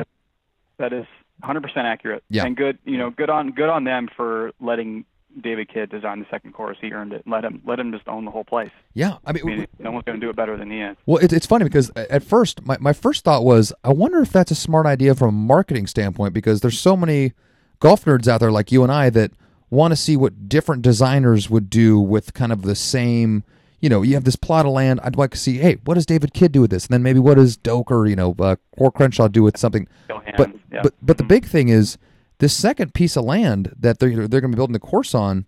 That 0.78 0.94
is 0.94 1.06
100% 1.44 1.78
accurate. 1.78 2.24
Yeah. 2.30 2.46
And 2.46 2.58
good, 2.58 2.80
you 2.84 2.98
know, 2.98 3.10
good 3.12 3.30
on 3.30 3.52
good 3.52 3.70
on 3.70 3.86
them 3.86 4.10
for 4.16 4.52
letting 4.60 5.06
David 5.40 5.70
Kidd 5.70 5.90
design 5.90 6.20
the 6.20 6.26
second 6.30 6.54
course. 6.54 6.78
He 6.82 6.92
earned 6.92 7.14
it. 7.14 7.24
Let 7.28 7.46
him 7.46 7.62
let 7.66 7.80
him 7.80 7.92
just 7.92 8.08
own 8.08 8.26
the 8.26 8.32
whole 8.32 8.44
place. 8.44 8.72
Yeah, 8.94 9.18
I 9.26 9.32
mean, 9.32 9.44
I 9.44 9.48
mean, 9.48 9.68
no 9.78 9.92
one's 9.92 10.04
going 10.04 10.20
to 10.20 10.26
do 10.26 10.30
it 10.30 10.36
better 10.36 10.58
than 10.58 10.72
he 10.72 10.82
is. 10.82 10.98
Well, 11.06 11.24
it, 11.24 11.32
it's 11.32 11.46
funny 11.46 11.66
because 11.66 11.92
at 11.96 12.24
first, 12.24 12.66
my, 12.66 12.78
my 12.80 12.94
first 12.94 13.24
thought 13.24 13.46
was, 13.46 13.72
I 13.84 13.94
wonder 13.94 14.22
if 14.22 14.32
that's 14.32 14.52
a 14.52 14.56
smart 14.56 14.86
idea 14.86 15.16
from 15.16 15.30
a 15.30 15.38
marketing 15.38 15.88
standpoint 15.88 16.34
because 16.34 16.62
there's 16.62 16.80
so 16.80 16.98
many 16.98 17.34
golf 17.80 18.06
nerds 18.06 18.28
out 18.28 18.40
there 18.40 18.52
like 18.52 18.72
you 18.72 18.84
and 18.84 18.92
I 18.92 19.10
that 19.12 19.32
want 19.70 19.92
to 19.92 19.96
see 19.96 20.18
what 20.18 20.50
different 20.50 20.82
designers 20.82 21.50
would 21.50 21.70
do 21.70 22.00
with 22.00 22.34
kind 22.34 22.52
of 22.52 22.64
the 22.64 22.76
same. 22.76 23.44
You 23.82 23.90
know, 23.90 24.02
you 24.02 24.14
have 24.16 24.26
this 24.26 24.36
plot 24.36 24.66
of 24.66 24.72
land. 24.74 25.00
I'd 25.04 25.16
like 25.16 25.32
to 25.32 25.38
see, 25.38 25.58
hey, 25.58 25.78
what 25.86 25.94
does 25.96 26.06
David 26.06 26.34
Kidd 26.34 26.52
do 26.52 26.62
with 26.62 26.72
this? 26.72 26.86
And 26.86 26.94
then 26.94 27.04
maybe 27.04 27.20
what 27.20 27.36
does 27.36 27.56
Doak 27.58 27.92
or 27.92 28.06
you 28.08 28.16
know, 28.16 28.36
uh, 28.40 28.58
or 28.78 28.92
Crenshaw 28.92 29.28
do 29.28 29.44
with 29.44 29.58
something? 29.58 29.88
Hands. 30.10 30.24
But 30.36 30.52
yeah. 30.72 30.82
but 30.84 30.94
but 31.02 31.18
the 31.18 31.24
big 31.24 31.46
thing 31.46 31.70
is 31.70 31.98
this 32.40 32.54
second 32.54 32.94
piece 32.94 33.16
of 33.16 33.24
land 33.26 33.74
that 33.80 34.00
they're 34.00 34.28
they're 34.28 34.42
going 34.42 34.52
to 34.52 34.56
be 34.56 34.60
building 34.60 34.74
the 34.74 34.80
course 34.80 35.14
on 35.16 35.46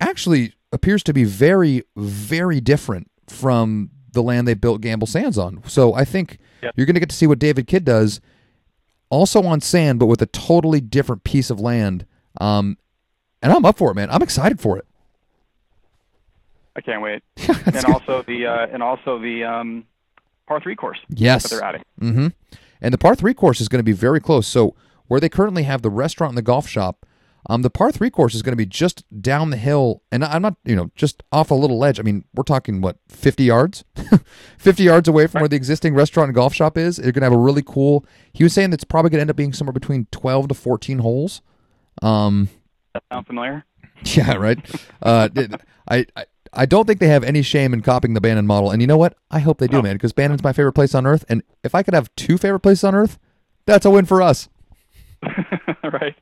actually 0.00 0.54
appears 0.72 1.02
to 1.02 1.12
be 1.12 1.24
very 1.24 1.82
very 1.96 2.60
different 2.60 3.10
from 3.28 3.90
the 4.12 4.22
land 4.22 4.48
they 4.48 4.54
built 4.54 4.80
Gamble 4.80 5.06
Sands 5.06 5.38
on. 5.38 5.62
So 5.66 5.94
I 5.94 6.04
think 6.04 6.38
Yep. 6.62 6.74
you're 6.76 6.86
going 6.86 6.94
to 6.94 7.00
get 7.00 7.08
to 7.10 7.16
see 7.16 7.26
what 7.26 7.38
David 7.38 7.66
Kidd 7.66 7.84
does, 7.86 8.20
also 9.08 9.42
on 9.44 9.60
sand, 9.62 9.98
but 9.98 10.06
with 10.06 10.20
a 10.20 10.26
totally 10.26 10.80
different 10.80 11.24
piece 11.24 11.48
of 11.48 11.58
land. 11.58 12.04
Um, 12.40 12.76
and 13.42 13.50
I'm 13.52 13.64
up 13.64 13.78
for 13.78 13.90
it, 13.90 13.94
man. 13.94 14.10
I'm 14.10 14.22
excited 14.22 14.60
for 14.60 14.76
it. 14.76 14.86
I 16.76 16.80
can't 16.80 17.02
wait. 17.02 17.22
And 17.48 17.64
good. 17.74 17.84
also 17.86 18.22
the 18.22 18.46
uh, 18.46 18.66
and 18.72 18.82
also 18.82 19.18
the 19.18 19.44
um, 19.44 19.84
par 20.46 20.60
three 20.60 20.76
course 20.76 20.98
Yes. 21.08 21.42
that 21.44 21.50
they're 21.50 21.64
adding. 21.64 21.82
Mm-hmm. 22.00 22.28
And 22.80 22.94
the 22.94 22.98
par 22.98 23.14
three 23.14 23.34
course 23.34 23.60
is 23.60 23.68
going 23.68 23.80
to 23.80 23.84
be 23.84 23.92
very 23.92 24.20
close. 24.20 24.46
So 24.46 24.74
where 25.08 25.20
they 25.20 25.28
currently 25.28 25.64
have 25.64 25.82
the 25.82 25.90
restaurant 25.90 26.30
and 26.30 26.38
the 26.38 26.42
golf 26.42 26.66
shop, 26.68 27.04
um, 27.48 27.62
the 27.62 27.70
par 27.70 27.90
three 27.90 28.10
course 28.10 28.34
is 28.34 28.42
going 28.42 28.52
to 28.52 28.56
be 28.56 28.66
just 28.66 29.02
down 29.22 29.50
the 29.50 29.56
hill, 29.56 30.02
and 30.12 30.22
I'm 30.24 30.42
not, 30.42 30.56
you 30.64 30.76
know, 30.76 30.90
just 30.94 31.22
off 31.32 31.50
a 31.50 31.54
little 31.54 31.78
ledge. 31.78 31.98
I 31.98 32.02
mean, 32.02 32.24
we're 32.34 32.42
talking 32.44 32.80
what, 32.82 32.98
50 33.08 33.44
yards, 33.44 33.82
50 34.58 34.82
yards 34.82 35.08
away 35.08 35.26
from 35.26 35.40
where 35.40 35.48
the 35.48 35.56
existing 35.56 35.94
restaurant 35.94 36.28
and 36.28 36.34
golf 36.34 36.54
shop 36.54 36.76
is. 36.76 36.98
You're 36.98 37.12
going 37.12 37.22
to 37.22 37.26
have 37.26 37.32
a 37.32 37.38
really 37.38 37.62
cool. 37.64 38.04
He 38.32 38.44
was 38.44 38.52
saying 38.52 38.70
that's 38.70 38.84
probably 38.84 39.10
going 39.10 39.18
to 39.18 39.22
end 39.22 39.30
up 39.30 39.36
being 39.36 39.52
somewhere 39.54 39.72
between 39.72 40.06
12 40.12 40.48
to 40.48 40.54
14 40.54 40.98
holes. 40.98 41.40
Um, 42.02 42.48
That 42.94 43.02
sound 43.10 43.26
familiar? 43.26 43.64
yeah, 44.04 44.34
right. 44.34 44.58
Uh, 45.02 45.28
I, 45.88 46.06
I 46.16 46.24
I 46.52 46.66
don't 46.66 46.86
think 46.86 46.98
they 47.00 47.08
have 47.08 47.22
any 47.24 47.42
shame 47.42 47.72
in 47.72 47.80
copying 47.82 48.14
the 48.14 48.20
Bandon 48.20 48.46
model, 48.46 48.70
and 48.70 48.80
you 48.82 48.86
know 48.88 48.96
what? 48.96 49.16
I 49.30 49.38
hope 49.38 49.58
they 49.58 49.68
do, 49.68 49.76
No. 49.76 49.82
man, 49.82 49.94
because 49.94 50.12
Bandon's 50.12 50.42
my 50.42 50.52
favorite 50.52 50.72
place 50.72 50.94
on 50.94 51.06
earth, 51.06 51.24
and 51.28 51.42
if 51.62 51.74
I 51.74 51.82
could 51.82 51.94
have 51.94 52.14
two 52.16 52.38
favorite 52.38 52.60
places 52.60 52.84
on 52.84 52.94
earth, 52.94 53.18
that's 53.66 53.84
a 53.86 53.90
win 53.90 54.04
for 54.04 54.20
us. 54.20 54.48
right. 55.84 56.16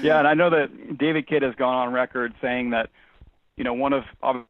Yeah, 0.00 0.18
and 0.18 0.26
I 0.26 0.34
know 0.34 0.50
that 0.50 0.96
David 0.98 1.26
Kidd 1.26 1.42
has 1.42 1.54
gone 1.54 1.74
on 1.74 1.92
record 1.92 2.32
saying 2.40 2.70
that, 2.70 2.88
you 3.56 3.64
know, 3.64 3.74
one 3.74 3.92
of 3.92 4.04
obviously 4.22 4.48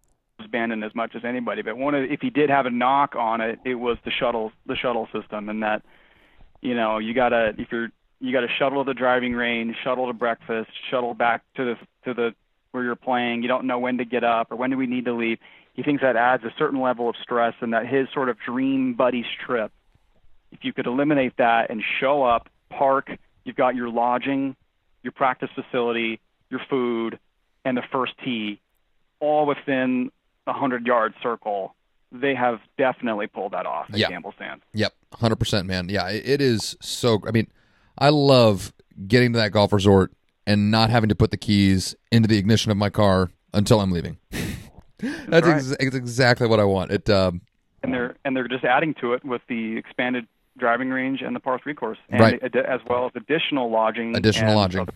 Bannon 0.51 0.85
as 0.85 0.95
much 0.95 1.17
as 1.17 1.25
anybody, 1.25 1.63
but 1.63 1.77
one 1.77 1.95
of 1.95 2.05
if 2.11 2.21
he 2.21 2.31
did 2.31 2.49
have 2.51 2.67
a 2.67 2.71
knock 2.71 3.17
on 3.17 3.41
it, 3.41 3.59
it 3.65 3.75
was 3.75 3.99
the 4.05 4.13
shuttle 4.13 4.53
the 4.67 4.77
shuttle 4.77 5.09
system, 5.13 5.49
and 5.49 5.63
that, 5.65 5.83
you 6.61 6.77
know, 6.77 6.99
you 6.99 7.13
gotta 7.15 7.55
if 7.59 7.73
you're 7.73 7.89
you 8.21 8.33
gotta 8.33 8.47
shuttle 8.59 8.85
to 8.85 8.91
the 8.91 8.95
driving 8.95 9.33
range, 9.33 9.75
shuttle 9.83 10.07
to 10.07 10.13
breakfast, 10.13 10.71
shuttle 10.91 11.15
back 11.15 11.43
to 11.57 11.65
the 11.65 11.75
to 12.05 12.15
the 12.15 12.35
where 12.73 12.85
you're 12.85 12.97
playing. 12.97 13.43
You 13.43 13.49
don't 13.49 13.67
know 13.67 13.79
when 13.79 13.99
to 13.99 14.05
get 14.05 14.25
up 14.25 14.51
or 14.53 14.57
when 14.57 14.71
do 14.71 14.77
we 14.77 14.87
need 14.87 15.05
to 15.07 15.13
leave. 15.13 15.39
He 15.75 15.83
thinks 15.83 16.03
that 16.03 16.17
adds 16.17 16.43
a 16.45 16.53
certain 16.59 16.81
level 16.81 17.09
of 17.09 17.15
stress, 17.23 17.55
and 17.61 17.73
that 17.73 17.87
his 17.87 18.09
sort 18.13 18.29
of 18.29 18.37
dream 18.45 18.95
buddy's 18.95 19.27
trip 19.47 19.71
if 20.51 20.61
you 20.65 20.73
could 20.73 20.87
eliminate 20.87 21.37
that 21.37 21.69
and 21.71 21.83
show 22.01 22.25
up, 22.25 22.49
park, 22.71 23.11
you've 23.45 23.55
got 23.55 23.75
your 23.75 23.91
lodging, 23.91 24.57
your 25.03 25.13
practice 25.13 25.51
facility, 25.55 26.21
your 26.51 26.61
food, 26.71 27.19
and 27.67 27.77
the 27.77 27.83
first 27.93 28.13
tee, 28.25 28.59
all 29.21 29.45
within 29.47 30.11
a 30.47 30.53
hundred 30.55 30.87
yard 30.87 31.13
circle. 31.23 31.75
They 32.11 32.35
have 32.35 32.61
definitely 32.79 33.27
pulled 33.27 33.53
that 33.53 33.67
off 33.67 33.91
at 33.91 33.99
Yeah. 33.99 34.09
Gamble 34.09 34.33
Sands. 34.39 34.65
Yep, 34.73 34.95
hundred 35.13 35.37
percent, 35.37 35.67
man. 35.67 35.91
Yeah, 35.91 36.09
it 36.09 36.41
is 36.41 36.75
so. 36.81 37.21
I 37.27 37.31
mean, 37.31 37.49
I 37.99 38.09
love 38.09 38.73
getting 39.07 39.35
to 39.35 39.39
that 39.41 39.53
golf 39.53 39.73
resort 39.75 40.13
and 40.49 40.71
not 40.71 40.91
having 40.91 41.09
to 41.11 41.15
put 41.15 41.31
the 41.31 41.37
keys 41.37 41.95
into 42.11 42.27
the 42.27 42.39
ignition 42.39 42.71
of 42.73 42.77
my 42.77 42.91
car 42.91 43.31
until 43.53 43.81
I'm 43.81 43.93
leaving. 43.93 44.19
That's 44.99 45.47
right. 45.47 45.57
ex- 45.57 45.77
ex- 45.79 45.95
exactly 45.95 46.49
what 46.49 46.59
I 46.59 46.65
want. 46.65 46.91
It. 46.91 47.09
Um, 47.11 47.43
And 47.83 47.93
they're 47.95 48.17
and 48.25 48.35
they're 48.37 48.49
just 48.49 48.65
adding 48.65 48.95
to 49.01 49.13
it 49.13 49.25
with 49.25 49.43
the 49.49 49.77
expanded 49.77 50.27
driving 50.59 50.91
range 50.91 51.23
and 51.23 51.37
the 51.37 51.41
par 51.41 51.61
three 51.63 51.75
course, 51.75 51.99
and 52.09 52.21
Right. 52.21 52.43
ad- 52.43 52.57
as 52.57 52.81
well 52.89 53.07
as 53.07 53.13
additional 53.15 53.71
lodging, 53.71 54.17
Additional 54.17 54.51
and 54.51 54.57
lodging. 54.59 54.89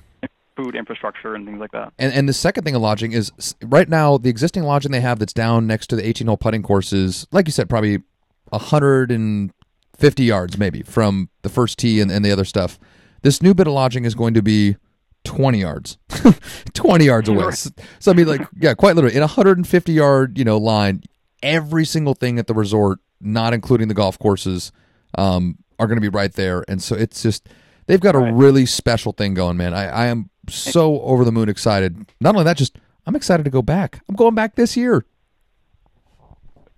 food 0.57 0.75
infrastructure 0.75 1.35
and 1.37 1.47
things 1.47 1.61
like 1.61 1.71
that. 1.73 1.93
And 1.99 2.13
and 2.13 2.29
the 2.29 2.33
second 2.33 2.65
thing 2.65 2.75
of 2.75 2.83
lodging 2.83 3.13
is 3.13 3.31
right 3.63 3.89
now 3.89 4.19
the 4.19 4.29
existing 4.31 4.65
lodging 4.65 4.91
they 4.91 5.01
have 5.01 5.19
that's 5.21 5.33
down 5.33 5.67
next 5.69 5.87
to 5.89 5.97
the 5.97 6.07
18 6.07 6.27
hole 6.27 6.37
putting 6.37 6.63
course 6.63 6.93
is 6.93 7.27
like 7.31 7.47
you 7.47 7.53
said 7.53 7.69
probably 7.69 8.03
150 8.51 10.25
yards 10.25 10.59
maybe 10.59 10.83
from 10.83 11.29
the 11.43 11.49
first 11.49 11.79
tee 11.79 12.01
and, 12.01 12.11
and 12.11 12.25
the 12.25 12.31
other 12.33 12.45
stuff. 12.45 12.79
This 13.23 13.41
new 13.43 13.55
bit 13.55 13.67
of 13.67 13.73
lodging 13.73 14.05
is 14.05 14.15
going 14.15 14.35
to 14.35 14.43
be 14.43 14.77
20 15.25 15.59
yards, 15.61 15.99
20 16.75 17.05
yards 17.05 17.29
away. 17.29 17.51
So, 17.53 17.71
so 17.99 18.11
I 18.11 18.15
mean 18.15 18.27
like 18.27 18.43
yeah, 18.61 18.75
quite 18.75 18.97
literally 18.97 19.17
in 19.17 19.23
a 19.23 19.27
150 19.27 19.93
yard 19.93 20.39
you 20.39 20.45
know 20.45 20.57
line, 20.59 21.03
every 21.43 21.85
single 21.85 22.15
thing 22.15 22.39
at 22.39 22.47
the 22.47 22.55
resort, 22.55 22.99
not 23.21 23.53
including 23.55 23.89
the 23.89 23.95
golf 23.95 24.19
courses, 24.19 24.73
um, 25.19 25.59
are 25.79 25.87
going 25.87 25.97
to 25.97 26.01
be 26.03 26.09
right 26.09 26.33
there. 26.33 26.65
And 26.69 26.83
so 26.83 26.95
it's 26.97 27.23
just 27.23 27.49
they've 27.87 28.01
got 28.01 28.15
a 28.15 28.33
really 28.33 28.67
special 28.67 29.13
thing 29.13 29.35
going, 29.35 29.57
man. 29.57 29.75
I, 29.75 29.87
I 29.87 30.07
am 30.07 30.31
so 30.49 31.01
over 31.03 31.25
the 31.25 31.33
moon 31.33 31.49
excited. 31.49 32.07
Not 32.21 32.35
only 32.35 32.45
that, 32.45 32.57
just 32.57 32.79
I'm 33.07 33.15
excited 33.17 33.45
to 33.45 33.51
go 33.51 33.63
back. 33.63 34.01
I'm 34.09 34.15
going 34.17 34.35
back 34.35 34.55
this 34.57 34.77
year. 34.77 35.05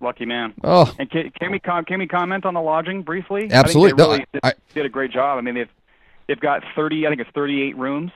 Lucky 0.01 0.25
man. 0.25 0.53
Oh, 0.63 0.93
And 0.99 1.09
can, 1.09 1.31
can 1.39 1.51
we 1.51 1.59
com- 1.59 1.85
can 1.85 1.99
we 1.99 2.07
comment 2.07 2.45
on 2.45 2.53
the 2.53 2.61
lodging 2.61 3.01
briefly? 3.01 3.47
Absolutely. 3.49 4.03
I 4.03 4.17
think 4.17 4.27
they 4.33 4.39
No, 4.43 4.49
I- 4.49 4.51
did, 4.51 4.61
did 4.75 4.85
a 4.85 4.89
great 4.89 5.11
job. 5.11 5.37
I 5.37 5.41
mean, 5.41 5.55
they've 5.55 5.69
they've 6.27 6.39
got 6.39 6.63
30, 6.75 7.07
I 7.07 7.09
think 7.09 7.21
it's 7.21 7.29
38 7.33 7.77
rooms, 7.77 8.11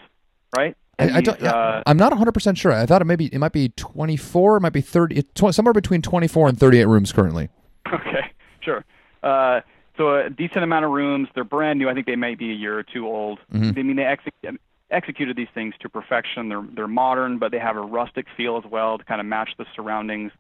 right? 0.56 0.76
I, 0.98 1.10
I 1.18 1.22
don't. 1.22 1.42
uh, 1.42 1.82
I'm 1.86 1.96
not 1.98 2.12
100 2.12 2.32
percent 2.34 2.58
sure. 2.58 2.74
I 2.74 2.86
thought 2.86 3.02
it 3.02 3.06
maybe 3.06 3.28
it 3.28 3.40
might 3.40 3.54
be 3.54 3.70
24, 3.70 4.58
it 4.58 4.60
might 4.60 4.74
be 4.74 4.82
30, 4.82 5.16
it, 5.18 5.34
tw- 5.36 5.54
somewhere 5.54 5.74
between 5.74 6.02
24 6.02 6.50
and 6.50 6.60
38 6.60 6.86
rooms 6.86 7.12
currently. 7.12 7.50
Okay, 7.92 8.32
sure. 8.62 8.86
Uh, 9.24 9.62
so 9.98 10.16
a 10.18 10.30
decent 10.30 10.64
amount 10.64 10.86
of 10.86 10.92
rooms. 10.92 11.28
They're 11.34 11.44
brand 11.44 11.80
new. 11.80 11.90
I 11.90 11.94
think 11.94 12.06
they 12.06 12.16
might 12.16 12.38
be 12.38 12.52
a 12.52 12.54
year 12.54 12.78
or 12.78 12.84
two 12.84 13.08
old. 13.08 13.40
Mhm. 13.54 13.78
I 13.78 13.82
mean, 13.82 13.96
they 13.96 14.04
exec- 14.06 14.60
executed 14.92 15.36
these 15.36 15.48
things 15.56 15.74
to 15.80 15.90
perfection. 15.90 16.50
They're 16.50 16.64
they're 16.76 16.88
modern, 16.88 17.40
but 17.40 17.52
they 17.52 17.58
have 17.60 17.76
a 17.78 17.82
rustic 17.82 18.28
feel 18.38 18.58
as 18.58 18.64
well 18.70 18.98
to 19.00 19.04
kind 19.04 19.20
of 19.20 19.26
match 19.26 19.50
the 19.58 19.66
surroundings. 19.76 20.32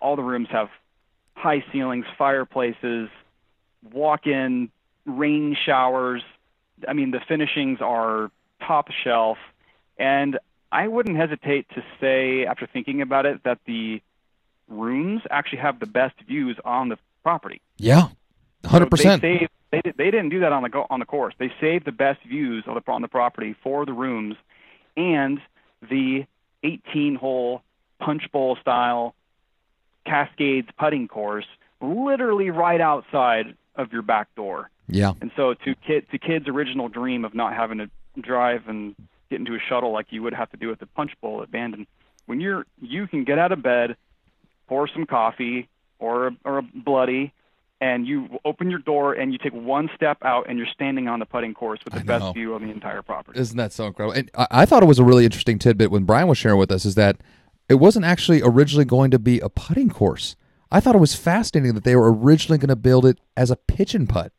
All 0.00 0.16
the 0.16 0.22
rooms 0.22 0.48
have 0.50 0.68
high 1.36 1.62
ceilings, 1.72 2.06
fireplaces, 2.16 3.08
walk-in 3.92 4.70
rain 5.06 5.56
showers. 5.66 6.22
I 6.88 6.92
mean, 6.92 7.10
the 7.10 7.20
finishings 7.28 7.80
are 7.80 8.30
top 8.66 8.88
shelf, 8.90 9.38
and 9.98 10.38
I 10.72 10.88
wouldn't 10.88 11.16
hesitate 11.16 11.68
to 11.74 11.84
say, 12.00 12.46
after 12.46 12.66
thinking 12.66 13.00
about 13.00 13.26
it, 13.26 13.44
that 13.44 13.58
the 13.66 14.02
rooms 14.68 15.22
actually 15.30 15.58
have 15.58 15.78
the 15.78 15.86
best 15.86 16.14
views 16.26 16.56
on 16.64 16.88
the 16.88 16.98
property. 17.22 17.60
Yeah, 17.76 18.08
100 18.62 18.84
So 18.84 18.88
percent. 18.88 19.22
They, 19.22 19.48
they, 19.70 19.82
they 19.96 20.10
didn't 20.10 20.30
do 20.30 20.40
that 20.40 20.52
on 20.52 20.62
the 20.62 20.68
go, 20.68 20.86
on 20.90 21.00
the 21.00 21.06
course. 21.06 21.34
They 21.38 21.52
saved 21.60 21.84
the 21.84 21.92
best 21.92 22.20
views 22.24 22.64
on 22.66 22.74
the 22.74 22.92
on 22.92 23.02
the 23.02 23.08
property 23.08 23.54
for 23.62 23.86
the 23.86 23.92
rooms, 23.92 24.36
and 24.96 25.40
the 25.88 26.26
18-hole 26.64 27.62
punch 28.00 28.30
bowl 28.32 28.56
style 28.60 29.14
Cascades 30.06 30.68
putting 30.78 31.08
course, 31.08 31.46
literally 31.80 32.50
right 32.50 32.80
outside 32.80 33.54
of 33.76 33.92
your 33.92 34.02
back 34.02 34.34
door. 34.34 34.70
Yeah, 34.86 35.12
And 35.20 35.30
so 35.34 35.54
to 35.54 35.74
Kidd 35.86 36.10
to 36.10 36.18
Kidd's 36.18 36.46
original 36.46 36.88
dream 36.88 37.24
of 37.24 37.34
not 37.34 37.54
having 37.54 37.78
to 37.78 37.90
drive 38.20 38.68
and 38.68 38.94
get 39.30 39.38
into 39.40 39.54
a 39.54 39.58
shuttle 39.68 39.92
like 39.92 40.06
you 40.10 40.22
would 40.22 40.34
have 40.34 40.50
to 40.50 40.56
do 40.56 40.70
at 40.70 40.78
the 40.78 40.86
punch 40.86 41.12
bowl 41.20 41.42
at 41.42 41.50
Bandon, 41.50 41.86
when 42.26 42.40
you're 42.40 42.66
you 42.80 43.06
can 43.06 43.24
get 43.24 43.38
out 43.38 43.52
of 43.52 43.62
bed, 43.62 43.96
pour 44.66 44.88
some 44.88 45.06
coffee 45.06 45.68
or 45.98 46.32
or 46.44 46.58
a 46.58 46.62
bloody, 46.62 47.32
and 47.80 48.06
you 48.06 48.38
open 48.44 48.70
your 48.70 48.78
door 48.78 49.12
and 49.12 49.32
you 49.32 49.38
take 49.38 49.52
one 49.52 49.90
step 49.94 50.18
out 50.22 50.46
and 50.48 50.58
you're 50.58 50.68
standing 50.68 51.08
on 51.08 51.18
the 51.18 51.26
putting 51.26 51.54
course 51.54 51.80
with 51.84 51.94
the 51.94 52.04
best 52.04 52.32
view 52.34 52.54
of 52.54 52.62
the 52.62 52.70
entire 52.70 53.02
property. 53.02 53.38
isn't 53.38 53.56
that 53.56 53.72
so 53.72 53.86
incredible? 53.86 54.16
And 54.16 54.30
I, 54.34 54.46
I 54.50 54.64
thought 54.66 54.82
it 54.82 54.86
was 54.86 54.98
a 54.98 55.04
really 55.04 55.24
interesting 55.24 55.58
tidbit 55.58 55.90
when 55.90 56.04
Brian 56.04 56.28
was 56.28 56.38
sharing 56.38 56.58
with 56.58 56.70
us 56.70 56.84
is 56.84 56.94
that 56.94 57.16
it 57.68 57.74
wasn't 57.74 58.04
actually 58.04 58.42
originally 58.42 58.84
going 58.84 59.10
to 59.10 59.18
be 59.18 59.40
a 59.40 59.48
putting 59.48 59.90
course. 59.90 60.36
I 60.70 60.80
thought 60.80 60.94
it 60.94 61.00
was 61.00 61.14
fascinating 61.14 61.74
that 61.74 61.84
they 61.84 61.96
were 61.96 62.12
originally 62.12 62.58
going 62.58 62.68
to 62.68 62.76
build 62.76 63.06
it 63.06 63.18
as 63.36 63.50
a 63.50 63.56
pitch 63.56 63.94
and 63.94 64.08
putt. 64.08 64.32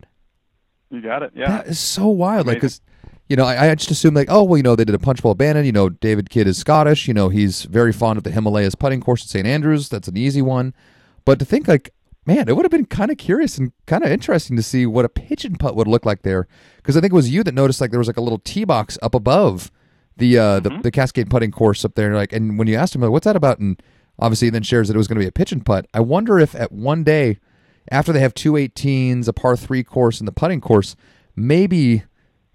You 0.89 1.01
got 1.01 1.23
it. 1.23 1.31
Yeah. 1.35 1.49
That 1.49 1.67
is 1.67 1.79
so 1.79 2.07
wild. 2.07 2.47
Like, 2.47 2.57
because 2.57 2.81
you 3.27 3.35
know, 3.35 3.45
I, 3.45 3.71
I 3.71 3.75
just 3.75 3.91
assume 3.91 4.13
like, 4.13 4.27
oh, 4.29 4.43
well, 4.43 4.57
you 4.57 4.63
know, 4.63 4.75
they 4.75 4.85
did 4.85 4.95
a 4.95 4.99
punch 4.99 5.21
bowl 5.21 5.33
Bandon. 5.33 5.65
You 5.65 5.71
know, 5.71 5.89
David 5.89 6.29
Kidd 6.29 6.47
is 6.47 6.57
Scottish. 6.57 7.07
You 7.07 7.13
know, 7.13 7.29
he's 7.29 7.63
very 7.63 7.91
fond 7.91 8.17
of 8.17 8.23
the 8.23 8.31
Himalayas 8.31 8.75
putting 8.75 9.01
course 9.01 9.23
at 9.23 9.29
St 9.29 9.47
Andrews. 9.47 9.89
That's 9.89 10.07
an 10.07 10.17
easy 10.17 10.41
one. 10.41 10.73
But 11.25 11.39
to 11.39 11.45
think 11.45 11.67
like, 11.67 11.91
man, 12.25 12.47
it 12.47 12.55
would 12.55 12.65
have 12.65 12.71
been 12.71 12.85
kind 12.85 13.09
of 13.09 13.17
curious 13.17 13.57
and 13.57 13.71
kind 13.87 14.03
of 14.03 14.11
interesting 14.11 14.55
to 14.57 14.63
see 14.63 14.85
what 14.85 15.05
a 15.05 15.09
and 15.43 15.59
putt 15.59 15.75
would 15.75 15.87
look 15.87 16.05
like 16.05 16.21
there. 16.21 16.47
Because 16.77 16.95
I 16.95 17.01
think 17.01 17.13
it 17.13 17.15
was 17.15 17.31
you 17.31 17.43
that 17.43 17.53
noticed 17.53 17.81
like 17.81 17.91
there 17.91 17.99
was 17.99 18.07
like 18.07 18.17
a 18.17 18.21
little 18.21 18.39
tee 18.39 18.63
box 18.63 18.97
up 19.01 19.15
above 19.15 19.71
the 20.17 20.37
uh 20.37 20.59
the, 20.59 20.79
the 20.81 20.91
Cascade 20.91 21.29
putting 21.29 21.51
course 21.51 21.83
up 21.83 21.95
there. 21.95 22.13
Like, 22.15 22.31
and 22.31 22.59
when 22.59 22.67
you 22.67 22.75
asked 22.75 22.95
him 22.95 23.01
like, 23.01 23.11
what's 23.11 23.25
that 23.25 23.35
about, 23.35 23.57
and 23.57 23.81
obviously 24.19 24.47
he 24.47 24.51
then 24.51 24.63
shares 24.63 24.87
that 24.87 24.95
it 24.95 24.97
was 24.97 25.07
going 25.07 25.19
to 25.19 25.31
be 25.31 25.43
a 25.43 25.45
and 25.51 25.65
putt. 25.65 25.87
I 25.93 25.99
wonder 25.99 26.39
if 26.39 26.53
at 26.55 26.71
one 26.71 27.03
day 27.03 27.39
after 27.91 28.13
they 28.13 28.19
have 28.19 28.33
two 28.33 28.53
18s, 28.53 29.27
a 29.27 29.33
par 29.33 29.57
three 29.57 29.83
course, 29.83 30.19
and 30.19 30.27
the 30.27 30.31
putting 30.31 30.61
course, 30.61 30.95
maybe 31.35 32.03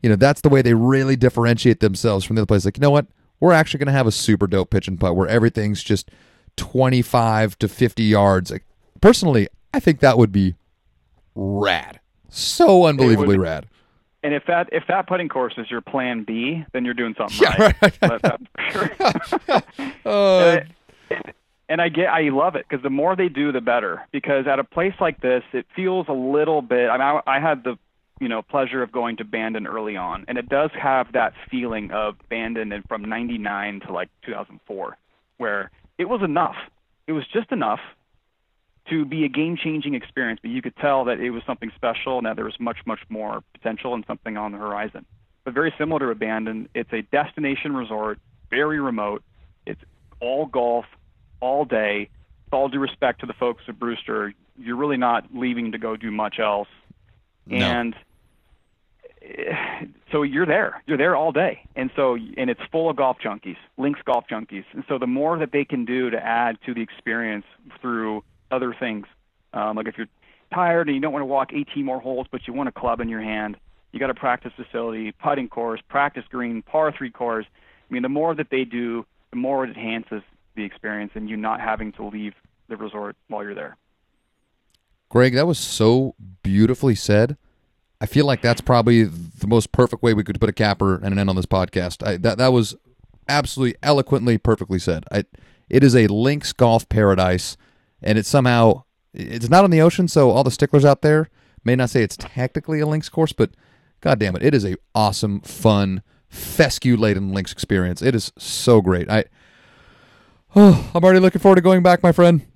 you 0.03 0.09
know 0.11 0.17
that's 0.17 0.41
the 0.41 0.49
way 0.49 0.63
they 0.63 0.75
really 0.75 1.17
differentiate 1.17 1.81
themselves 1.81 2.25
from 2.25 2.37
the 2.37 2.43
other 2.43 2.47
place. 2.47 2.65
Like, 2.65 2.77
you 2.77 2.83
know 2.83 2.91
what? 2.91 3.07
We're 3.41 3.53
actually 3.53 3.79
going 3.79 3.87
to 3.87 3.93
have 3.93 4.07
a 4.07 4.13
super 4.13 4.47
dope 4.47 4.71
pitch 4.71 4.87
and 4.89 5.01
putt 5.01 5.17
where 5.17 5.27
everything's 5.29 5.83
just 5.83 6.11
25 6.57 7.59
to 7.59 7.69
50 7.69 8.03
yards. 8.03 8.51
Like, 8.51 8.65
personally, 9.01 9.49
I 9.73 9.81
think 9.81 10.01
that 10.01 10.19
would 10.19 10.31
be 10.33 10.57
rad. 11.35 12.01
So 12.29 12.87
unbelievably 12.87 13.39
rad. 13.39 13.67
And 14.23 14.35
if 14.35 14.45
that 14.47 14.69
if 14.73 14.85
that 14.89 15.09
putting 15.09 15.29
course 15.31 15.55
is 15.57 15.71
your 15.71 15.81
plan 15.81 16.25
B, 16.25 16.65
then 16.73 16.85
you're 16.85 16.93
doing 16.95 17.15
something 17.17 17.39
Yeah, 17.41 17.57
right. 17.81 18.01
right. 18.03 18.23
That- 18.23 19.65
Uh, 20.05 20.61
and 21.71 21.81
I 21.81 21.89
get 21.89 22.09
I 22.09 22.29
love 22.29 22.55
it 22.57 22.67
because 22.69 22.83
the 22.83 22.91
more 22.91 23.17
they 23.17 23.29
do, 23.31 23.51
the 23.53 23.63
better. 23.63 24.03
Because 24.13 24.47
at 24.47 24.59
a 24.59 24.65
place 24.65 24.93
like 25.01 25.21
this, 25.23 25.43
it 25.55 25.67
feels 25.75 26.07
a 26.09 26.13
little 26.13 26.61
bit. 26.61 26.91
I 26.91 26.99
mean, 26.99 27.23
I, 27.27 27.37
I 27.37 27.41
had 27.41 27.65
the 27.65 27.79
you 28.21 28.29
know 28.29 28.43
pleasure 28.43 28.83
of 28.83 28.93
going 28.93 29.17
to 29.17 29.25
Bandon 29.25 29.67
early 29.67 29.97
on, 29.97 30.25
and 30.29 30.39
it 30.39 30.49
does 30.49 30.71
have 30.81 31.13
that 31.13 31.33
feeling 31.51 31.91
of 31.91 32.17
Bandon 32.29 32.71
and 32.73 32.85
from 32.87 33.05
'99 33.05 33.81
to 33.87 33.93
like 33.93 34.11
2004, 34.25 34.97
where 35.39 35.71
it 35.99 36.09
was 36.09 36.23
enough. 36.23 36.57
It 37.07 37.13
was 37.13 37.27
just 37.33 37.51
enough 37.51 37.81
to 38.89 39.05
be 39.05 39.25
a 39.25 39.29
game-changing 39.29 39.95
experience, 39.95 40.41
but 40.43 40.51
you 40.51 40.63
could 40.63 40.77
tell 40.77 41.05
that 41.05 41.21
it 41.21 41.31
was 41.31 41.43
something 41.47 41.71
special 41.77 42.19
and 42.19 42.27
that 42.27 42.37
there 42.37 42.45
was 42.45 42.59
much, 42.59 42.79
much 42.87 43.01
more 43.09 43.43
potential 43.53 43.95
and 43.95 44.05
something 44.07 44.37
on 44.37 44.53
the 44.53 44.59
horizon. 44.59 45.05
But 45.45 45.55
very 45.55 45.73
similar 45.79 46.01
to 46.01 46.07
Abandon, 46.09 46.69
it's 46.75 46.93
a 46.93 47.03
destination 47.03 47.75
resort, 47.75 48.19
very 48.49 48.81
remote. 48.81 49.23
It's 49.67 49.81
all 50.21 50.47
golf, 50.47 50.87
all 51.41 51.65
day. 51.65 52.09
With 52.47 52.55
all 52.55 52.69
due 52.69 52.81
respect 52.81 53.21
to 53.21 53.27
the 53.27 53.33
folks 53.33 53.63
at 53.69 53.79
Brewster, 53.79 54.35
you're 54.59 54.77
really 54.77 54.97
not 54.97 55.27
leaving 55.35 55.73
to 55.73 55.79
go 55.79 55.97
do 55.97 56.11
much 56.11 56.39
else. 56.39 56.69
No. 57.47 57.65
And 57.65 57.95
so 60.13 60.23
you're 60.23 60.47
there. 60.47 60.83
You're 60.87 60.99
there 60.99 61.17
all 61.17 61.33
day. 61.33 61.61
And 61.77 61.91
so 61.95 62.15
and 62.15 62.51
it's 62.51 62.61
full 62.73 62.89
of 62.89 62.97
golf 62.97 63.19
junkies, 63.25 63.57
links 63.77 64.01
golf 64.05 64.25
junkies. 64.31 64.65
And 64.73 64.85
so 64.89 64.99
the 64.99 65.07
more 65.07 65.39
that 65.39 65.53
they 65.53 65.65
can 65.65 65.85
do 65.85 66.11
to 66.11 66.19
add 66.19 66.59
to 66.67 66.75
the 66.75 66.81
experience 66.81 67.45
through 67.81 68.25
other 68.51 68.75
things, 68.79 69.07
um, 69.53 69.77
like 69.77 69.87
if 69.87 69.99
you're 69.99 70.09
tired 70.53 70.89
and 70.89 70.95
you 70.95 71.01
don't 71.01 71.13
want 71.13 71.23
to 71.23 71.27
walk 71.27 71.53
18 71.53 71.85
more 71.85 72.01
holes, 72.01 72.27
but 72.31 72.47
you 72.47 72.53
want 72.53 72.69
a 72.69 72.73
club 72.73 73.01
in 73.01 73.09
your 73.09 73.21
hand, 73.21 73.57
you 73.93 74.01
got 74.01 74.11
a 74.11 74.15
practice 74.15 74.53
facility, 74.57 75.13
putting 75.13 75.49
course, 75.49 75.81
practice 75.89 76.25
green, 76.29 76.63
par 76.63 76.93
three 76.97 77.11
course. 77.11 77.47
I 77.89 77.93
mean, 77.93 78.03
the 78.03 78.09
more 78.09 78.35
that 78.35 78.49
they 78.51 78.65
do, 78.65 79.05
the 79.31 79.37
more 79.37 79.65
it 79.65 79.77
enhances 79.77 80.23
the 80.57 80.65
experience, 80.65 81.13
and 81.15 81.29
you 81.29 81.37
not 81.37 81.61
having 81.61 81.93
to 81.93 82.07
leave 82.07 82.35
the 82.69 82.77
resort 82.77 83.17
while 83.29 83.43
you're 83.43 83.55
there. 83.55 83.77
Greg, 85.09 85.35
that 85.35 85.47
was 85.47 85.59
so 85.59 86.15
beautifully 86.43 86.95
said. 86.95 87.37
I 88.01 88.07
feel 88.07 88.25
like 88.25 88.41
that's 88.41 88.61
probably 88.61 89.05
the 89.05 89.47
most 89.47 89.73
perfect 89.73 90.03
way 90.03 90.15
we 90.15 90.25
could 90.25 90.41
put 90.41 90.49
a 90.49 90.55
capper 90.55 90.95
and 90.97 91.07
an 91.07 91.19
end 91.19 91.29
on 91.29 91.37
this 91.37 91.47
podcast. 91.47 92.07
I, 92.07 92.17
that 92.19 92.39
that 92.39 92.53
was 92.53 92.75
absolutely 93.29 93.79
eloquently, 93.83 94.39
perfectly 94.39 94.79
said. 94.79 95.05
I, 95.13 95.25
it 95.69 95.85
is 95.85 95.95
a 95.95 96.07
links 96.07 96.53
golf 96.53 96.89
paradise, 96.89 97.57
and 98.03 98.19
it's 98.19 98.29
somehow 98.29 98.85
it's 99.13 99.51
not 99.51 99.65
on 99.65 99.71
the 99.71 99.83
ocean, 99.83 100.09
so 100.09 100.31
all 100.31 100.45
the 100.45 100.51
sticklers 100.51 100.85
out 100.85 101.03
there 101.03 101.29
may 101.65 101.77
not 101.77 101.91
say 101.91 102.03
it's 102.03 102.17
technically 102.17 102.81
a 102.81 102.87
links 102.87 103.09
course, 103.09 103.33
but 103.33 103.51
god 104.01 104.19
damn 104.19 104.37
it, 104.37 104.43
it 104.43 104.55
is 104.55 104.65
a 104.65 104.77
awesome, 104.95 105.41
fun, 105.41 106.03
fescue 106.29 106.97
laden 106.97 107.33
links 107.33 107.53
experience. 107.53 108.01
It 108.01 108.15
is 108.15 108.33
so 108.39 108.81
great. 108.81 109.11
I 109.11 109.25
oh, 110.57 110.91
I'm 110.95 111.05
already 111.05 111.21
looking 111.21 111.41
forward 111.41 111.57
to 111.57 111.63
going 111.63 111.83
back, 111.83 112.03
my 112.03 112.13
friend. 112.13 112.47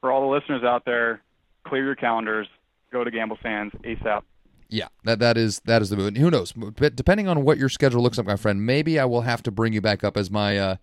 For 0.00 0.10
all 0.10 0.22
the 0.22 0.34
listeners 0.34 0.64
out 0.64 0.84
there, 0.84 1.22
clear 1.64 1.84
your 1.84 1.94
calendars, 1.94 2.48
go 2.92 3.04
to 3.04 3.10
Gamble 3.10 3.38
Sands 3.42 3.74
ASAP. 3.84 4.22
Yeah, 4.68 4.88
that 5.04 5.18
that 5.18 5.36
is 5.36 5.60
that 5.64 5.82
is 5.82 5.90
the 5.90 5.96
move. 5.96 6.08
And 6.08 6.18
who 6.18 6.30
knows? 6.30 6.52
But 6.52 6.96
depending 6.96 7.28
on 7.28 7.44
what 7.44 7.58
your 7.58 7.68
schedule 7.68 8.02
looks 8.02 8.16
like, 8.16 8.26
my 8.26 8.36
friend, 8.36 8.64
maybe 8.64 8.98
I 8.98 9.04
will 9.04 9.22
have 9.22 9.42
to 9.44 9.50
bring 9.50 9.72
you 9.72 9.80
back 9.80 10.02
up 10.02 10.16
as 10.16 10.30
my 10.30 10.56
uh, 10.56 10.76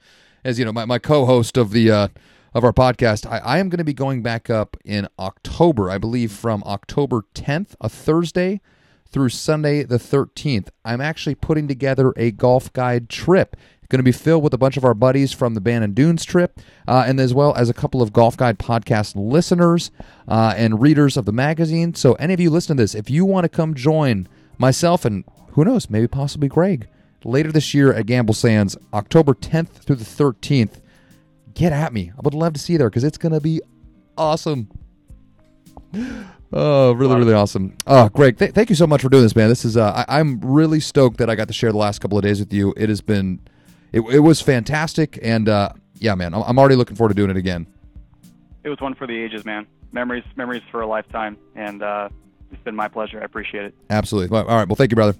as 0.44 0.60
you 0.60 0.66
know 0.66 0.72
my, 0.72 0.86
my 0.86 1.00
co-host 1.00 1.58
of 1.58 1.72
the 1.72 1.90
uh, 1.90 2.08
of 2.54 2.64
our 2.64 2.74
podcast. 2.74 3.26
I, 3.26 3.40
I 3.40 3.58
am 3.60 3.70
going 3.70 3.80
to 3.80 3.84
be 3.84 3.94
going 3.94 4.22
back 4.22 4.50
up 4.50 4.78
in 4.86 5.08
October, 5.18 5.90
I 5.90 5.98
believe, 5.98 6.32
from 6.32 6.64
October 6.66 7.26
10th, 7.34 7.76
a 7.82 7.90
Thursday, 7.90 8.62
through 9.08 9.30
Sunday 9.30 9.84
the 9.84 9.98
13th. 9.98 10.70
I'm 10.86 11.02
actually 11.02 11.36
putting 11.36 11.68
together 11.68 12.14
a 12.16 12.32
golf 12.32 12.72
guide 12.74 13.10
trip. 13.10 13.56
Going 13.90 13.98
to 14.00 14.04
be 14.04 14.12
filled 14.12 14.44
with 14.44 14.54
a 14.54 14.58
bunch 14.58 14.78
of 14.78 14.86
our 14.86 14.94
buddies 14.94 15.32
from 15.34 15.56
the 15.56 15.62
Bandon 15.62 15.94
Dunes 15.94 16.24
trip, 16.24 16.60
uh, 16.88 17.06
and 17.08 17.20
as 17.20 17.34
well 17.34 17.56
as 17.56 17.70
a 17.70 17.74
couple 17.74 18.04
of 18.04 18.14
Golf 18.14 18.38
Guide 18.38 18.60
podcast 18.60 19.14
listeners 19.16 19.90
uh, 20.28 20.54
and 20.56 20.80
readers 20.80 21.18
of 21.18 21.26
the 21.26 21.32
magazine. 21.32 21.96
So, 21.96 22.14
any 22.14 22.36
of 22.36 22.40
you 22.40 22.52
listen 22.52 22.78
to 22.78 22.84
this, 22.84 22.94
if 22.94 23.10
you 23.10 23.26
want 23.26 23.46
to 23.46 23.50
come 23.50 23.74
join 23.74 24.28
myself 24.60 25.06
and 25.06 25.24
who 25.54 25.66
knows, 25.66 25.90
maybe 25.90 26.08
possibly 26.08 26.48
Greg 26.48 26.88
later 27.26 27.52
this 27.52 27.74
year 27.74 27.92
at 27.92 28.06
Gamble 28.06 28.36
Sands, 28.36 28.78
October 28.94 29.34
10th 29.34 29.70
through 29.70 29.96
the 29.96 30.06
13th, 30.06 30.82
get 31.56 31.74
at 31.74 31.92
me. 31.92 32.12
I 32.16 32.22
would 32.22 32.36
love 32.36 32.54
to 32.54 32.60
see 32.60 32.74
you 32.74 32.80
there 32.80 32.92
because 32.92 33.04
it's 33.04 33.18
going 33.18 33.34
to 33.34 33.42
be 33.42 33.60
awesome. 34.18 34.70
Oh, 36.52 36.94
really, 36.94 37.16
really 37.16 37.34
awesome. 37.36 37.76
Oh, 37.86 38.10
Greg, 38.10 38.40
th- 38.40 38.54
thank 38.54 38.70
you 38.72 38.76
so 38.76 38.88
much 38.88 39.04
for 39.04 39.10
doing 39.10 39.22
this, 39.22 39.36
man. 39.36 39.50
This 39.50 39.64
is 39.64 39.78
uh, 39.78 40.04
I- 40.08 40.20
I'm 40.20 40.40
really 40.40 40.80
stoked 40.80 41.18
that 41.18 41.30
I 41.30 41.36
got 41.36 41.48
to 41.48 41.54
share 41.54 41.72
the 41.72 41.78
last 41.78 42.00
couple 42.00 42.18
of 42.18 42.24
days 42.24 42.40
with 42.40 42.52
you. 42.52 42.74
It 42.76 42.90
has 42.90 43.02
been, 43.02 43.40
it, 43.92 44.02
it 44.02 44.20
was 44.20 44.42
fantastic, 44.42 45.20
and 45.22 45.50
uh, 45.50 45.70
yeah, 45.96 46.16
man, 46.16 46.34
I'm, 46.34 46.58
already 46.60 46.76
looking 46.76 46.96
forward 46.96 47.10
to 47.10 47.16
doing 47.16 47.30
it 47.30 47.38
again. 47.38 47.68
It 48.64 48.70
was 48.70 48.80
one 48.80 48.96
for 48.96 49.08
the 49.08 49.18
ages, 49.18 49.46
man. 49.46 49.68
Memories, 49.92 50.24
memories 50.36 50.62
for 50.72 50.82
a 50.82 50.88
lifetime, 50.88 51.38
and 51.56 51.82
uh, 51.82 52.10
it's 52.52 52.62
been 52.64 52.76
my 52.76 52.88
pleasure. 52.88 53.20
I 53.20 53.26
appreciate 53.26 53.66
it. 53.66 53.76
Absolutely. 53.90 54.38
All 54.38 54.46
right. 54.46 54.68
Well, 54.68 54.76
thank 54.76 54.92
you, 54.92 54.96
brother. 54.96 55.18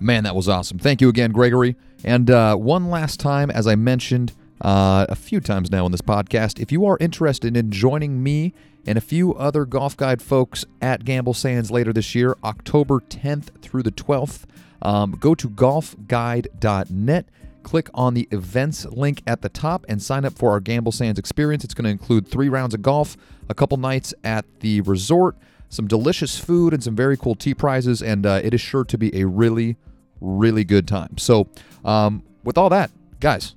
Man, 0.00 0.24
that 0.24 0.34
was 0.34 0.48
awesome. 0.48 0.78
Thank 0.78 1.00
you 1.00 1.08
again, 1.08 1.32
Gregory. 1.32 1.76
And 2.04 2.30
uh, 2.30 2.56
one 2.56 2.90
last 2.90 3.18
time, 3.18 3.50
as 3.50 3.66
I 3.66 3.74
mentioned 3.74 4.32
uh, 4.60 5.06
a 5.08 5.16
few 5.16 5.40
times 5.40 5.70
now 5.70 5.86
in 5.86 5.92
this 5.92 6.02
podcast, 6.02 6.60
if 6.60 6.70
you 6.70 6.84
are 6.86 6.96
interested 7.00 7.56
in 7.56 7.70
joining 7.70 8.22
me 8.22 8.52
and 8.86 8.96
a 8.96 9.00
few 9.00 9.34
other 9.34 9.64
Golf 9.64 9.96
Guide 9.96 10.22
folks 10.22 10.64
at 10.80 11.04
Gamble 11.04 11.34
Sands 11.34 11.70
later 11.70 11.92
this 11.92 12.14
year, 12.14 12.36
October 12.44 13.00
10th 13.00 13.60
through 13.60 13.82
the 13.82 13.90
12th, 13.90 14.44
um, 14.86 15.10
go 15.18 15.34
to 15.34 15.50
golfguide.net. 15.50 17.26
Click 17.64 17.90
on 17.92 18.14
the 18.14 18.28
events 18.30 18.84
link 18.84 19.22
at 19.26 19.42
the 19.42 19.48
top 19.48 19.84
and 19.88 20.00
sign 20.00 20.24
up 20.24 20.32
for 20.34 20.52
our 20.52 20.60
Gamble 20.60 20.92
Sands 20.92 21.18
experience. 21.18 21.64
It's 21.64 21.74
going 21.74 21.86
to 21.86 21.90
include 21.90 22.28
three 22.28 22.48
rounds 22.48 22.72
of 22.74 22.82
golf, 22.82 23.16
a 23.48 23.54
couple 23.54 23.76
nights 23.76 24.14
at 24.22 24.44
the 24.60 24.82
resort, 24.82 25.34
some 25.68 25.88
delicious 25.88 26.38
food, 26.38 26.72
and 26.72 26.84
some 26.84 26.94
very 26.94 27.16
cool 27.16 27.34
tea 27.34 27.54
prizes. 27.54 28.00
And 28.00 28.24
uh, 28.24 28.40
it 28.44 28.54
is 28.54 28.60
sure 28.60 28.84
to 28.84 28.96
be 28.96 29.20
a 29.20 29.26
really, 29.26 29.76
really 30.20 30.62
good 30.62 30.86
time. 30.86 31.18
So, 31.18 31.48
um, 31.84 32.22
with 32.44 32.56
all 32.56 32.68
that, 32.68 32.92
guys, 33.18 33.56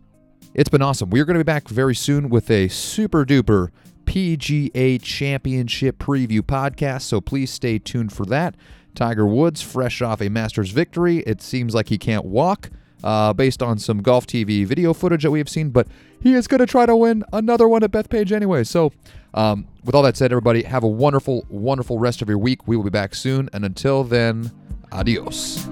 it's 0.55 0.69
been 0.69 0.81
awesome. 0.81 1.11
We 1.11 1.19
are 1.19 1.25
going 1.25 1.37
to 1.37 1.43
be 1.43 1.47
back 1.47 1.67
very 1.67 1.93
soon 1.93 2.29
with 2.29 2.49
a 2.49 2.69
super 2.69 3.23
duper 3.23 3.69
PGA 4.05 4.99
Championship 4.99 5.99
preview 5.99 6.41
podcast. 6.41 7.03
So 7.03 7.21
please 7.21 7.51
stay 7.51 7.77
tuned 7.77 8.11
for 8.11 8.25
that. 8.25 8.55
Tiger 8.99 9.25
Woods, 9.25 9.61
fresh 9.61 10.01
off 10.01 10.21
a 10.21 10.27
Masters 10.27 10.71
victory. 10.71 11.19
It 11.19 11.41
seems 11.41 11.73
like 11.73 11.87
he 11.87 11.97
can't 11.97 12.25
walk 12.25 12.69
uh, 13.01 13.31
based 13.31 13.63
on 13.63 13.79
some 13.79 14.01
golf 14.01 14.27
TV 14.27 14.65
video 14.65 14.93
footage 14.93 15.23
that 15.23 15.31
we 15.31 15.39
have 15.39 15.47
seen, 15.47 15.69
but 15.69 15.87
he 16.21 16.33
is 16.33 16.47
going 16.47 16.59
to 16.59 16.65
try 16.65 16.85
to 16.85 16.97
win 16.97 17.23
another 17.31 17.65
one 17.69 17.81
at 17.81 17.91
Bethpage 17.91 18.33
anyway. 18.33 18.65
So, 18.65 18.91
um, 19.33 19.69
with 19.85 19.95
all 19.95 20.03
that 20.03 20.17
said, 20.17 20.33
everybody, 20.33 20.63
have 20.63 20.83
a 20.83 20.87
wonderful, 20.87 21.45
wonderful 21.47 21.97
rest 21.97 22.21
of 22.21 22.27
your 22.27 22.39
week. 22.39 22.67
We 22.67 22.75
will 22.75 22.83
be 22.83 22.89
back 22.89 23.15
soon. 23.15 23.49
And 23.53 23.63
until 23.63 24.03
then, 24.03 24.51
adios. 24.91 25.65